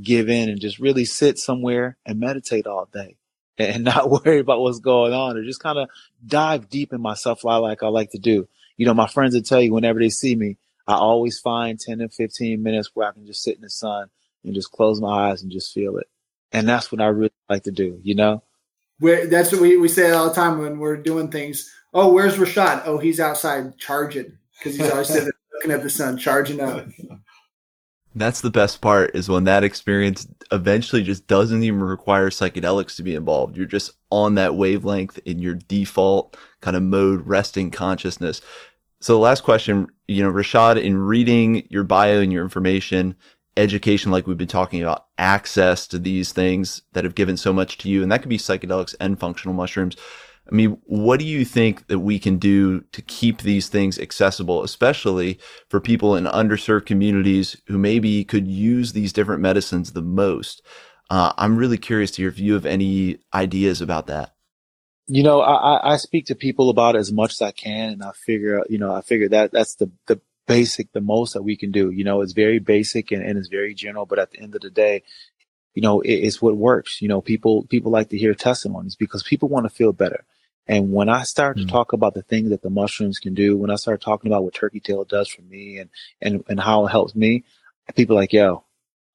[0.00, 3.16] give in and just really sit somewhere and meditate all day
[3.58, 5.88] and not worry about what's going on or just kind of
[6.24, 8.48] dive deep in myself like I like to do.
[8.76, 10.56] You know, my friends will tell you whenever they see me,
[10.86, 14.08] I always find 10 to 15 minutes where I can just sit in the sun
[14.44, 16.08] and just close my eyes and just feel it.
[16.52, 18.42] And that's what I really like to do, you know?
[19.00, 21.70] We're, that's what we, we say all the time when we're doing things.
[21.94, 22.82] Oh, where's Rashad?
[22.84, 26.86] Oh, he's outside charging because he's always sitting looking at the sun, charging up.
[28.14, 33.02] That's the best part is when that experience eventually just doesn't even require psychedelics to
[33.02, 33.56] be involved.
[33.56, 38.40] You're just on that wavelength in your default kind of mode, resting consciousness.
[39.00, 43.14] So the last question, you know, Rashad, in reading your bio and your information,
[43.60, 47.78] education, like we've been talking about, access to these things that have given so much
[47.78, 49.96] to you, and that could be psychedelics and functional mushrooms.
[50.50, 54.64] I mean, what do you think that we can do to keep these things accessible,
[54.64, 55.38] especially
[55.68, 60.62] for people in underserved communities who maybe could use these different medicines the most?
[61.08, 64.34] Uh, I'm really curious to hear if you have any ideas about that.
[65.06, 68.02] You know, I, I speak to people about it as much as I can, and
[68.02, 70.20] I figure, you know, I figure that that's the the
[70.50, 71.90] basic, the most that we can do.
[71.90, 74.60] You know, it's very basic and, and it's very general, but at the end of
[74.60, 75.02] the day,
[75.74, 77.00] you know, it, it's what works.
[77.00, 80.24] You know, people people like to hear testimonies because people want to feel better.
[80.66, 81.66] And when I start mm-hmm.
[81.66, 84.44] to talk about the things that the mushrooms can do, when I start talking about
[84.44, 85.90] what turkey tail does for me and,
[86.20, 87.44] and, and how it helps me,
[87.96, 88.64] people are like, yo,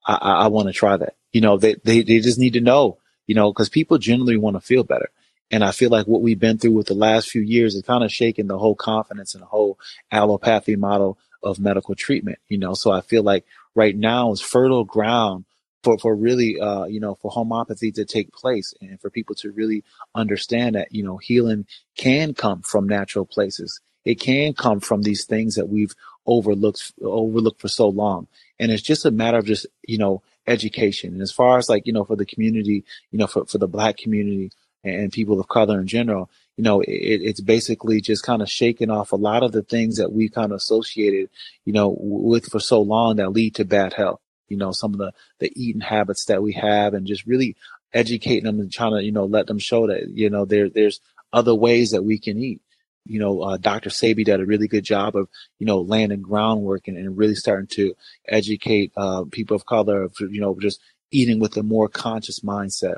[0.06, 1.16] I, I, I want to try that.
[1.32, 4.58] You know, they, they, they just need to know, you know, cause people generally want
[4.58, 5.10] to feel better.
[5.52, 8.04] And I feel like what we've been through with the last few years is kind
[8.04, 9.80] of shaking the whole confidence in the whole
[10.12, 12.74] allopathy model of medical treatment, you know.
[12.74, 13.46] So I feel like
[13.76, 15.46] right now is fertile ground
[15.84, 19.52] for, for really, uh, you know, for homeopathy to take place and for people to
[19.52, 19.84] really
[20.16, 23.80] understand that, you know, healing can come from natural places.
[24.04, 25.94] It can come from these things that we've
[26.26, 28.28] overlooked, overlooked for so long.
[28.60, 31.14] And it's just a matter of just, you know, education.
[31.14, 33.68] And as far as like, you know, for the community, you know, for, for the
[33.68, 34.52] black community
[34.84, 38.90] and people of color in general, you know, it, it's basically just kind of shaking
[38.90, 41.30] off a lot of the things that we kind of associated,
[41.66, 45.00] you know, with for so long that lead to bad health you know, some of
[45.00, 47.56] the, the eating habits that we have and just really
[47.94, 51.00] educating them and trying to, you know, let them show that, you know, there, there's
[51.34, 52.62] other ways that we can eat.
[53.06, 53.90] you know, uh, Dr.
[53.90, 55.30] Sebi did a really good job of,
[55.60, 57.96] you know, laying the groundwork and, and really starting to
[58.28, 60.80] educate uh, people of color, of, you know, just
[61.12, 62.98] eating with a more conscious mindset.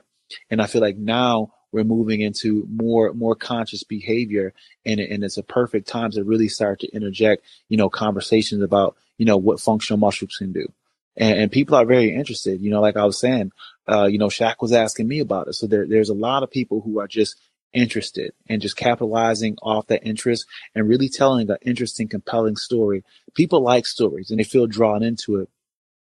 [0.49, 5.37] And I feel like now we're moving into more more conscious behavior, and and it's
[5.37, 9.59] a perfect time to really start to interject, you know, conversations about, you know, what
[9.59, 10.65] functional mushrooms can do.
[11.15, 12.61] And, and people are very interested.
[12.61, 13.51] You know, like I was saying,
[13.87, 15.53] uh, you know, Shaq was asking me about it.
[15.53, 17.35] So there, there's a lot of people who are just
[17.73, 23.03] interested and just capitalizing off that interest and really telling an interesting, compelling story.
[23.35, 25.49] People like stories and they feel drawn into it.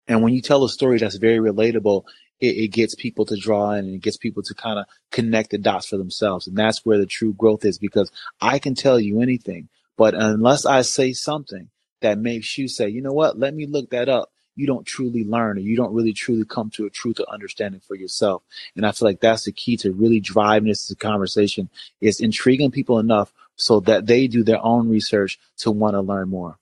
[0.07, 2.05] And when you tell a story that's very relatable,
[2.41, 5.51] it, it gets people to draw in and it gets people to kind of connect
[5.51, 6.47] the dots for themselves.
[6.47, 8.11] And that's where the true growth is because
[8.41, 11.69] I can tell you anything, but unless I say something
[12.01, 15.23] that makes you say, you know what, let me look that up you don't truly
[15.23, 18.43] learn or you don't really truly come to a truth or understanding for yourself.
[18.75, 21.69] And I feel like that's the key to really driving this conversation
[22.01, 26.27] is intriguing people enough so that they do their own research to want to learn
[26.27, 26.57] more.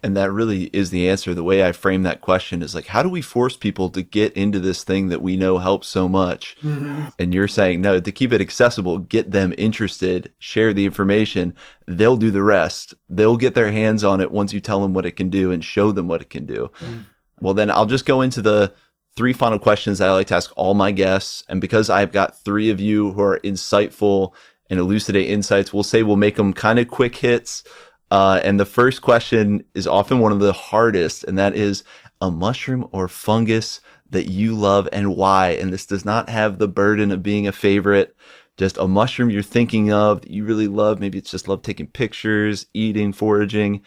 [0.00, 1.34] And that really is the answer.
[1.34, 4.32] The way I frame that question is like, how do we force people to get
[4.34, 6.56] into this thing that we know helps so much?
[6.62, 7.06] Mm-hmm.
[7.18, 11.54] And you're saying, no, to keep it accessible, get them interested, share the information.
[11.86, 12.94] They'll do the rest.
[13.08, 15.64] They'll get their hands on it once you tell them what it can do and
[15.64, 16.70] show them what it can do.
[16.78, 16.98] Mm-hmm.
[17.40, 18.72] Well, then I'll just go into the
[19.16, 21.42] three final questions that I like to ask all my guests.
[21.48, 24.32] And because I've got three of you who are insightful
[24.70, 27.64] and elucidate insights, we'll say we'll make them kind of quick hits
[28.10, 31.84] uh, and the first question is often one of the hardest, and that is
[32.20, 33.80] a mushroom or fungus
[34.10, 35.50] that you love and why.
[35.50, 38.16] And this does not have the burden of being a favorite.
[38.56, 40.98] Just a mushroom you're thinking of that you really love.
[40.98, 43.82] Maybe it's just love taking pictures, eating, foraging,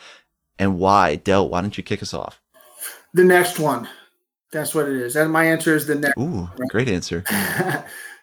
[0.60, 1.15] and why.
[1.15, 2.39] Del, why don't you kick us off?
[3.14, 3.89] The next one.
[4.52, 5.15] That's what it is.
[5.15, 6.18] And my answer is the next.
[6.19, 7.22] Ooh, great answer.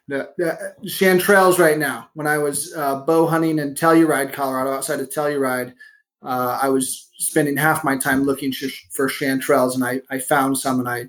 [0.09, 2.09] the, the chanterelles right now.
[2.15, 5.75] When I was uh, bow hunting in Telluride, Colorado, outside of Telluride,
[6.23, 10.59] uh, I was spending half my time looking sh- for chanterelles, and I, I found
[10.59, 11.09] some, and I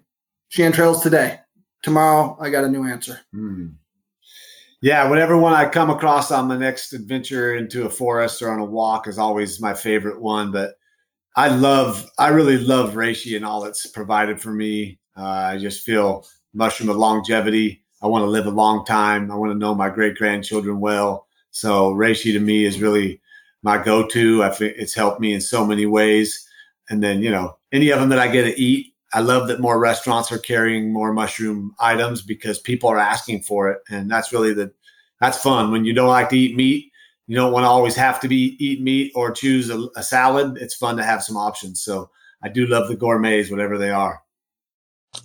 [0.51, 1.39] chanterelles today.
[1.81, 3.19] Tomorrow, I got a new answer.
[3.33, 3.73] Mm.
[4.81, 8.59] Yeah, whatever one I come across on the next adventure into a forest or on
[8.59, 10.51] a walk is always my favorite one.
[10.51, 10.75] But
[11.35, 14.99] I love, I really love reishi and all it's provided for me.
[15.17, 17.83] Uh, I just feel mushroom of longevity.
[18.01, 19.31] I want to live a long time.
[19.31, 21.27] I want to know my great grandchildren well.
[21.51, 23.21] So reishi to me is really
[23.63, 24.43] my go-to.
[24.43, 26.47] I think it's helped me in so many ways.
[26.89, 29.59] And then, you know, any of them that I get to eat, I love that
[29.59, 33.79] more restaurants are carrying more mushroom items because people are asking for it.
[33.89, 34.71] And that's really the,
[35.19, 35.71] that's fun.
[35.71, 36.91] When you don't like to eat meat,
[37.27, 40.57] you don't want to always have to be eat meat or choose a, a salad.
[40.57, 41.81] It's fun to have some options.
[41.81, 42.09] So
[42.41, 44.21] I do love the gourmets, whatever they are.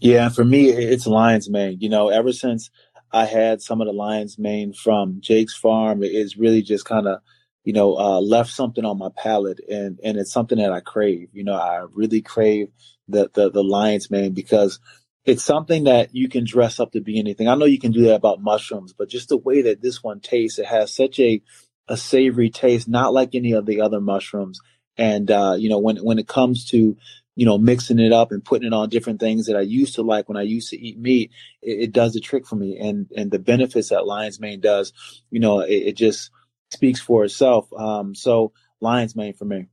[0.00, 1.78] Yeah, for me, it's lion's mane.
[1.80, 2.70] You know, ever since
[3.12, 7.20] I had some of the lion's mane from Jake's farm, it's really just kind of
[7.64, 11.30] you know, uh, left something on my palate and, and it's something that I crave.
[11.32, 12.68] You know, I really crave
[13.08, 14.78] the, the, the lion's mane because
[15.24, 17.48] it's something that you can dress up to be anything.
[17.48, 20.20] I know you can do that about mushrooms, but just the way that this one
[20.20, 21.40] tastes, it has such a,
[21.88, 24.60] a savory taste, not like any of the other mushrooms.
[24.98, 26.96] And, uh, you know, when, when it comes to,
[27.36, 30.02] you know, mixing it up and putting it on different things that I used to
[30.02, 31.32] like when I used to eat meat,
[31.62, 32.78] it, it does a trick for me.
[32.78, 34.92] And, and the benefits that lion's mane does,
[35.30, 36.30] you know, it, it just,
[36.70, 37.72] speaks for itself.
[37.72, 39.66] Um, so lion's mane for me.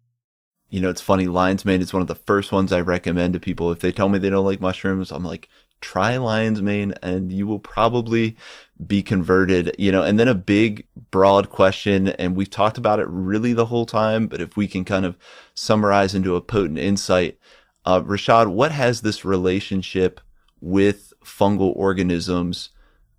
[0.69, 1.27] You know, it's funny.
[1.27, 3.71] Lion's mane is one of the first ones I recommend to people.
[3.71, 5.49] If they tell me they don't like mushrooms, I'm like,
[5.81, 8.37] try lion's mane and you will probably
[8.85, 12.09] be converted, you know, and then a big broad question.
[12.09, 15.17] And we've talked about it really the whole time, but if we can kind of
[15.53, 17.37] summarize into a potent insight,
[17.83, 20.21] uh, Rashad, what has this relationship
[20.61, 22.69] with fungal organisms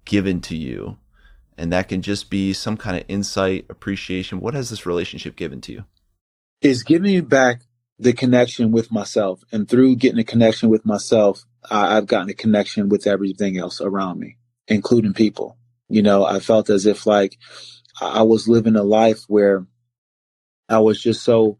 [0.05, 0.97] given to you?
[1.63, 4.41] And that can just be some kind of insight, appreciation.
[4.41, 5.85] What has this relationship given to you?
[6.61, 7.63] It's giving me back
[8.01, 9.45] the connection with myself.
[9.53, 13.81] And through getting a connection with myself, I, I've gotten a connection with everything else
[13.81, 15.57] around me, including people.
[15.89, 17.39] You know, I felt as if like
[18.01, 19.65] I was living a life where
[20.69, 21.59] I was just so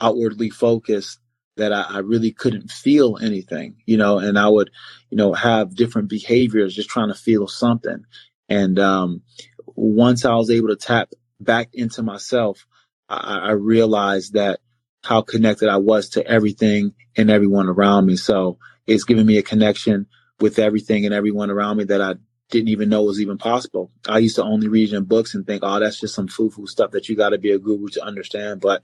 [0.00, 1.20] outwardly focused
[1.58, 4.70] that I, I, really couldn't feel anything, you know, and I would,
[5.10, 8.04] you know, have different behaviors just trying to feel something.
[8.48, 9.22] And um,
[9.66, 11.10] once I was able to tap
[11.40, 12.66] back into myself,
[13.08, 14.60] I, I realized that
[15.02, 18.16] how connected I was to everything and everyone around me.
[18.16, 20.06] So it's given me a connection
[20.40, 22.14] with everything and everyone around me that I
[22.50, 23.90] didn't even know was even possible.
[24.08, 26.92] I used to only read in books and think, oh, that's just some foo-foo stuff
[26.92, 28.60] that you got to be a guru to understand.
[28.60, 28.82] But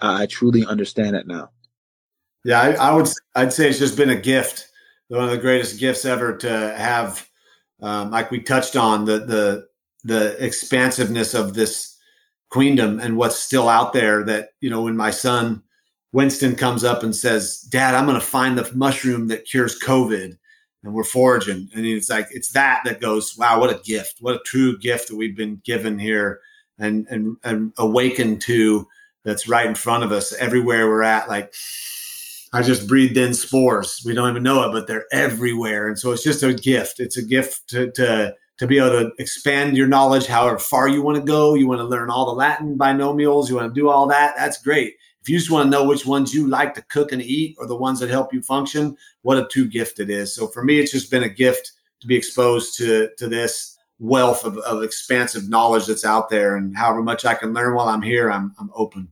[0.00, 1.50] I, I truly understand it now.
[2.44, 3.08] Yeah, I, I, would.
[3.36, 4.68] I'd say it's just been a gift,
[5.08, 7.28] one of the greatest gifts ever to have
[7.82, 9.66] um, like we touched on the the
[10.04, 11.96] the expansiveness of this
[12.52, 15.62] queendom and what's still out there that, you know, when my son
[16.12, 20.36] Winston comes up and says, Dad, I'm going to find the mushroom that cures COVID.
[20.84, 21.68] And we're foraging.
[21.74, 24.16] And it's like, it's that that goes, wow, what a gift.
[24.20, 26.40] What a true gift that we've been given here
[26.78, 28.86] and, and, and awakened to
[29.24, 31.28] that's right in front of us everywhere we're at.
[31.28, 31.54] Like,
[32.52, 34.02] I just breathed in spores.
[34.04, 35.88] We don't even know it, but they're everywhere.
[35.88, 37.00] And so it's just a gift.
[37.00, 41.02] It's a gift to, to to be able to expand your knowledge however far you
[41.02, 41.54] want to go.
[41.54, 44.34] You want to learn all the Latin binomials, you want to do all that.
[44.36, 44.94] That's great.
[45.20, 47.66] If you just want to know which ones you like to cook and eat or
[47.66, 50.34] the ones that help you function, what a true gift it is.
[50.34, 54.44] So for me, it's just been a gift to be exposed to, to this wealth
[54.44, 56.56] of, of expansive knowledge that's out there.
[56.56, 59.08] And however much I can learn while I'm here, I'm, I'm open.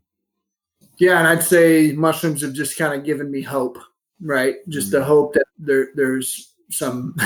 [1.00, 1.18] Yeah.
[1.18, 3.78] And I'd say mushrooms have just kind of given me hope,
[4.22, 4.56] right?
[4.68, 4.98] Just mm-hmm.
[5.00, 7.16] the hope that there, there's some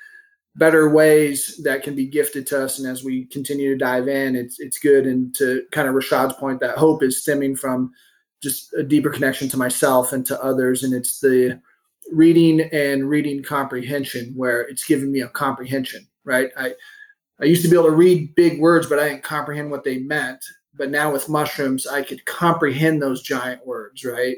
[0.56, 2.78] better ways that can be gifted to us.
[2.78, 5.06] And as we continue to dive in, it's it's good.
[5.06, 7.92] And to kind of Rashad's point, that hope is stemming from
[8.42, 10.82] just a deeper connection to myself and to others.
[10.82, 11.60] And it's the
[12.12, 16.50] reading and reading comprehension where it's giving me a comprehension, right?
[16.56, 16.74] I
[17.40, 19.98] I used to be able to read big words, but I didn't comprehend what they
[19.98, 20.42] meant.
[20.78, 24.36] But now with mushrooms, I could comprehend those giant words, right?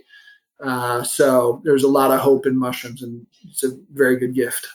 [0.63, 4.67] Uh, so there's a lot of hope in mushrooms, and it's a very good gift.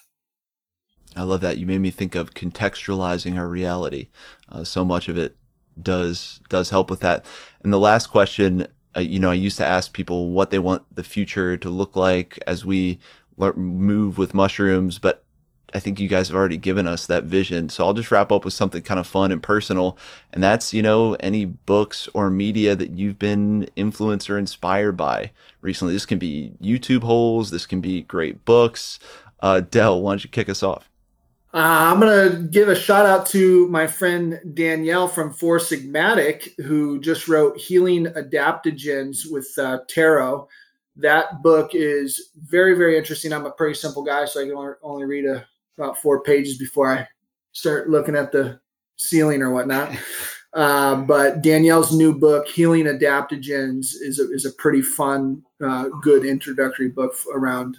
[1.15, 1.57] I love that.
[1.57, 4.09] You made me think of contextualizing our reality.
[4.49, 5.37] Uh, so much of it
[5.81, 7.25] does does help with that.
[7.63, 10.83] And the last question, uh, you know, I used to ask people what they want
[10.93, 12.99] the future to look like as we
[13.37, 15.24] move with mushrooms, but
[15.75, 17.67] I think you guys have already given us that vision.
[17.67, 19.97] So I'll just wrap up with something kind of fun and personal.
[20.31, 25.31] And that's, you know, any books or media that you've been influenced or inspired by
[25.59, 25.93] recently.
[25.93, 27.51] This can be YouTube holes.
[27.51, 28.99] This can be great books.
[29.41, 30.89] Uh, Del, why don't you kick us off?
[31.53, 36.49] Uh, I'm going to give a shout out to my friend Danielle from Four Sigmatic,
[36.63, 40.47] who just wrote Healing Adaptogens with uh, Tero.
[40.97, 43.33] That book is very, very interesting.
[43.33, 45.45] I'm a pretty simple guy, so I can only read a,
[45.77, 47.07] about four pages before I
[47.51, 48.59] start looking at the
[48.97, 49.95] ceiling or whatnot.
[50.53, 56.25] Uh, but Danielle's new book, Healing Adaptogens, is a, is a pretty fun, uh, good
[56.25, 57.77] introductory book around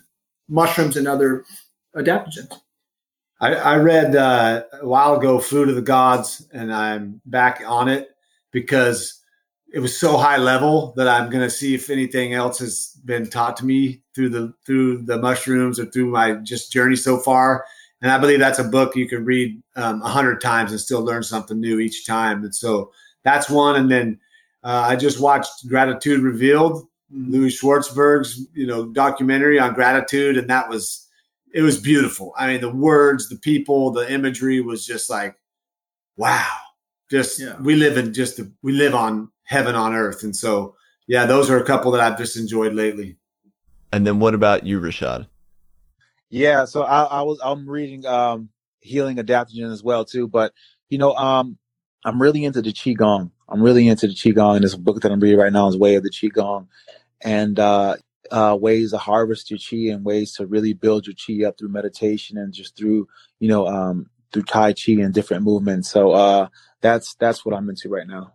[0.49, 1.45] mushrooms and other
[1.97, 2.53] adaptogens.
[3.41, 7.89] I, I read uh, a while ago Food of the Gods, and I'm back on
[7.89, 8.11] it
[8.51, 9.21] because
[9.73, 13.29] it was so high level that I'm going to see if anything else has been
[13.29, 17.67] taught to me through the through the mushrooms or through my just journey so far.
[18.03, 20.81] And I believe that's a book you can read um, a um, hundred times and
[20.81, 22.45] still learn something new each time.
[22.45, 22.93] And so
[23.25, 23.77] that's one.
[23.77, 24.21] And then
[24.63, 30.69] uh, I just watched Gratitude Revealed, Louis Schwartzberg's you know documentary on gratitude, and that
[30.69, 31.09] was
[31.55, 32.35] it was beautiful.
[32.37, 35.37] I mean, the words, the people, the imagery was just like,
[36.17, 36.51] wow.
[37.09, 37.57] Just yeah.
[37.61, 40.75] we live in just a, we live on heaven on earth, and so
[41.07, 43.17] yeah, those are a couple that I've just enjoyed lately.
[43.93, 45.29] And then what about you, Rashad?
[46.31, 48.51] Yeah, so I, I was I'm reading um,
[48.81, 50.53] Healing Adaptogen as well too, but
[50.89, 51.59] you know um,
[52.05, 53.31] I'm really into the qigong.
[53.49, 55.95] I'm really into the qigong, and this book that I'm reading right now is Way
[55.95, 56.67] of the Qigong,
[57.23, 57.97] and uh,
[58.31, 61.69] uh, ways to harvest your chi and ways to really build your chi up through
[61.69, 63.07] meditation and just through
[63.39, 65.91] you know um, through tai chi and different movements.
[65.91, 66.49] So uh,
[66.81, 68.33] that's that's what I'm into right now.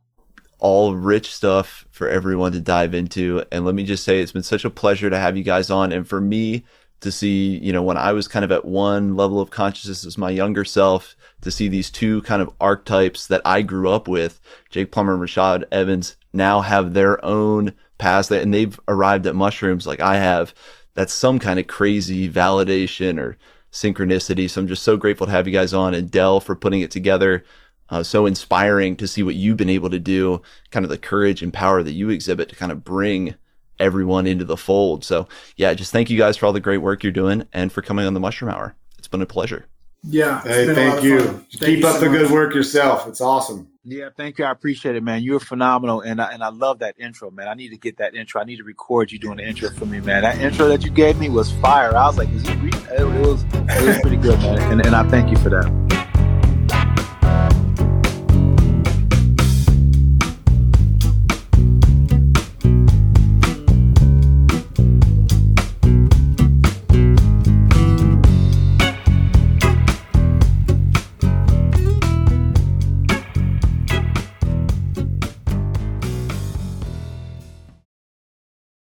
[0.59, 3.43] All rich stuff for everyone to dive into.
[3.51, 5.91] And let me just say, it's been such a pleasure to have you guys on.
[5.91, 6.65] And for me
[7.01, 10.17] to see, you know, when I was kind of at one level of consciousness as
[10.17, 14.39] my younger self, to see these two kind of archetypes that I grew up with,
[14.69, 19.35] Jake Plummer and Rashad Evans, now have their own past that and they've arrived at
[19.35, 20.53] mushrooms like I have,
[20.93, 23.37] that's some kind of crazy validation or
[23.71, 24.49] synchronicity.
[24.49, 26.91] So I'm just so grateful to have you guys on and Del for putting it
[26.91, 27.43] together.
[27.89, 31.41] Uh, so inspiring to see what you've been able to do, kind of the courage
[31.41, 33.35] and power that you exhibit to kind of bring
[33.81, 35.03] everyone into the fold.
[35.03, 35.27] So
[35.57, 38.05] yeah, just thank you guys for all the great work you're doing and for coming
[38.05, 38.75] on the Mushroom Hour.
[38.97, 39.65] It's been a pleasure.
[40.03, 40.41] Yeah.
[40.43, 41.45] Hey, thank you.
[41.49, 43.07] Keep you up so the good work yourself.
[43.07, 43.67] It's awesome.
[43.83, 44.45] Yeah, thank you.
[44.45, 45.23] I appreciate it, man.
[45.23, 47.47] You're phenomenal, and I, and I love that intro, man.
[47.47, 48.39] I need to get that intro.
[48.39, 50.21] I need to record you doing the intro for me, man.
[50.21, 51.95] That intro that you gave me was fire.
[51.95, 52.55] I was like, is he?
[52.57, 52.69] Re-?
[52.69, 56.10] It was it was pretty good, man, and and I thank you for that.